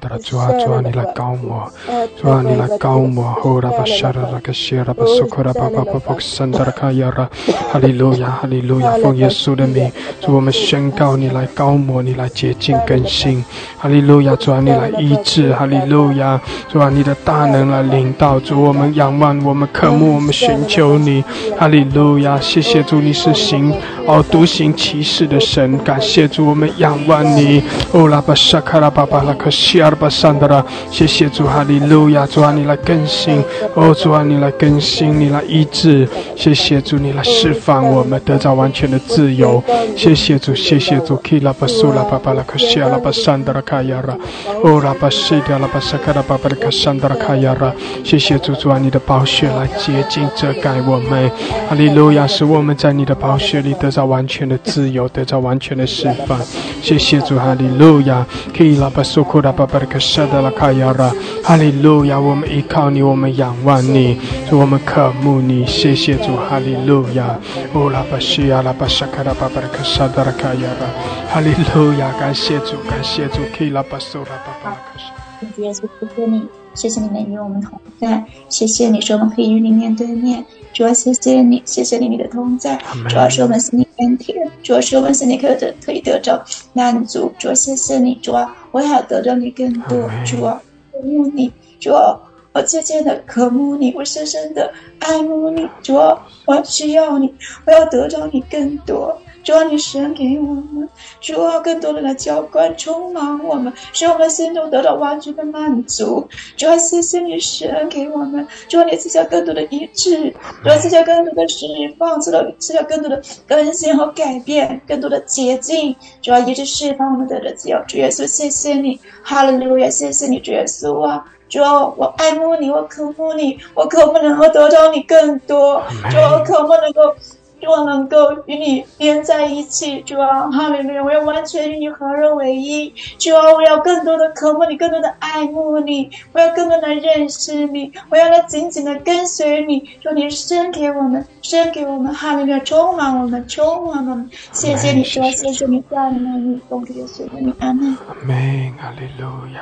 [7.71, 9.91] 哈利路亚，哈利路亚，奉耶稣的名，
[10.21, 13.43] 祝我们宣告你来高摩，你来洁净更新，
[13.77, 21.23] 哈利路亚，主啊你来医治，哈利路亚，主啊你的大能来领导，祝我们仰望，我们渴慕，我们寻求你，
[21.57, 23.73] 哈利路亚，谢谢，祝你是行
[24.05, 24.98] 哦独行奇。
[25.01, 25.29] 事。
[25.29, 27.61] 的神，感谢主，我们仰望你。
[27.91, 33.43] 哦，拉巴沙卡拉巴巴拉克西尔巴桑德拉，谢谢主，哈利路亚，主啊，你来更新，
[33.75, 39.63] 哦，主啊，你来更新，你来医治，谢谢主，你来释放我们，得到完全的自由。
[39.95, 44.17] 谢谢主，谢谢主，基拉巴苏拉巴巴拉克西尔巴桑德拉卡亚拉，
[44.63, 47.71] 哦，拉巴西德拉巴沙卡拉巴巴拉克桑德拉卡亚拉，
[48.03, 51.29] 谢谢主，主啊，你的宝血来洁净遮盖我们，
[51.69, 54.88] 哈利路亚，使我们在你的宝血里得到完全的自由。
[55.09, 56.39] 得到完全的释放，
[56.81, 58.25] 谢谢主，哈利路亚！
[58.55, 61.11] 可以拉巴苏库拉巴巴的克沙德拉卡亚拉，
[61.43, 62.19] 哈利路亚！
[62.19, 64.19] 我们依靠你，我们仰望你，
[64.49, 67.39] 主我们渴慕你，谢谢主，哈利路亚！
[67.73, 72.11] 哦拉巴西亚拉巴沙卡拉巴巴的克沙德拉卡亚拉，哈利路亚！
[72.19, 75.47] 感谢主，感谢主，可以拉巴苏拉巴巴的克沙。
[75.55, 76.43] 主耶稣，谢谢你，
[76.79, 80.45] 谢谢你们与我们同在，谢谢你说我们可以与你面对面。
[80.71, 82.81] 主要谢谢你，谢谢你你的同在。
[83.09, 87.29] 主要是我们心里甘甜，主要是我们心里可得可以得着满足。
[87.37, 90.09] 主要谢谢你，主要我要得到你更多。
[90.25, 90.53] 主要
[90.93, 91.51] 渴慕你，
[91.81, 92.17] 主要
[92.53, 95.67] 我渐渐的渴慕你，我深深的爱慕你。
[95.83, 97.33] 主要我需要你，
[97.65, 99.21] 我要得到你更多。
[99.43, 100.87] 主啊，你神给我们，
[101.21, 106.27] 主啊，更多的来浇灌、充满我们，使我们心中得到完全的满足。
[106.57, 110.29] 主啊，谢谢你神给我们，主啊，你赐下更多的医治，
[110.63, 111.65] 主啊，赐下更多的释
[111.97, 115.95] 放，赐了赐下更多的更新和改变，更多的洁净。
[116.21, 117.77] 主啊，一直释放我们的自由。
[117.87, 125.81] 主耶稣，谢谢你，哈利路亚，谢谢你，主耶稣啊，主啊，我爱慕你，我渴慕你，我渴慕能够得到你更多，
[126.11, 127.15] 主啊，我渴慕能够。
[127.61, 131.03] 主啊，能够与你连在一起，主啊，哈利路亚！
[131.03, 139.79] 我要完全与你合而为一，主啊，我要更多的渴慕你，更多的爱慕你，我要更多的认识你，我要来紧紧的跟随你。
[140.01, 142.59] 求你生给我们，生给我们，哈利路亚！
[142.59, 144.29] 充满我们，充满我们。
[144.51, 147.97] 谢谢你，主啊，谢谢你，赞美你，奉主耶稣的名，阿门。
[148.07, 149.61] 阿门，哈利路亚，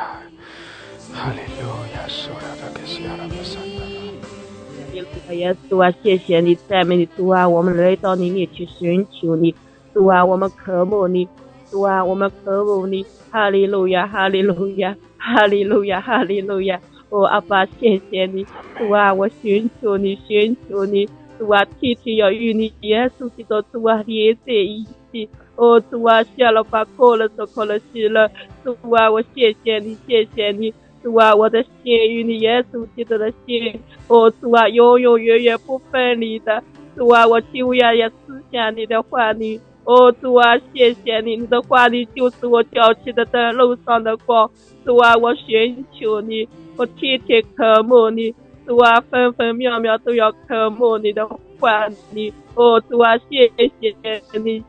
[1.13, 3.96] 哈利路亚，所有的感谢，阿
[5.03, 5.37] 门。
[5.37, 9.53] 耶稣啊，谢谢你，赞美你，主啊，我们来到你面前寻求你，
[9.93, 11.27] 主啊，我们渴慕你，
[11.69, 16.79] 主啊，我们渴慕你，哈利路亚，哈利路亚，哈利路亚，哈利路亚，
[17.09, 18.45] 哦，阿爸，谢谢你，
[18.77, 28.29] 主啊，我寻求你，寻求你，主啊，天天要与你耶稣基督主啊连在一起，哦，主啊，谢了吧，过了都过了去了，
[28.63, 30.73] 主啊，我谢谢你，谢谢你。
[31.07, 33.79] 主啊，我的心与你耶稣基督的心，
[34.09, 36.61] 哦，主啊，永永远远不分离的。
[36.97, 39.57] 主啊，我求呀也思想你的话语。
[39.85, 44.51] 哦，主啊，谢谢你，你的话语就是我脚起的灯，路上的光。
[44.83, 46.45] 主啊，我寻求你，
[46.75, 48.35] 我天天渴慕你。
[48.65, 51.25] 主啊，分分秒秒都要渴慕你的
[51.57, 52.33] 话语。
[52.55, 53.71] 哦，主啊，谢谢
[54.43, 54.61] 你，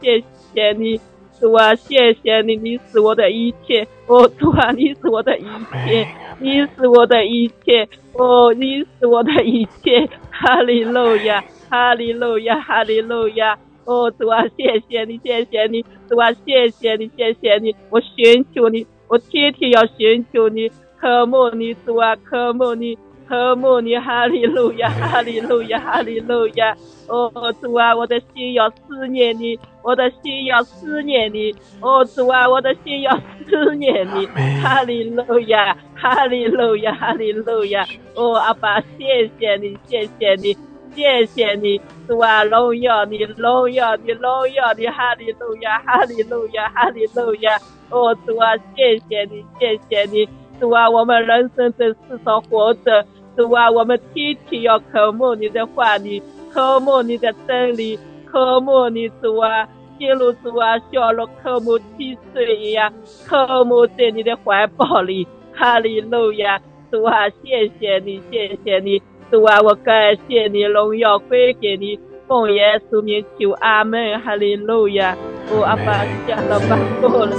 [0.00, 0.22] 谢
[0.54, 1.00] 谢你。
[1.42, 3.84] 主啊，谢谢你，你是我的一切。
[4.06, 6.06] 哦，主啊，你是我的一切，
[6.38, 7.88] 你是我的一切。
[8.12, 10.08] 哦，你是我的一切。
[10.30, 13.58] 哈利路亚，哈利路亚，哈利路亚。
[13.86, 15.84] 哦，主啊，谢谢你，谢谢你。
[16.08, 17.74] 主啊，谢谢你，谢谢你。
[17.90, 20.70] 我寻求你，我天天要寻求你，
[21.00, 22.96] 渴慕你，主啊，渴慕你。
[23.26, 26.76] 和睦你，哈利路亚， 哈利路亚，哈利路亚！
[27.08, 31.54] 哦，主啊，我的心要思念你，我的心要思念你。
[31.80, 33.14] 哦，主啊，我的心要
[33.48, 34.26] 思念你，
[34.62, 37.86] 哈利路亚，哈利路亚，哈利路亚！
[38.14, 40.56] 哦，阿爸，谢谢你，谢谢你，
[40.94, 47.58] 谢谢你，主啊，荣耀你，荣耀你，荣耀你，哈利路亚，哈利路亚，哈利路亚！
[47.90, 50.26] 哦，主啊，谢谢你，谢谢你，
[50.62, 53.04] 主啊，我们人生在世上活着。
[53.36, 56.22] 主啊，我们天天要渴慕你的话语，
[56.54, 59.66] 渴慕你的真理，渴慕你主啊，
[59.98, 62.92] 进入主啊，像如渴慕溪水一样，
[63.26, 65.26] 渴慕在你的怀抱里。
[65.52, 66.60] 哈利路亚，
[66.92, 69.02] 主啊，谢谢你，谢谢你，
[69.32, 71.98] 主啊，我感谢你，荣耀归给你，
[72.28, 74.20] 奉耶稣名求阿门。
[74.20, 75.16] 哈利路亚，
[75.50, 77.34] 我阿爸下了班过了。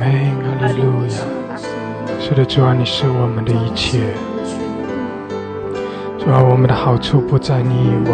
[0.00, 1.39] 阿门，哈利路亚。
[2.22, 3.98] 是的，主啊，你是我们的一切，
[6.18, 8.12] 主啊，我们的好处不在你以外。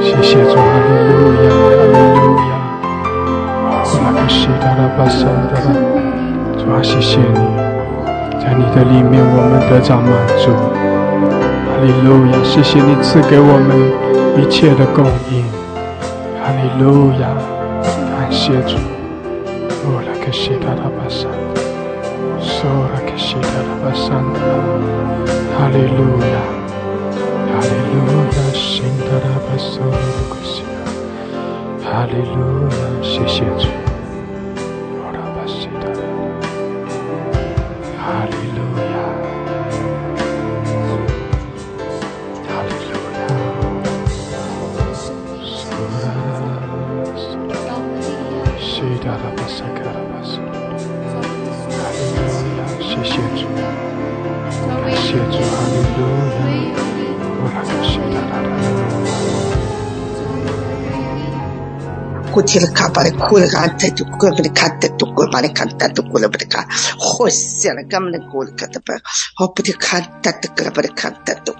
[0.00, 2.54] 谢谢主，阿利路亚，阿利路亚，
[3.66, 3.68] 哦，
[4.00, 5.58] 拉克西达拉巴沙达，
[6.56, 7.42] 主啊，谢谢你，
[8.38, 10.54] 在你的里面我们得到满足。
[11.66, 13.76] 阿利路亚，谢谢你赐给我们
[14.40, 15.44] 一切的供应。
[16.40, 17.26] 阿利路亚，
[17.82, 18.78] 感谢主，
[19.84, 21.26] 哦，拉克西达拉巴沙。
[22.39, 24.09] 索拉克西达拉巴萨
[25.57, 26.37] 哈利路亚，
[27.47, 27.95] 哈利路
[28.31, 29.91] 亚，新达拉巴索鲁
[30.29, 30.63] 克西。
[31.83, 32.35] 哈利路
[32.69, 33.67] 亚，谢谢主。
[38.13, 38.33] 古提
[62.36, 63.26] 不的卡，太多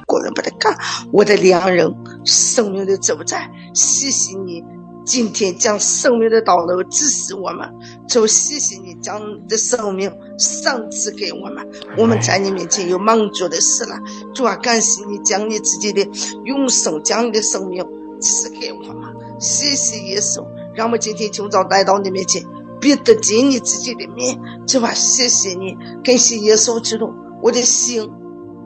[0.06, 0.78] 古了不的卡。
[1.10, 1.90] 我的良人，
[2.26, 4.62] 生命的主宰，谢谢你
[5.06, 7.66] 今天将生命的道路指示我们，
[8.06, 11.66] 就谢谢你将你的生命赏赐给我们。
[11.96, 13.96] 我们在你面前有满足的事了，
[14.34, 16.06] 主啊，感谢你将你自己的
[16.44, 17.82] 永生，将你的生命
[18.20, 19.16] 赐给我们。
[19.40, 20.44] 谢谢耶稣。
[20.76, 22.44] 让我们今天清早来到你面前，
[22.78, 24.38] 必得见你自己的面。
[24.66, 25.74] 主啊，谢谢你，
[26.04, 27.10] 感谢耶稣基督，
[27.42, 28.10] 我的心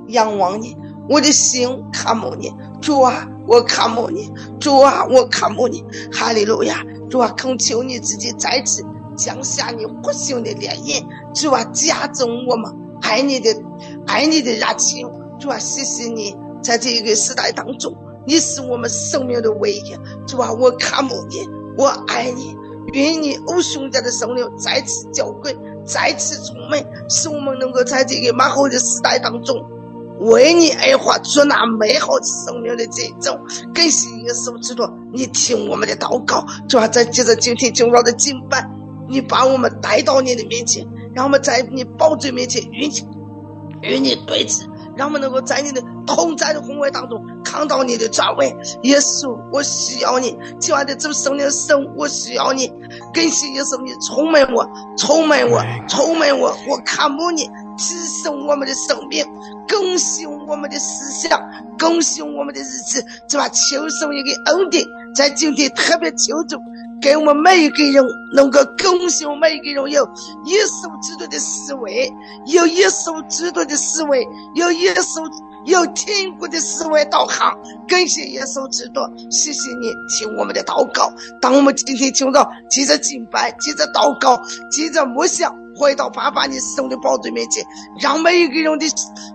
[0.08, 0.76] 仰望你，
[1.08, 2.52] 我的心看慕你。
[2.82, 5.84] 主啊，我看慕你，主啊，我看慕你。
[6.12, 6.84] 哈利路亚！
[7.08, 8.84] 主啊，恳求你自己再次
[9.16, 11.04] 降下你复兴的怜悯。
[11.32, 13.54] 主啊，加重我们爱你的
[14.08, 15.08] 爱你的热情。
[15.38, 17.94] 主啊，谢谢你，在这个时代当中，
[18.26, 19.96] 你是我们生命的唯一。
[20.26, 21.59] 主啊，我看慕你。
[21.80, 22.54] 我爱你，
[22.92, 26.78] 愿你我兄弟的圣灵再次浇灌，再次充满，
[27.08, 29.56] 使我们能够在这个美好的时代当中，
[30.18, 33.40] 为你而活出那美好的生命的这种。
[33.72, 38.68] 感谢耶稣基督，你听我们的祷告，主要在接着今天今晚的敬拜，
[39.08, 43.08] 你把我们带到你的面前，让我们在你宝座面前与你
[43.80, 44.66] 与你对峙。
[45.00, 48.54] 让我们能够在你的同在的宏伟当中看到你的转位。
[48.82, 52.70] 耶稣，我需要你，亲爱的主圣灵神，我需要你。
[53.14, 56.54] 更新耶稣，你充满我，充满我，充满我。
[56.68, 57.44] 我看慕你，
[57.78, 59.24] 提升我们的生命，
[59.66, 61.40] 更新我们的思想，
[61.78, 63.48] 更新我们的日子，是吧？
[63.48, 66.58] 求神一个恩典，在今天特别求助。
[67.00, 70.04] 给我们每一个人能够更新，每一个人有
[70.44, 72.12] 耶稣基督的思维，
[72.46, 75.26] 有耶稣基督的思维，有耶稣
[75.64, 77.56] 有天国的思维导航。
[77.88, 81.10] 感谢耶稣基督，谢谢你听我们的祷告。
[81.40, 84.38] 当我们今天听到接着敬拜，接着祷告，
[84.70, 87.64] 接着默想，回到爸爸你圣的宝座面前，
[87.98, 88.86] 让每一个人的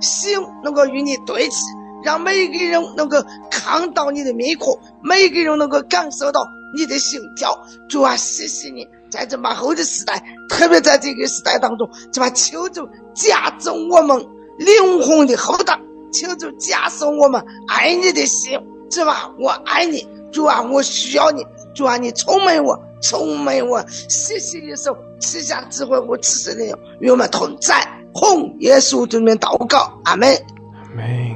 [0.02, 1.58] 心能够与你对齐，
[2.04, 3.18] 让每一个人能够
[3.50, 6.48] 看到你的面孔，每一个人能够感受到。
[6.76, 7.58] 你的心跳，
[7.88, 14.18] 主啊，谢谢你，在这马后的时代，特别在这个时代当中，就把求主加重我们
[14.58, 15.80] 灵魂的厚道，
[16.12, 18.60] 求主加深我们爱你的心，
[18.90, 19.32] 主啊？
[19.40, 26.66] 我爱你，主啊，我需要你，主啊，你充满我，充满我，谢谢耶稣赐下智慧和知识的
[27.00, 30.30] 与我们同在，奉耶稣的名祷告，阿门。
[30.74, 31.35] 阿门。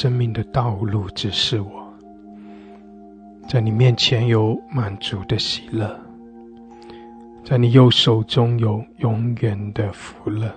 [0.00, 1.92] 生命的道路指示我，
[3.48, 6.00] 在你面前有满足的喜乐，
[7.44, 10.54] 在你右手中有永远的福乐。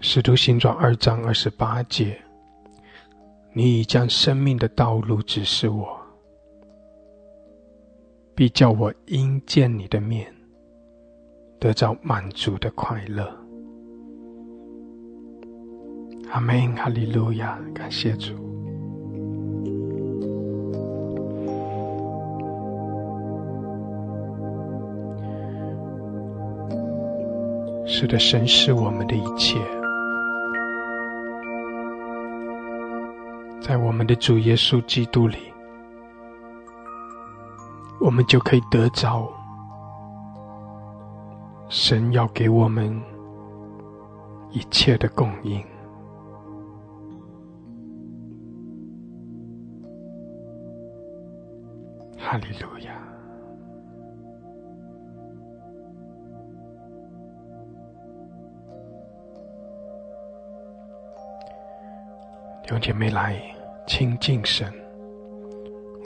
[0.00, 2.16] 使徒行传二章二十八节，
[3.52, 6.00] 你已将生命的道路指示我，
[8.32, 10.32] 必叫我因见你的面。
[11.58, 13.39] 得着满足的快乐。
[16.32, 18.32] 阿门，哈利路亚，感谢主。
[27.84, 29.58] 是的，神是我们的一切，
[33.60, 35.36] 在我们的主耶稣基督里，
[38.00, 39.28] 我们就可以得着
[41.68, 43.02] 神要给我们
[44.52, 45.60] 一切的供应。
[52.30, 52.92] 哈利路亚！
[62.62, 63.34] 弟兄姐妹来
[63.84, 64.72] 亲近神，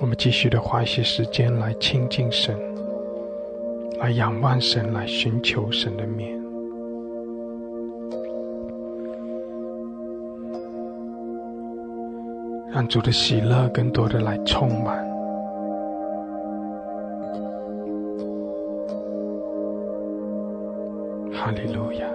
[0.01, 2.59] 我们继续的花一些时间来亲近神，
[3.99, 6.43] 来仰望神，来寻求神的面，
[12.73, 15.14] 让主的喜乐更多的来充满。
[21.45, 22.14] 哈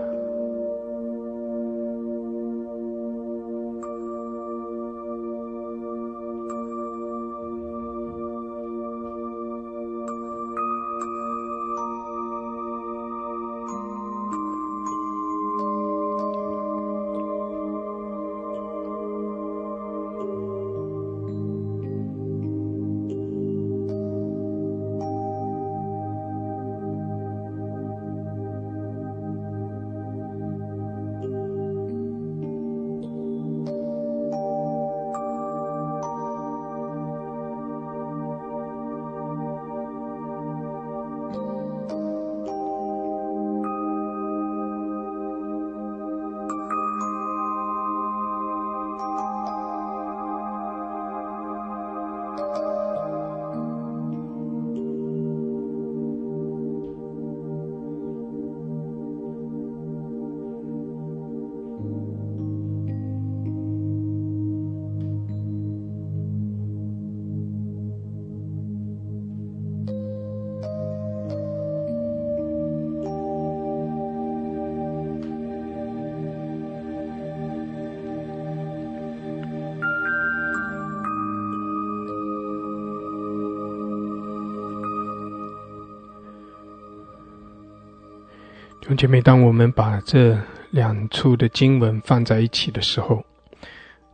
[89.00, 90.38] 姐妹，当我们把这
[90.72, 93.24] 两处的经文放在一起的时候，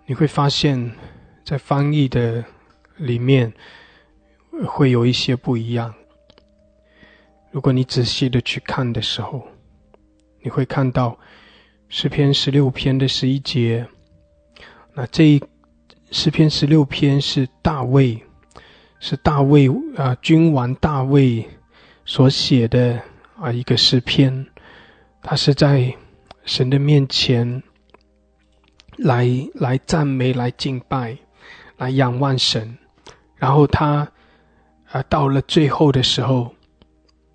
[0.06, 0.91] 你会发现，
[1.44, 2.45] 在翻译的
[2.95, 3.52] 里面
[4.68, 5.91] 会有一些不一样。
[7.49, 9.48] 如果你仔细的去看的时候，
[10.44, 11.18] 你会看到
[11.90, 13.88] 诗篇十六篇的十一节，
[14.94, 15.44] 那这一
[16.12, 18.22] 诗篇十六篇是大卫，
[18.99, 19.68] 是大卫
[19.98, 21.44] 啊，君王大卫
[22.06, 23.02] 所写的
[23.41, 24.45] 啊一个诗篇。
[25.27, 25.91] 他是在
[26.43, 27.64] 神的面前
[28.95, 31.18] 来来赞美、来敬拜、
[31.77, 32.77] 来仰望神，
[33.35, 34.11] 然后他
[34.91, 36.53] 啊到了最后的时候，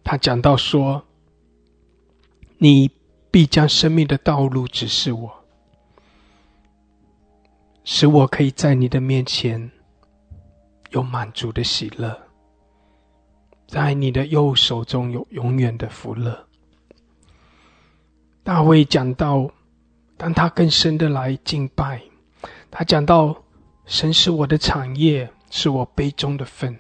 [0.05, 1.05] 他讲到说
[2.59, 2.89] ：“你
[3.29, 5.45] 必将生命的道路指示我，
[7.83, 9.73] 使我可以在你的面前
[10.91, 12.17] 有满足的喜乐，
[13.67, 16.47] 在你的右手中有永远的福乐。”
[18.51, 19.49] 大卫讲到，
[20.17, 22.03] 当他更深的来敬拜，
[22.69, 23.45] 他讲到
[23.87, 26.77] 神是我的产业，是我杯中的份。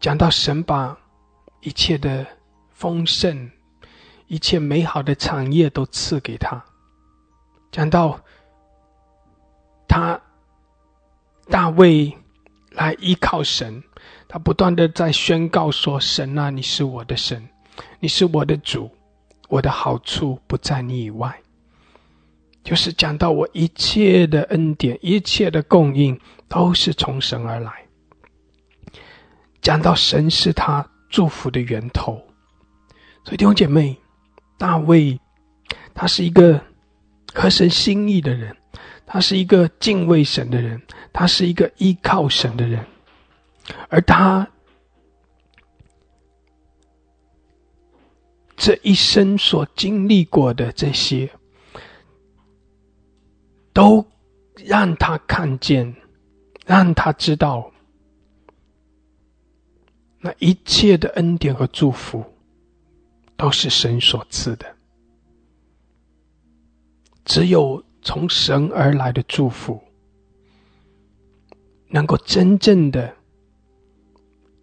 [0.00, 0.98] 讲到神把
[1.60, 2.26] 一切的
[2.72, 3.48] 丰盛、
[4.26, 6.60] 一切美好的产业都赐给他。
[7.70, 8.20] 讲到
[9.86, 10.20] 他
[11.48, 12.12] 大卫
[12.72, 13.80] 来依靠神，
[14.26, 17.48] 他不断的在宣告说：“神啊，你是我的神，
[18.00, 18.90] 你是我的主。”
[19.48, 21.40] 我的好处不在你以外，
[22.62, 27.72] 就是讲到我一切的恩典、一切的供应都是从神而来。
[29.62, 32.22] 讲到神是他祝福的源头，
[33.24, 33.96] 所以弟兄姐妹，
[34.58, 35.18] 大卫
[35.94, 36.60] 他是一个
[37.32, 38.56] 合神心意的人，
[39.06, 40.80] 他是一个敬畏神的人，
[41.12, 42.84] 他是一个依靠神的人，
[43.88, 44.46] 而他。
[48.58, 51.30] 这一生所经历过的这些，
[53.72, 54.04] 都
[54.56, 55.94] 让他看见，
[56.66, 57.70] 让他知道，
[60.18, 62.24] 那一切的恩典和祝福，
[63.36, 64.66] 都是神所赐的。
[67.24, 69.80] 只有从神而来的祝福，
[71.86, 73.14] 能够真正的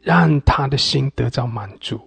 [0.02, 1.98] 让他的心得到满足。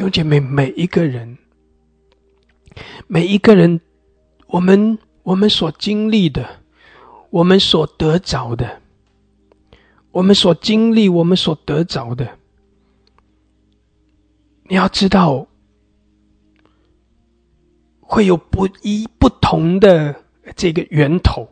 [0.00, 1.36] 弟兄姐妹，每一个人，
[3.06, 3.82] 每一个人，
[4.46, 6.62] 我们我们所经历的，
[7.28, 8.80] 我们所得着的，
[10.10, 12.38] 我们所经历，我们所得着的，
[14.62, 15.46] 你要知道，
[18.00, 20.24] 会有不一不同的
[20.56, 21.46] 这个源头，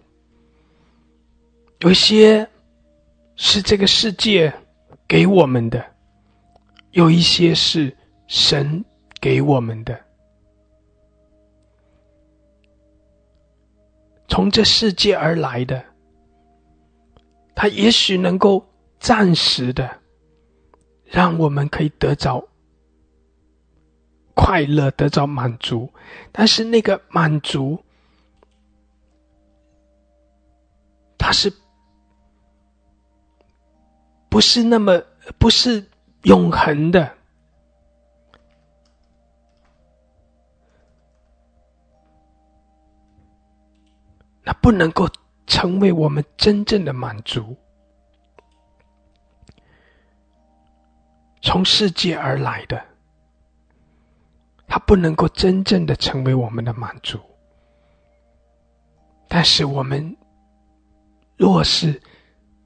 [1.80, 2.48] 有一些
[3.36, 4.50] 是这个世界
[5.06, 5.84] 给我们的，
[6.92, 7.94] 有一些是。
[8.28, 8.84] 神
[9.20, 9.98] 给我们的，
[14.28, 15.82] 从这世界而来的，
[17.54, 18.64] 他也许能够
[19.00, 19.98] 暂时的，
[21.04, 22.46] 让我们可以得着
[24.34, 25.90] 快乐，得着满足，
[26.30, 27.82] 但是那个满足，
[31.16, 31.52] 它是
[34.28, 35.02] 不是那么
[35.38, 35.84] 不是
[36.22, 37.17] 永恒的？
[44.48, 45.06] 它不能够
[45.46, 47.54] 成为我们真正的满足，
[51.42, 52.82] 从世界而来的，
[54.66, 57.20] 它不能够真正的成为我们的满足。
[59.28, 60.16] 但是我们
[61.36, 62.00] 若是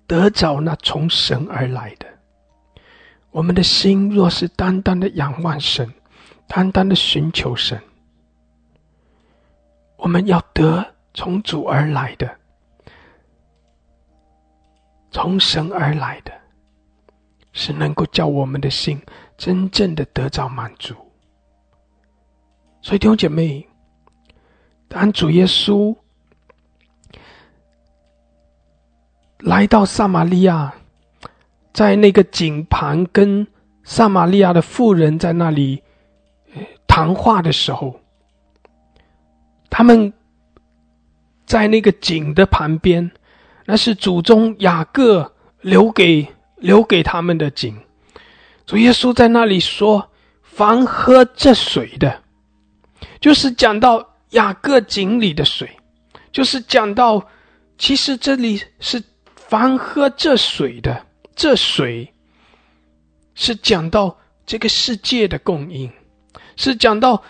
[0.06, 2.06] 得着那从神而来的，
[3.32, 5.92] 我们的心若是单单的仰望神，
[6.46, 7.82] 单单的寻求神，
[9.96, 10.91] 我们要得。
[11.14, 12.38] 从主而来的，
[15.10, 16.32] 从神而来的，
[17.52, 18.98] 是能够叫我们的心
[19.36, 20.94] 真正的得到满足。
[22.80, 23.68] 所以弟兄姐妹，
[24.88, 25.94] 当主耶稣
[29.38, 30.74] 来到撒玛利亚，
[31.74, 33.46] 在那个井旁跟
[33.84, 35.82] 撒玛利亚的妇人在那里
[36.86, 38.00] 谈话的时候，
[39.68, 40.10] 他们。
[41.44, 43.10] 在那个井的旁边，
[43.66, 47.78] 那是祖宗雅各留给留给他们的井。
[48.64, 50.10] 主耶稣在那里说
[50.40, 52.22] ：“凡喝这水的，
[53.20, 55.68] 就是讲到雅各井里的水，
[56.30, 57.26] 就是讲到，
[57.76, 59.02] 其实这里是
[59.34, 62.14] 凡喝这水的，这水
[63.34, 64.16] 是讲到
[64.46, 65.92] 这个世界的供应，
[66.56, 67.22] 是讲到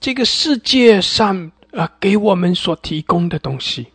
[0.00, 3.86] 这个世界上。”啊，给我们所提供的东西，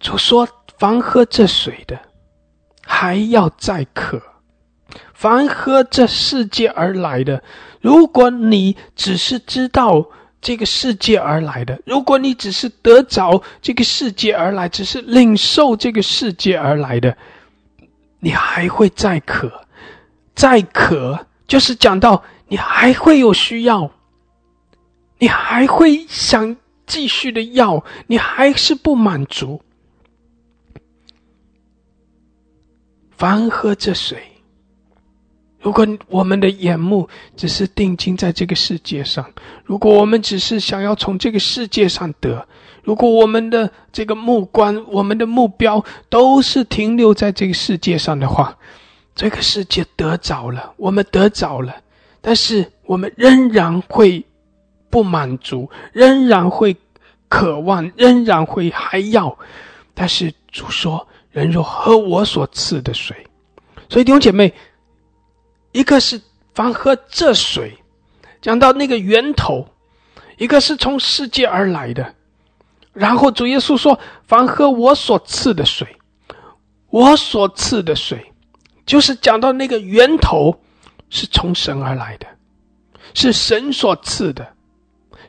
[0.00, 0.48] 就说
[0.78, 1.98] 凡喝这水的，
[2.84, 4.18] 还要再渴；
[5.14, 7.42] 凡喝这世界而来的，
[7.80, 10.04] 如果你只是知道
[10.40, 17.16] 这个世界而来的，如果你只是得着这个世界而来，只是领受这个世界而来的，
[18.18, 19.66] 你还会再渴，
[20.34, 23.88] 再渴，就是讲到你还会有需要。
[25.22, 29.62] 你还会想继续的要，你还是不满足。
[33.12, 34.20] 凡喝这水，
[35.60, 39.24] 如果我们的眼目只是定睛在这个世界上，
[39.64, 42.44] 如果我们只是想要从这个世界上得，
[42.82, 48.58] 如果我们的这个目光、我们的目标都是停留在这个世界上的话，
[49.14, 51.76] 这个世界得着了，我们得着了，
[52.20, 54.24] 但是我们仍然会。
[54.92, 56.76] 不满足，仍然会
[57.26, 59.38] 渴望，仍然会还要。
[59.94, 63.16] 但是主说：“人若喝我所赐的水，
[63.88, 64.52] 所以弟兄姐妹，
[65.72, 66.20] 一个是
[66.52, 67.74] 凡喝这水，
[68.42, 69.66] 讲到那个源头；
[70.36, 72.14] 一个是从世界而来的。
[72.92, 75.88] 然后主耶稣说：凡喝我所赐的水，
[76.90, 78.30] 我所赐的水，
[78.84, 80.54] 就是讲到那个源头
[81.08, 82.26] 是从神而来的，
[83.14, 84.46] 是神所赐的。”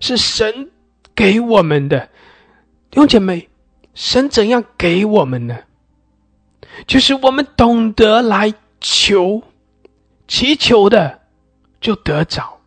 [0.04, 0.70] 是神
[1.16, 2.10] 给我们的，
[2.92, 3.48] 弟兄姐妹，
[3.94, 5.58] 神怎样给我们呢？
[6.86, 9.42] 就是我们懂得来求，
[10.28, 11.22] 祈求的
[11.80, 12.60] 就得着。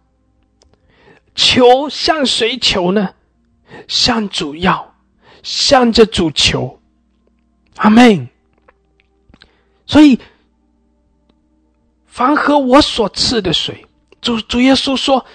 [1.34, 3.12] 求向谁求呢？
[3.86, 4.94] 向主要，
[5.42, 6.80] 向着主求。
[7.76, 8.30] 阿门。
[9.84, 10.18] 所以，
[12.06, 13.86] 凡喝我所赐的水，
[14.22, 15.26] 主主耶稣说。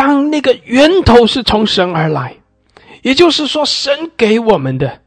[0.00, 2.34] 当那个源头是从神而来，
[3.02, 5.02] 也就是说，神给我们的，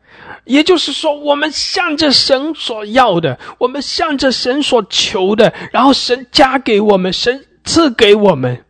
[0.45, 8.63] 也就是说，我们向着神所要的，我们向着神所求的，然后神加给我们，神赐给我们，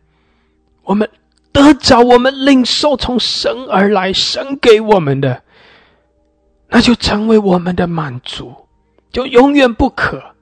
[0.84, 1.10] 我们
[1.52, 5.42] 得着我们领受从神而来、神给我们的，
[6.70, 8.50] 那就成为我们的满足，
[9.12, 10.33] 就永远不可。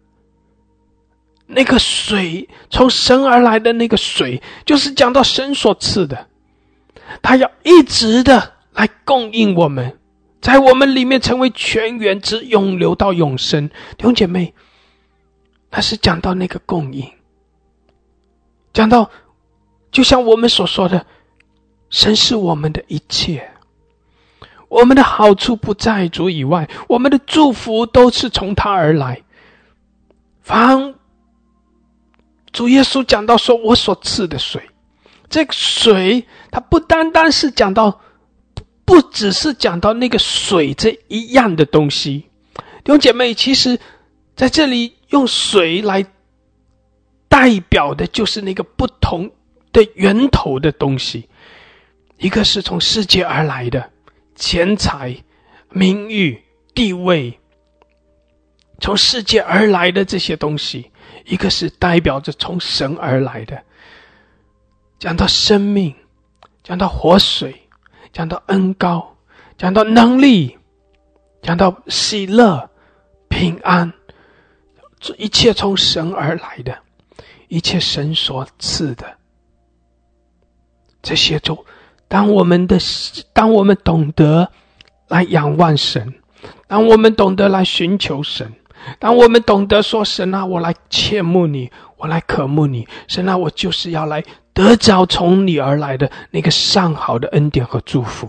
[1.53, 6.27] 那个水从神而来的那个水，就是讲到神所赐的，
[7.23, 9.99] 他要一直的来供应我们，
[10.41, 13.69] 在我们里面成为泉源，直永流到永生。
[13.69, 14.55] 弟兄姐妹，
[15.71, 17.11] 那是讲到那个供应，
[18.73, 19.11] 讲到。
[19.93, 21.05] 就像我们所说的，
[21.91, 23.51] 神是我们的一切，
[24.69, 29.21] 我们的好处不在主以外，我们的祝福都是从他而来。
[30.41, 30.95] 凡
[32.53, 34.63] 主耶稣讲到说：“我所赐的水，
[35.29, 38.01] 这个水，它不单单是讲到，
[38.85, 42.27] 不只是讲到那个水这一样的东西。”
[42.85, 43.79] 弟兄姐妹，其实
[44.37, 46.05] 在这里用水来
[47.29, 49.31] 代表的就是那个不同。
[49.73, 51.31] 的源头的东西，
[52.19, 53.91] 一个是从世界而来的
[54.35, 55.17] 钱财、
[55.71, 57.41] 名誉、地位，
[58.83, 60.91] 从世界而来的这些东西；
[61.25, 63.63] 一个是代表着从神而来的。
[64.99, 65.95] 讲到生命，
[66.63, 67.69] 讲到活水，
[68.13, 69.17] 讲到恩高，
[69.59, 70.59] 讲到能力，
[71.43, 72.71] 讲到喜乐、
[73.29, 73.93] 平安，
[75.01, 76.79] 这一切从神而来的，
[77.49, 79.17] 一切神所赐的。
[81.03, 81.67] 这些就，
[82.07, 82.79] 当我们的，
[83.33, 84.53] 当我们懂得
[85.09, 86.15] 来仰望神，
[86.69, 88.53] 当我们懂得来寻求神，
[88.99, 94.23] 当我们懂得说神啊，我来切慕你，我来渴慕你，神啊，我就是要来
[94.53, 98.27] 得着从你而来的那个上好的恩典和祝福。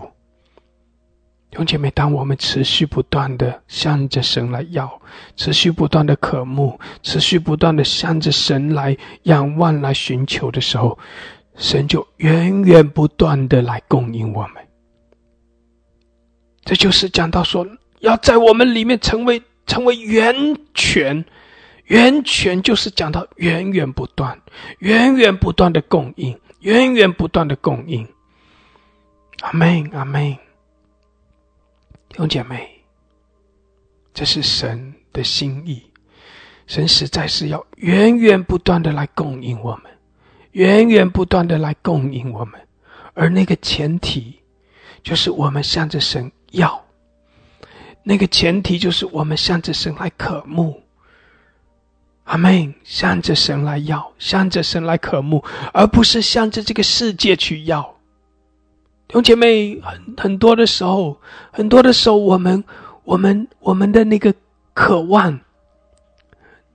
[1.50, 5.00] 弟兄姐妹，当我们持续不断的向着神来要，
[5.36, 10.98] 持续不断的渴慕，持续不断的向着神来仰望、来寻求的时候，
[11.56, 14.54] 神就源源不断的来供应我们，
[16.64, 17.64] 这就是讲到说，
[18.00, 20.34] 要在我们里面成为成为源
[20.74, 21.24] 泉，
[21.84, 24.40] 源泉就是讲到源源不断、
[24.78, 28.06] 源源不断的供应，源源不断的供应。
[29.40, 30.36] 阿门，阿门。
[32.08, 32.68] 弟兄姐妹，
[34.12, 35.82] 这是神的心意，
[36.66, 39.90] 神实在是要源源不断的来供应我们。
[40.52, 42.60] 源源不断的来供应我们，
[43.14, 44.38] 而那个前提，
[45.02, 46.83] 就是我们向着神要。
[48.04, 50.80] 那个前提就是我们向着神来渴慕。
[52.24, 52.74] 阿门！
[52.84, 55.44] 向着神来要，向着神来渴慕，
[55.74, 57.82] 而不是向着这个世界去要。
[59.08, 61.20] 弟兄姐妹，很很多的时候，
[61.52, 62.64] 很多的时候，我们、
[63.04, 64.32] 我们、我们的那个
[64.72, 65.38] 渴望，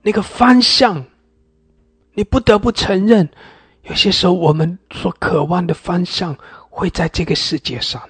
[0.02, 1.04] 那个方向，
[2.14, 3.28] 你不得不承认。
[3.82, 6.36] 有些时候，我们所渴望的方向
[6.68, 8.00] 会在这个世界上。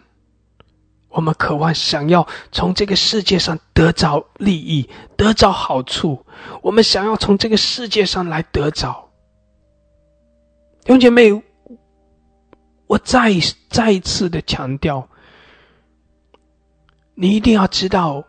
[1.10, 6.24] 我们渴望想要从这个世界上得着利益、得着好处，
[6.62, 9.10] 我们想要从这个世界上来得着。
[10.82, 11.42] 弟兄姐妹，
[12.86, 13.32] 我再
[13.68, 15.08] 再一次的强调，
[17.14, 18.24] 你一定要知道，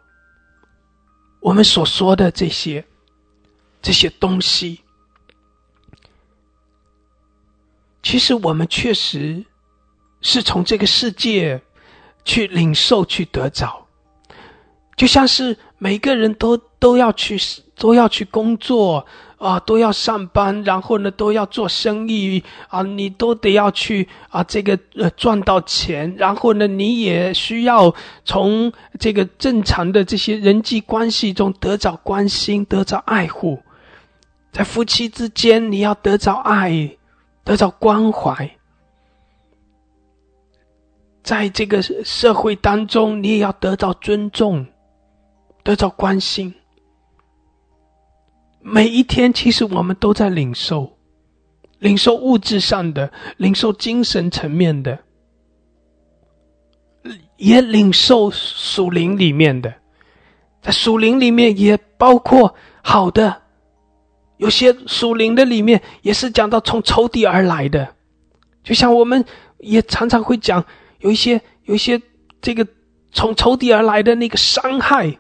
[1.40, 2.84] 我们所说的这些
[3.82, 4.82] 这些东西。
[8.02, 9.46] 其实我们确实
[10.22, 11.62] 是从这个世界
[12.24, 13.88] 去领受、去得着，
[14.96, 17.38] 就像是每个人都都要去
[17.76, 19.06] 都要去工作
[19.38, 27.94] 啊，都要上班，然后呢都要做生意啊，你都得要去啊，这个呃赚到钱，然后呢你也需要
[28.24, 33.60] 从这个正常的这些人际关系中得着关心、得着爱护，
[34.52, 36.98] 在夫妻之间你要得着爱。
[37.44, 38.56] 得到关怀，
[41.24, 44.66] 在这个社会当中，你也要得到尊重，
[45.64, 46.54] 得到关心。
[48.60, 50.98] 每一天，其实我们都在领受，
[51.80, 55.00] 领受物质上的，领受精神层面的，
[57.38, 59.74] 也领受属灵里面的，
[60.62, 62.54] 在属灵里面也包括
[62.84, 63.42] 好的。
[64.38, 67.96] 有些属灵的里面也是讲到从仇敌而来的，
[68.64, 69.24] 就像我们
[69.60, 70.64] 也常常会讲，
[71.02, 72.02] 有一些有一些
[72.42, 72.66] 这个
[73.12, 75.18] 从仇敌而来的那个伤害，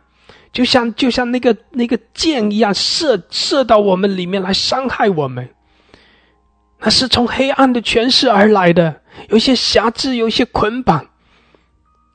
[0.51, 5.49] 就像就像那个那个箭一样射射到我们里面来伤害我们，
[6.79, 11.09] 那是从黑暗的权势而来的，有一些辖制，有一些捆绑，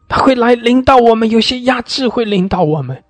[0.09, 3.03] 他会来领导我们，有些压制会领导我们。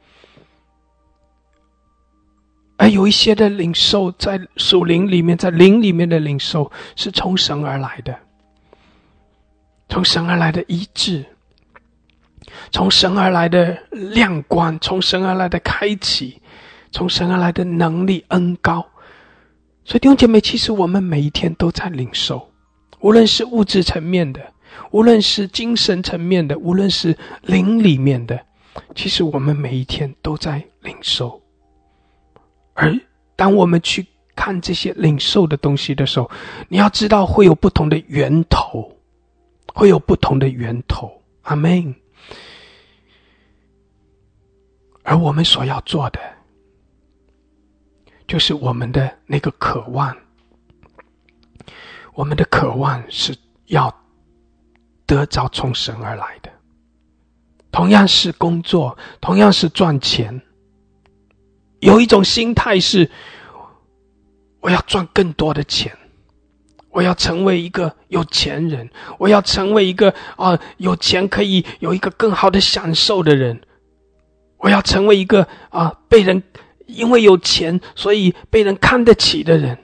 [2.79, 8.15] 而有一些的领受，在属灵里面，在灵里面的领受，是从神而来的。
[9.89, 11.25] 从神而来的医治，
[12.71, 16.41] 从神而来的亮光，从神而来的开启，
[16.91, 18.85] 从神而来的能力恩高。
[19.85, 22.51] 所以弟兄姐妹，其实我们每一天都在领受，
[23.01, 24.41] 无论是物质层面的，
[24.91, 28.45] 无论是精神层面的，无论是灵里面的，
[28.97, 31.41] 其实我们每一天都在领受。
[32.75, 32.93] 而
[33.37, 34.05] 当我们去
[34.35, 36.29] 看这些领受的东西的时候，
[36.69, 38.96] 你要知道会有不同的源头，
[39.77, 41.23] 会有不同的源头。
[41.43, 41.95] 阿门。
[45.03, 46.19] 而我们所要做的。
[48.27, 50.17] 就是我们的那个渴望，
[52.13, 53.37] 我们的渴望是
[53.67, 53.95] 要
[55.07, 56.51] 得着从神而来的，
[57.71, 60.43] 同样是工作，同样是赚钱。
[61.79, 63.09] 有一种心态是，
[64.59, 65.97] 我要赚更多的钱，
[66.97, 73.61] 我要成为一个有钱人，我要成为一个啊有钱可以有一个更好的享受的人，
[74.57, 76.43] 我要成为一个啊被人。
[76.87, 79.77] 因为有钱，所以被人看得起的人，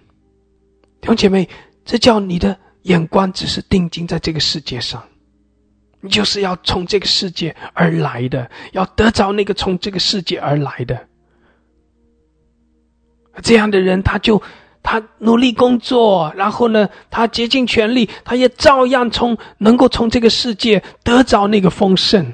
[1.01, 1.48] 弟兄姐妹，
[1.84, 5.02] 这叫你的眼光只是定睛在这个世界上，
[6.01, 11.09] 你就是要从这个世界而来的，要得着那个从这个世界而来的。
[13.43, 14.40] 这样的人，他就
[14.83, 22.33] 他努力工作，然后呢，他竭尽全力，他也照样从能够从这个世界得着那个丰盛。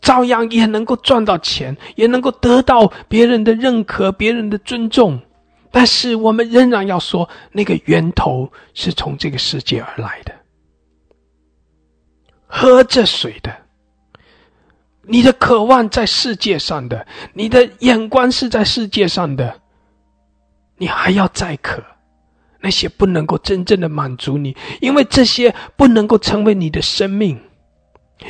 [0.00, 5.18] 照样也能够赚到钱，也能够得到别人的认可、别人的尊重，
[5.70, 10.34] 但是我们仍然要说，那个源头是从这个世界而来的。
[12.46, 13.50] 喝这水的，
[15.04, 19.58] 你的渴望在世界上的，你的眼光是在世界上的，
[20.76, 21.82] 你还要再渴，
[22.60, 27.40] 那些不能够真正的满足你，因为这些不能够成为你的生命。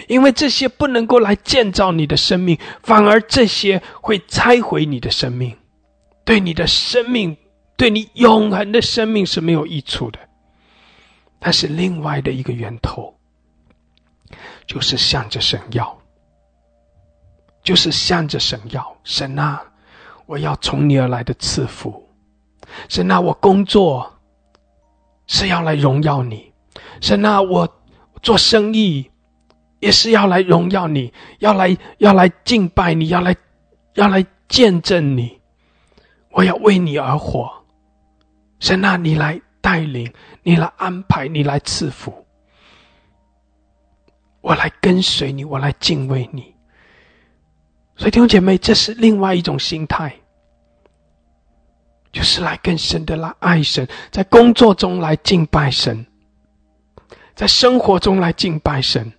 [0.09, 5.55] 因为这些不能够来建造你的生命，反而这些会拆毁你的生命，
[6.25, 7.37] 对你的生命，
[7.77, 10.19] 对你永恒的生命是没有益处的。
[11.39, 13.15] 但是另外的一个源头，
[14.67, 15.97] 就是向着神要，
[17.63, 18.97] 就是向着神要。
[19.05, 19.63] 神啊，
[20.25, 22.04] 我要从你而来的赐福。
[22.89, 24.13] 神啊，我工作
[25.27, 26.53] 是要来荣耀你。
[27.01, 27.69] 神啊，我
[28.23, 29.11] 做生意。
[29.81, 33.37] 也是要来荣耀你，要来要来敬拜你，要来
[33.97, 35.39] 要来见证你。
[36.31, 37.53] 我要为你而活，
[38.61, 40.11] 神啊，你来带领，
[40.43, 42.25] 你来安排，你来赐福。
[44.41, 46.55] 我来跟随你，我来敬畏你。
[47.95, 50.17] 所以弟兄姐妹，这是另外一种心态，
[52.15, 56.07] 就是来更深的来爱神，在工作中来敬拜神，
[57.35, 59.13] 在生活中来敬拜神。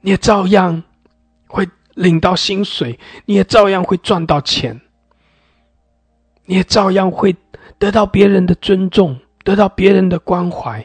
[0.00, 0.82] 你也照样
[1.46, 4.80] 会领到薪水，你也照样会赚到钱，
[6.46, 7.36] 你也照样会
[7.78, 10.82] 得到别人的尊重，得到别人的关怀。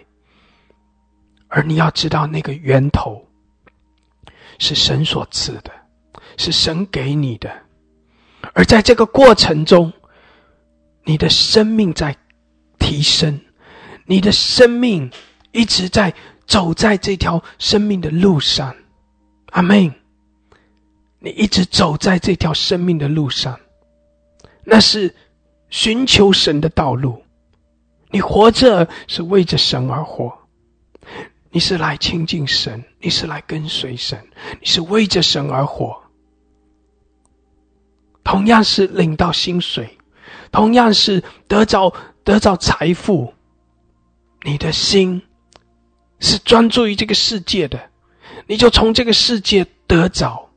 [1.48, 3.26] 而你要知道，那个源头
[4.60, 5.72] 是神所赐的，
[6.36, 7.63] 是神给你的。
[8.54, 9.92] 而在这个过程中，
[11.04, 12.16] 你的生命在
[12.80, 13.42] 提升，
[14.06, 15.12] 你的生命
[15.52, 16.14] 一直在
[16.46, 18.76] 走在这条生命的路上。
[19.48, 19.92] 阿妹，
[21.20, 23.60] 你一直走在这条生命的路上，
[24.64, 25.16] 那是
[25.70, 27.24] 寻求神的道路。
[28.10, 30.32] 你活着是为着神而活，
[31.50, 34.24] 你是来亲近神，你是来跟随神，
[34.60, 36.03] 你是为着神而活。
[38.24, 39.98] 同样是领到薪水，
[40.52, 41.94] 同样是得着
[42.24, 43.34] 得着财富，
[44.44, 45.22] 你的心
[46.20, 47.80] 是专注于这个世界的。
[48.48, 50.50] 你就从这个世界得着，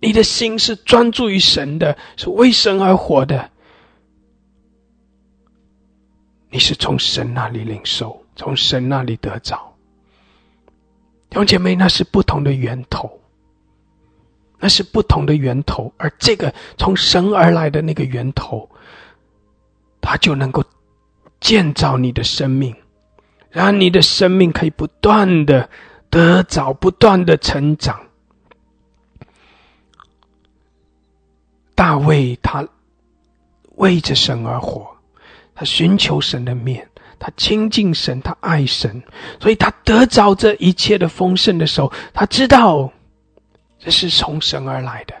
[0.00, 3.50] 你的心是专注于神的，是为神而活的。
[6.50, 9.74] 你是从神那里领受，从神那里得着。
[11.30, 13.20] 弟兄姐妹，那是不同的源头，
[14.62, 18.70] 那是不同的源头，而这个从神而来的那个源头，
[20.00, 20.64] 它就能够
[21.40, 22.74] 建造你的生命，
[23.50, 25.68] 让你的生命可以不断的。
[26.12, 27.98] 得着不断的成长。
[31.74, 32.68] 大卫他
[33.76, 34.86] 为着神而活，
[35.54, 36.86] 他寻求神的面，
[37.18, 39.02] 他亲近神，他爱神，
[39.40, 42.92] 所以他得着这一切的丰盛的时候，他知道
[43.84, 45.14] 这是从神而来的，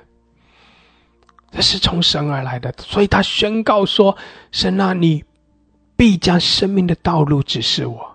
[1.50, 4.16] 这是从神而来的，所以他宣告说
[4.52, 5.24] ：“神啊，你
[5.96, 8.14] 必将生命的道路指示我。”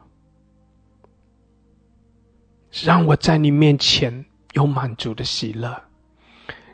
[2.83, 5.83] 让我在你面前有满足的喜乐，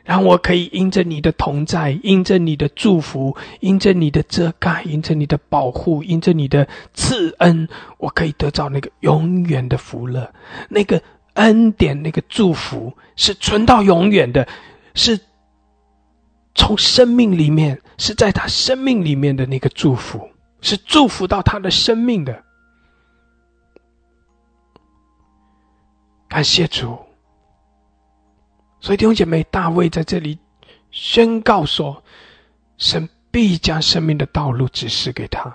[0.04, 7.66] 让我可以因着你的同在，因着你的祝福，因着你的遮盖，因着你的保护，因着你的赐恩，
[7.98, 10.30] 我可以得到那个永远的福乐，
[10.68, 11.02] 那个
[11.34, 14.46] 恩典，那个祝福是存到永远的，
[14.94, 15.18] 是
[16.54, 20.28] 从生命里面，是在他生命里面的那个祝福，
[20.60, 22.42] 是祝福到他的生命的。
[26.28, 26.98] 感谢主，
[28.80, 30.36] 所以弟兄姐妹，大卫在这里
[30.90, 32.02] 宣告说
[32.78, 35.54] ：“神必将生命的道路指示给他。”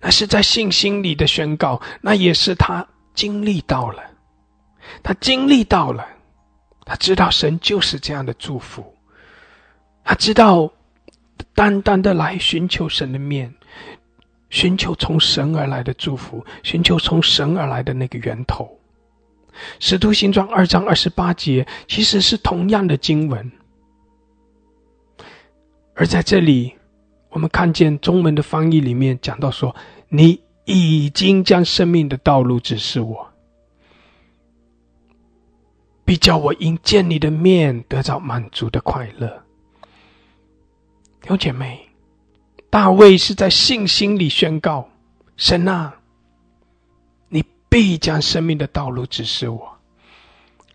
[0.00, 4.02] 那是在信心里的宣告，那也是他经历到了，
[5.02, 6.06] 他经历到了，
[6.84, 8.94] 他知道神就是这样的祝福，
[10.04, 10.70] 他知道
[11.54, 13.54] 单单的来寻求神的面。
[14.50, 18.78] 寻求从神而来的祝福，寻求从神而来的那个源头。
[19.80, 23.50] 使徒行传二章二十八节其实是同样的经文，
[25.96, 26.72] 而在这里，
[27.30, 29.74] 我们看见中文的翻译里面讲到说
[30.08, 33.26] ：“你已经将生命的道路指示我，
[36.04, 39.28] 必叫我因见你的面得到满足的快乐。”
[41.22, 41.80] 弟兄姐妹。
[42.70, 44.88] 大卫是在信心里宣告
[45.38, 45.94] ：“神啊，
[47.28, 49.78] 你必将生命的道路指示我。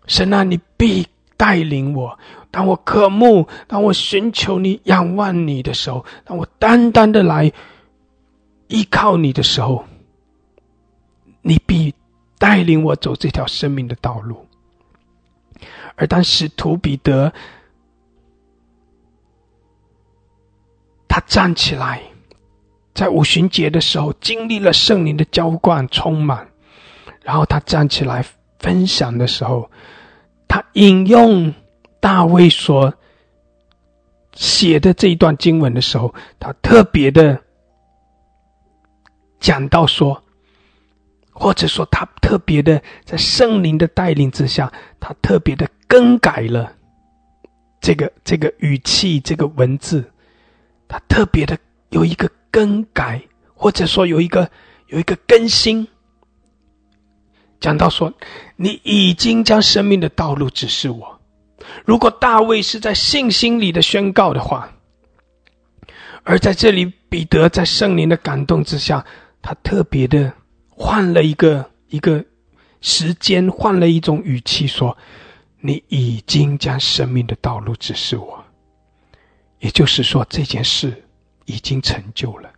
[0.06, 1.06] 神啊，你必
[1.36, 2.18] 带领我。
[2.50, 7.52] 当我渴慕，当我寻求你、仰望你的时候，当我单单的来
[8.70, 9.84] 依靠你的时候，
[11.42, 11.94] 你必
[12.38, 14.46] 带领我走这条生命的道路。
[15.96, 17.32] 而当使徒彼得。”
[21.12, 22.00] 他站起来，
[22.94, 26.48] 在五旬节的时候经历了圣灵的浇灌充满，
[27.24, 28.24] 然后他站起来
[28.60, 29.68] 分享的时候，
[30.46, 31.52] 他引用
[31.98, 32.94] 大卫所
[34.34, 37.42] 写的这一段经文的时候，他特别的
[39.40, 40.22] 讲到说，
[41.32, 46.72] 或者说他特别的在圣灵的带领之下，他特别的更改了
[47.80, 50.08] 这个这个语气这个文字。
[50.86, 51.56] 他特别的
[51.90, 53.22] 有一个更改，
[53.54, 54.50] 或者说有一个
[54.88, 55.86] 有一个更新。
[57.60, 58.12] 讲到说，
[58.56, 61.20] 你已经将生命的道路指示我。
[61.84, 64.72] 如果大卫是在信心里的宣告的话，
[66.24, 69.06] 而在这里彼得在圣灵的感动之下，
[69.42, 70.32] 他特别的
[70.68, 72.24] 换了一个一个
[72.80, 74.96] 时间，换了一种语气说
[75.60, 78.44] ：“你已经将生命的道路指示我。”
[79.60, 81.04] 也就是说，这件事
[81.44, 82.50] 已经成就了，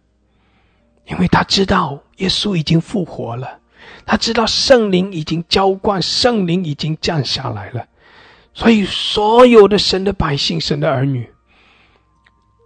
[1.06, 3.58] 因为他知道耶稣已经复活了，
[4.06, 7.86] 他知道圣灵已经浇灌，圣灵已经降下来了，
[8.54, 11.28] 所以所有的神的百姓、神的儿女，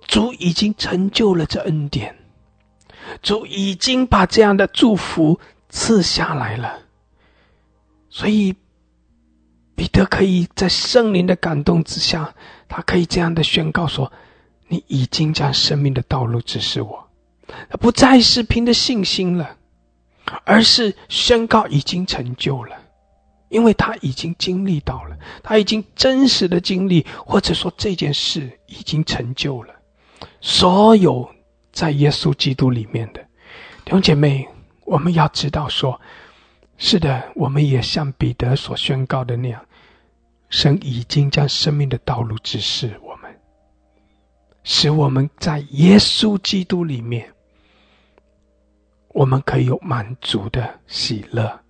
[0.07, 2.16] 主已经成就了这恩典，
[3.23, 5.39] 主已经把这样的祝福
[5.69, 6.78] 赐下来了，
[8.09, 8.55] 所以
[9.74, 12.35] 彼得可以在圣灵的感动之下，
[12.69, 14.12] 他可以这样的宣告说。
[14.69, 17.09] 你已经将生命的道路指示我，
[17.78, 19.57] 不再是凭着信心了，
[20.43, 22.77] 而是宣告已经成就了，
[23.49, 29.73] 因为他已经经历到了，他已经真实的经历，或者说这件事已经成就了。
[30.41, 31.31] 所有
[31.77, 33.20] 在耶稣基督里面的
[33.85, 34.48] 弟兄姐妹，
[34.86, 36.01] 我们要知道说，
[36.78, 39.62] 是的，我们也像彼得所宣告的那样，
[40.48, 43.31] 神已经将生命的道路指示我们。
[44.65, 47.31] 使我们在耶稣基督里面，
[49.09, 51.61] 我们可以有满足的喜乐。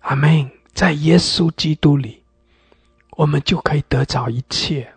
[0.00, 0.50] 阿门。
[0.72, 2.24] 在耶稣基督里，
[3.10, 4.92] 我们就可以得着一切。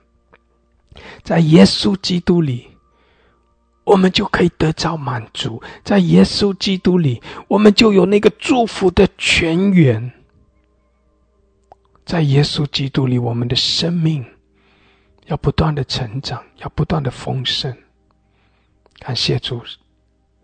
[1.21, 2.66] 在耶稣基督里，
[3.87, 5.61] 我们就可以得着满足。
[5.83, 10.11] 在耶稣基督里，我们就有那个祝福的泉源。
[12.05, 14.23] 在耶稣基督里，我们的生命。
[15.27, 17.75] 要不断的成长，要不断的丰盛。
[18.99, 19.61] 感谢主，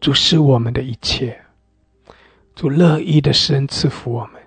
[0.01, 1.39] 主是我们的一切，
[2.53, 4.41] 主乐意的施恩赐福我们。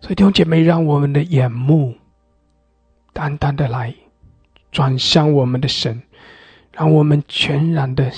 [0.00, 1.94] 所以弟兄姐妹，让我们的眼目
[3.12, 3.94] 单单的来
[4.72, 6.02] 转向我们的神，
[6.80, 8.10] 让我们全然的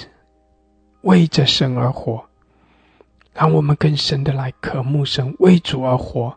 [1.01, 2.25] 为着神而活，
[3.35, 6.33] 让我们更深的来渴慕神，为主而活。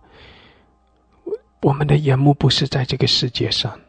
[1.61, 3.79] 我们的眼目不是在这个世界上。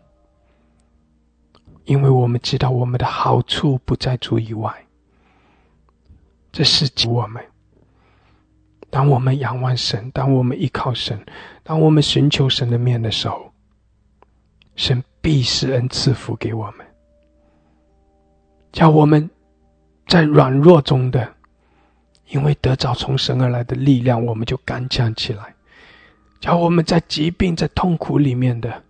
[1.86, 4.70] 因为我们知道我们的好处不在主以外，
[6.52, 7.42] 这是指我们。
[8.90, 11.18] 当我们仰望神，当我们依靠神，
[11.62, 13.50] 当我们寻求神的面的时候，
[14.74, 16.85] 神必施恩赐福给我们，
[18.72, 19.28] 叫我们
[20.06, 21.34] 在软弱中的，
[22.28, 25.44] 因为得着从神而来的力量，我们就刚强起来；
[26.40, 28.82] 叫我们在疾病、在痛苦里面的，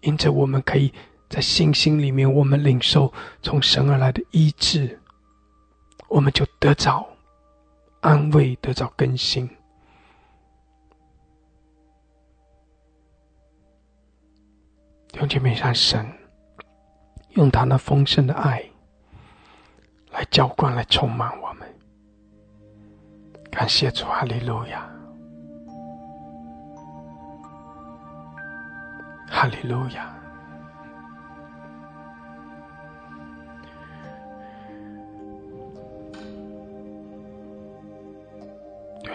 [0.00, 0.92] 因此我们可以
[1.28, 3.12] 在信心里面，我们领受
[3.42, 4.98] 从神而来的医治，
[6.08, 7.06] 我们就得着。
[8.02, 9.46] 安慰得到更新，
[15.18, 16.10] 用姐妹让神
[17.34, 18.69] 用他那丰盛的爱
[20.12, 21.68] 来浇灌、来充满我们。
[23.50, 24.88] 感谢主，哈利路亚，
[29.28, 30.14] 哈利路亚。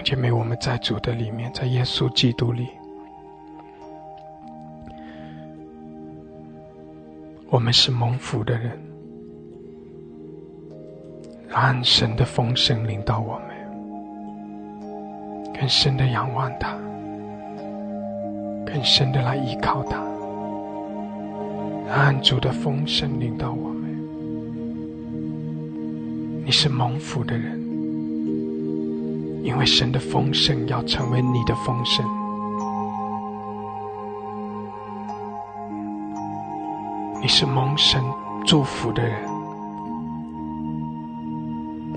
[0.03, 2.69] 姐妹，我们在主的里面，在耶稣基督里，
[7.49, 8.80] 我们是蒙福的人。
[11.56, 13.48] 安神的丰盛领导我们，
[15.57, 16.76] 更深的仰望他，
[18.65, 20.03] 更深的来依靠他。
[21.88, 23.98] 让主的丰盛领导我们，
[26.45, 27.57] 你是蒙福的人。
[29.41, 32.06] 因为神的丰盛要成为你的丰盛，
[37.22, 38.03] 你是蒙神
[38.45, 39.15] 祝福的人，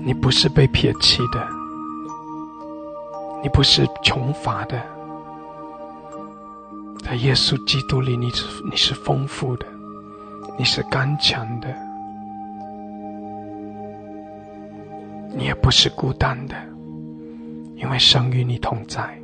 [0.03, 1.47] 你不是被撇弃的，
[3.43, 4.81] 你不是穷乏的，
[7.03, 9.65] 在耶稣基督里，你是你是丰富的，
[10.57, 11.67] 你是刚强的，
[15.35, 16.55] 你也不是孤单的。
[17.75, 19.17] 因为神与你同在，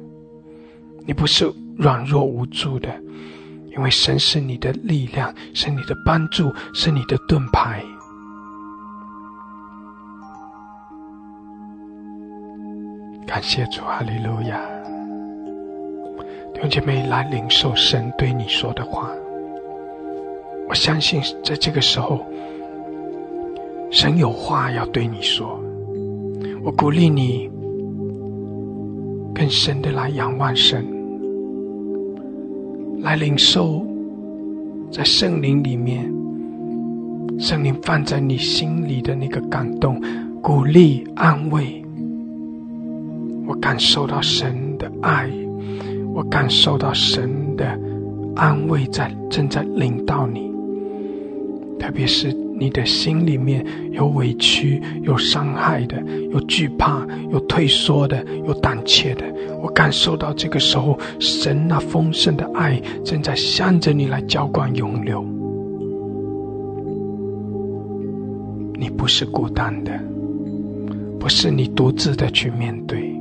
[1.06, 2.89] 你不是软弱无助的，
[3.76, 7.84] 因为神是你的力量，是你的帮助，是你的盾牌。
[13.26, 14.60] 感谢主，哈利路亚！
[16.53, 19.10] 弟兄姐妹来领受神对你说的话，
[20.69, 22.19] 我相信在这个时候，
[23.91, 25.60] 神有话要对你说，
[26.64, 27.49] 我鼓励你。
[29.34, 30.85] 更深的来仰望神，
[33.02, 33.85] 来领受
[34.89, 36.10] 在圣灵里面，
[37.38, 40.02] 圣灵放在你心里的那个感动、
[40.41, 41.85] 鼓励、安慰。
[43.47, 45.30] 我感受到神的爱，
[46.13, 47.80] 我感受到神的
[48.35, 50.51] 安慰在正在领导你，
[51.80, 52.35] 特别是。
[52.57, 56.01] 你的心里面有委屈、有伤害的、
[56.31, 59.26] 有惧怕、有退缩的、有胆怯的，
[59.61, 65.22] 我感受到这个时候，神那丰盛的爱正在向着你来浇灌涌流。
[68.80, 69.91] 你不是孤单的，
[71.19, 73.15] 不是你独自的去面对，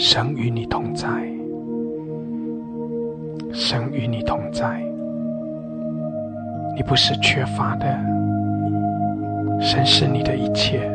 [0.00, 1.08] 神与你同在，
[3.52, 4.80] 神与你同在。
[6.76, 7.98] 你不是缺乏的，
[9.60, 10.88] 神是你的一切，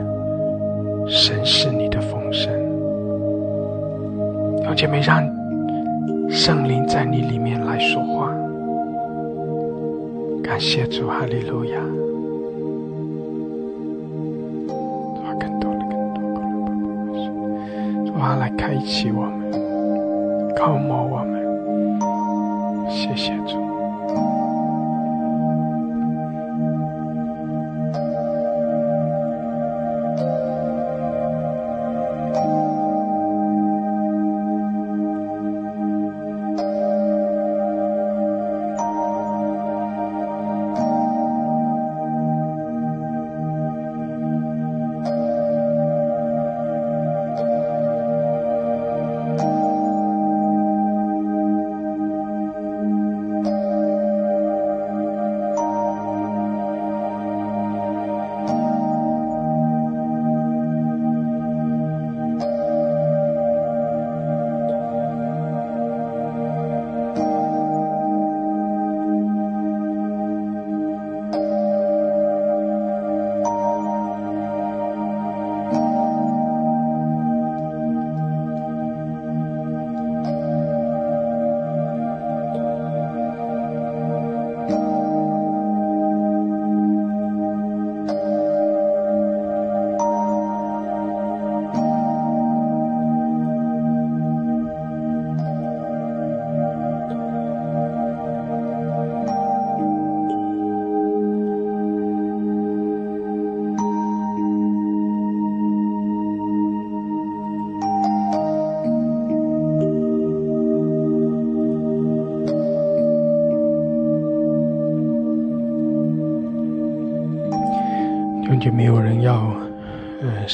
[1.05, 2.49] 神是你的丰盛。
[4.63, 5.21] 弟姐妹，让
[6.29, 8.33] 圣灵在你里面来说话。
[10.41, 11.77] 感谢主，哈利路亚。
[18.23, 19.51] 妈，来开启我们，
[20.55, 21.43] 靠摸我们。
[22.89, 23.62] 谢谢主。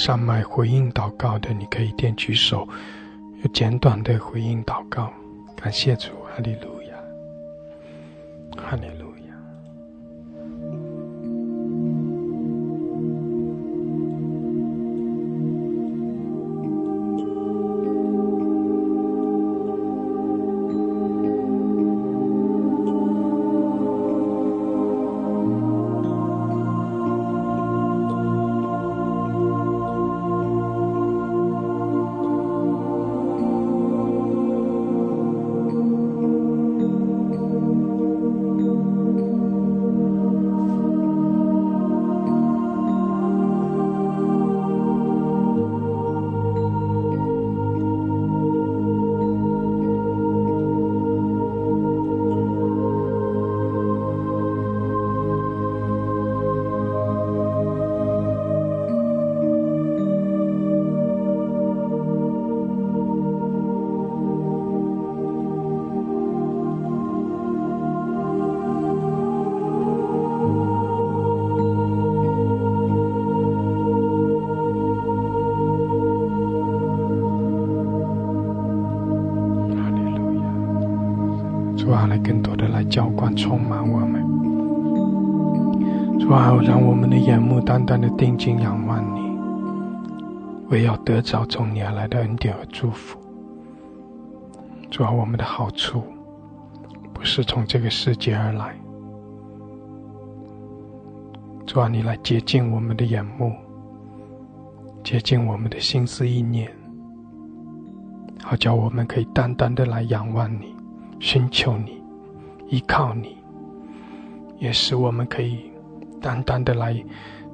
[0.10, 2.68] 上麦回应祷告的，你可以点举手，
[3.44, 5.14] 有简短的回应祷告。
[5.56, 6.78] 感谢主，哈利路
[82.99, 84.21] 浇灌充满我们，
[86.19, 89.21] 主啊，让我们的眼目单单的定睛仰望你，
[90.67, 93.17] 为要得着从你而来的恩典和祝福。
[94.91, 96.03] 主啊，我们的好处
[97.13, 98.76] 不是从这个世界而来。
[101.65, 103.53] 主啊，你来接近我们的眼目，
[105.05, 106.69] 接近我们的心思意念，
[108.43, 110.76] 好叫我们可以单单的来仰望你，
[111.21, 111.97] 寻求你。
[112.70, 113.38] 依靠你，
[114.60, 115.72] 也使我们可以
[116.22, 116.96] 单单的来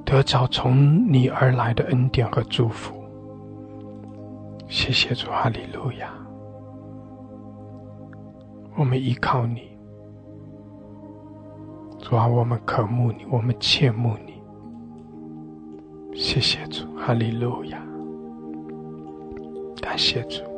[0.04, 2.94] 得着从你而来的恩典和祝福。
[4.68, 6.12] 谢谢主，哈利路亚！
[8.76, 9.62] 我们依靠你，
[11.98, 14.34] 主啊，我们渴慕你，我们切慕你。
[16.14, 17.82] 谢谢主，哈利路亚！
[19.80, 20.55] 感谢主。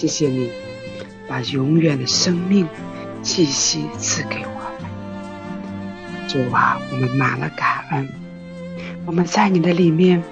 [0.00, 0.50] 谢谢你，
[1.28, 2.66] 把永远的生命
[3.22, 6.26] 气息赐给我们。
[6.26, 8.08] 主啊，我们满了感恩，
[9.04, 10.24] 我们在你的里面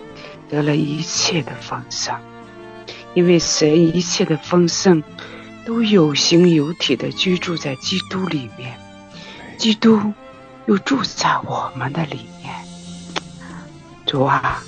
[0.48, 2.16] 得了一切的丰盛，
[3.12, 5.02] 因为神一切的丰盛
[5.66, 8.78] 都有形有体的居住在基督里面，
[9.58, 10.14] 基督
[10.64, 12.54] 又住在我们的里面。
[14.06, 14.62] 主啊，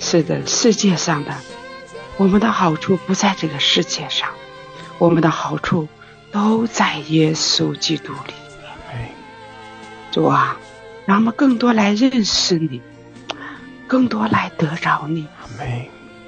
[0.00, 1.32] 是的，世界上的
[2.18, 4.28] 我们的好处不在这个世界上，
[4.98, 5.86] 我们的好处
[6.32, 8.34] 都在耶稣基督里
[8.90, 9.10] 面。
[10.10, 10.56] 主啊，
[11.06, 12.82] 让我们更多来认识你，
[13.86, 15.28] 更多来得着你。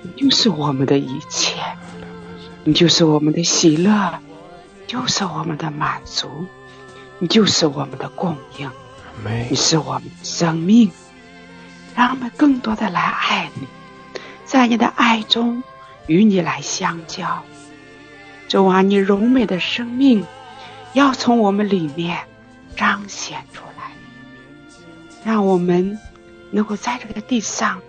[0.02, 1.56] 你就是我们的一切，
[2.62, 4.20] 你就是我们的喜乐，
[4.86, 6.46] 就是我们的满足，
[7.18, 8.70] 你就是我们的供应，
[9.50, 10.92] 你是我们的生命。
[11.96, 13.66] 让我们更多的来爱你，
[14.44, 15.62] 在你的爱中
[16.10, 17.44] 与你来相交。
[18.48, 20.26] 主啊，你柔美的生命
[20.92, 22.18] 要从我们里面
[22.74, 23.92] 彰显出来，
[25.24, 25.96] 让我们
[26.50, 27.80] 能够在这个地上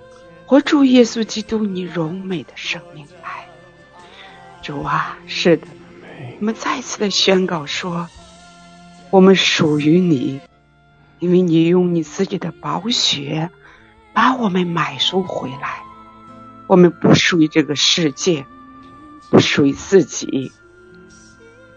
[0.45, 3.47] 活出耶稣基督你柔美的生命来。
[4.61, 5.65] 主啊，是的，
[6.39, 8.07] 我们再次的宣告说，
[9.09, 10.39] 我们属于你，
[11.17, 13.49] 因为你用你自己的宝血。
[14.13, 15.83] 把我们买赎回来，
[16.71, 18.45] 我们不属于这个世界，
[19.29, 20.53] 不属于自己。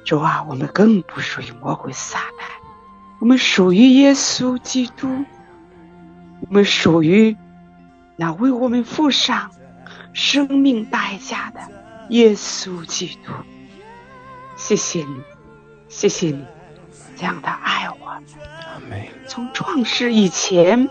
[0.05, 2.45] 主啊，我们更不属于魔鬼撒旦，
[3.19, 5.25] 我们属于耶稣基督，
[6.43, 7.37] 我们属于
[8.15, 9.51] 那为我们付上
[10.13, 11.61] 生命代价的
[12.11, 13.33] 耶稣基督。
[14.55, 15.17] 谢谢你，
[15.89, 16.45] 谢谢你
[17.17, 18.07] 这样的爱我
[18.89, 19.09] 们。
[19.27, 20.89] 从创世以前。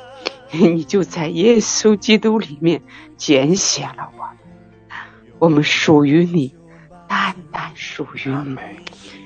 [0.61, 2.83] 你就在耶稣基督里面
[3.17, 4.37] 拣选了我们，
[5.39, 6.53] 我们属于你，
[7.07, 8.55] 单单属于你。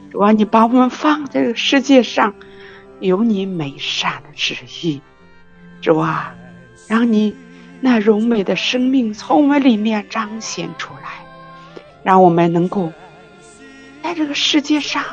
[0.10, 2.34] 主啊，你把我们放在这个世界上，
[3.02, 5.02] 有你美善的旨意。
[5.82, 6.34] 主啊，
[6.88, 7.36] 让你
[7.82, 11.26] 那柔美的生命从我们里面彰显出来，
[12.04, 12.94] 让我们能够
[14.02, 15.04] 在这个世界上，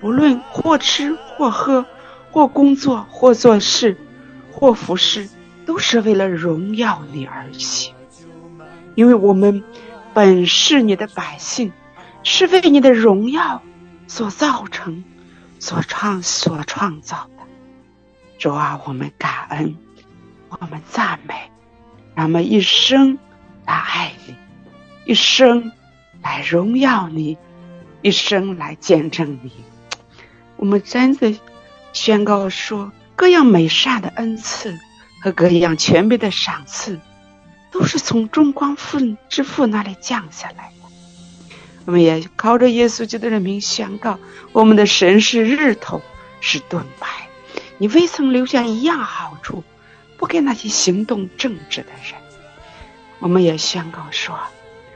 [0.00, 1.86] 不论或吃或喝，
[2.32, 3.96] 或工作或做事，
[4.50, 5.28] 或服侍。
[5.66, 7.94] 都是为了荣耀你而行，
[8.94, 9.62] 因为我们
[10.12, 11.72] 本是你的百姓，
[12.22, 13.62] 是为你的荣耀
[14.06, 15.04] 所造成、
[15.58, 17.42] 所创、所创造的。
[18.38, 19.76] 主啊，我们感恩，
[20.50, 21.34] 我们赞美，
[22.14, 23.18] 让我们一生
[23.64, 24.34] 来爱你，
[25.06, 25.72] 一生
[26.22, 27.38] 来荣耀你，
[28.02, 29.50] 一生来见证你。
[30.56, 31.34] 我们真的
[31.92, 34.78] 宣告说，各样美善的恩赐。
[35.24, 37.00] 和各样全备的赏赐，
[37.72, 41.46] 都是从中光父之父那里降下来的。
[41.86, 44.18] 我们也靠着耶稣基督的名宣告：
[44.52, 46.02] 我们的神是日头，
[46.42, 47.26] 是盾牌。
[47.78, 49.64] 你未曾留下一样好处，
[50.18, 52.20] 不给那些行动正直的人。
[53.18, 54.38] 我们也宣告说：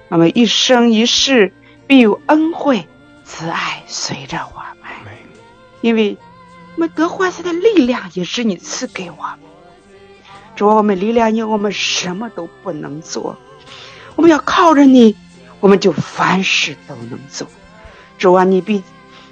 [0.09, 1.55] 我们一生一世
[1.87, 2.87] 必有恩惠、
[3.25, 4.93] 慈爱随着我们，
[5.81, 6.19] 因为
[6.75, 9.48] 我们得欢喜的力量也是你赐给我们。
[10.59, 13.37] 主，我们离了你，我们什么都不能做。
[14.17, 15.15] 我们要靠着你，
[15.61, 17.47] 我们就凡事都能做。
[18.19, 18.83] 主啊，你必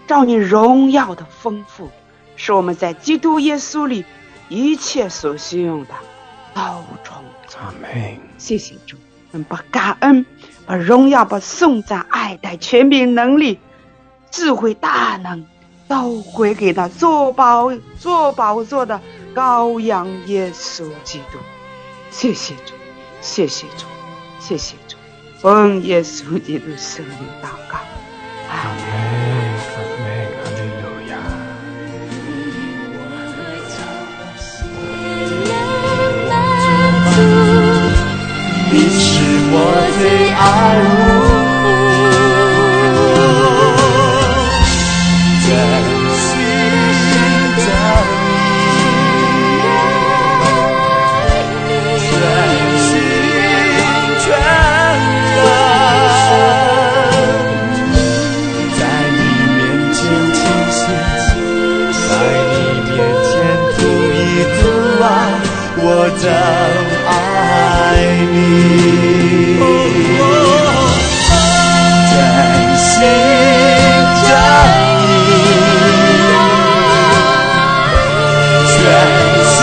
[0.07, 1.91] 照你荣耀的丰富，
[2.37, 4.05] 使我们在基督耶稣里
[4.49, 5.91] 一切所需用的
[6.55, 6.63] 都
[7.03, 7.59] 充足。
[7.59, 8.21] 阿门。
[8.39, 8.97] 谢谢主，
[9.33, 10.25] 我们把感恩、
[10.65, 13.59] 把荣耀、把颂赞、爱戴、权柄、能力、
[14.31, 15.45] 智慧、大能，
[15.89, 19.01] 都归给那做宝、做宝座的。
[19.37, 21.39] 羔羊耶稣基督，
[22.11, 22.73] 谢谢主，
[23.21, 23.85] 谢谢主，
[24.41, 24.97] 谢谢主，
[25.39, 27.77] 奉耶稣基督圣名祷告，
[28.49, 28.83] 阿门，
[29.75, 31.13] 阿门，哈利路亚。
[38.73, 39.05] 你是
[39.53, 39.55] 我
[39.99, 40.01] 最
[40.31, 41.06] 爱。
[66.27, 66.35] 真
[67.07, 67.09] 爱
[68.33, 68.35] 你，
[72.11, 72.15] 真
[72.77, 72.91] 心
[74.25, 74.27] 真
[75.03, 75.07] 意，
[78.67, 78.75] 全
[79.47, 79.55] 心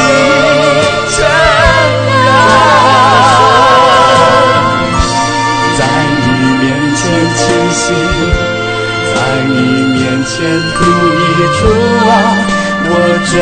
[1.09, 1.15] 全
[2.23, 2.31] 然，
[5.77, 5.79] 在
[6.15, 6.23] 你
[6.61, 6.63] 面
[6.95, 7.03] 前
[7.35, 7.83] 清醒，
[9.13, 9.15] 在
[9.49, 9.51] 你
[9.91, 10.31] 面前
[10.71, 11.19] 吐一
[11.59, 11.61] 出
[12.07, 12.11] 啊，
[12.85, 12.91] 我
[13.31, 13.33] 真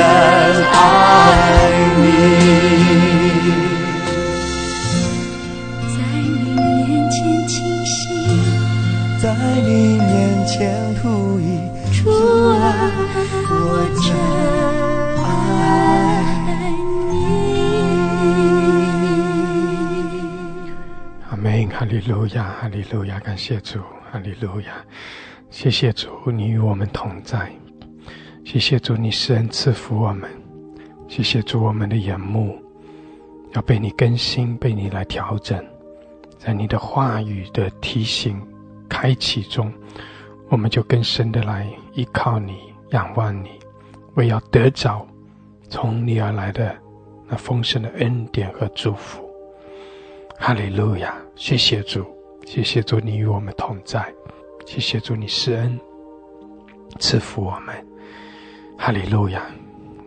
[0.72, 0.80] 爱
[1.98, 2.02] 你。
[9.22, 9.26] 在
[9.62, 9.70] 你
[10.00, 10.10] 面
[10.48, 10.52] 前
[10.96, 11.44] 吐一
[11.94, 12.10] 出
[12.50, 12.60] 啊，
[13.52, 13.54] 我
[14.02, 14.10] 真
[15.24, 15.24] 爱
[17.12, 17.14] 你。
[21.30, 23.80] 阿门，哈利路亚，哈利路亚，感谢主，
[24.12, 24.84] 哈利路亚，
[25.52, 27.52] 谢谢主，你与我们同在，
[28.52, 30.30] 谢谢主，你施恩赐福我们，
[31.08, 32.62] 谢谢主，我们的眼目
[33.54, 35.66] 要被你更新，被你来调整，
[36.38, 38.46] 在你的话语的提醒。
[38.90, 39.72] 开启中，
[40.50, 42.58] 我们就更深的来依靠你、
[42.90, 43.52] 仰望你，
[44.16, 45.08] 为要得着
[45.70, 46.78] 从你而来的
[47.30, 49.24] 那丰盛的恩典和祝福。
[50.38, 51.16] 哈利路亚！
[51.38, 52.06] 谢谢主，
[52.46, 54.14] 谢谢主，你与我们同在，
[54.66, 55.80] 谢谢主，你施恩
[57.00, 57.91] 赐福我们。
[58.84, 59.44] 哈利路亚！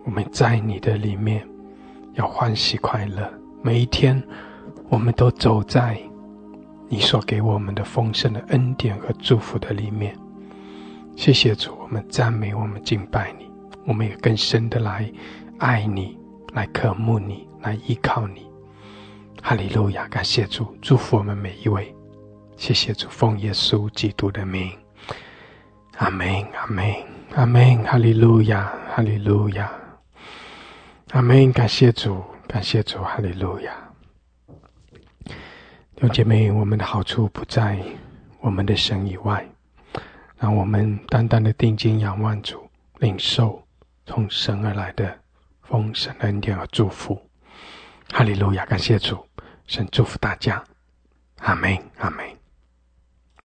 [0.05, 1.47] 我们在你的里面
[2.15, 3.33] 要欢喜快乐，
[3.63, 4.21] 每一天
[4.89, 5.97] 我们都走在。
[6.89, 10.19] 你所给我们的丰盛的恩典和祝福的里面，
[11.15, 13.49] 谢谢主，我们赞美，我们敬拜你，
[13.87, 15.09] 我们也更深的来
[15.59, 16.19] 爱你，
[16.53, 18.45] 来渴慕你，来依靠你。
[19.41, 20.09] 哈利路亚！
[20.09, 21.95] 感谢主，祝福我们每一位。
[22.57, 24.73] 谢谢主，奉耶稣基督的名，
[25.99, 26.27] 阿门，
[26.57, 26.85] 阿门，
[27.36, 27.82] 阿门。
[27.85, 29.70] 哈利路亚，哈利路亚，
[31.11, 31.52] 阿门。
[31.52, 33.73] 感谢主，感谢主，哈利路亚。
[35.27, 37.78] 弟兄姐妹，我们的好处不在
[38.40, 39.44] 我们的神以外，
[40.39, 43.61] 让我们单单的定睛仰望主，领受
[44.06, 45.19] 从神而来的
[45.62, 47.20] 丰盛恩典和祝福。
[48.12, 49.27] 哈利路亚，感谢主，
[49.66, 50.62] 神祝福大家，
[51.40, 52.24] 阿门，阿门。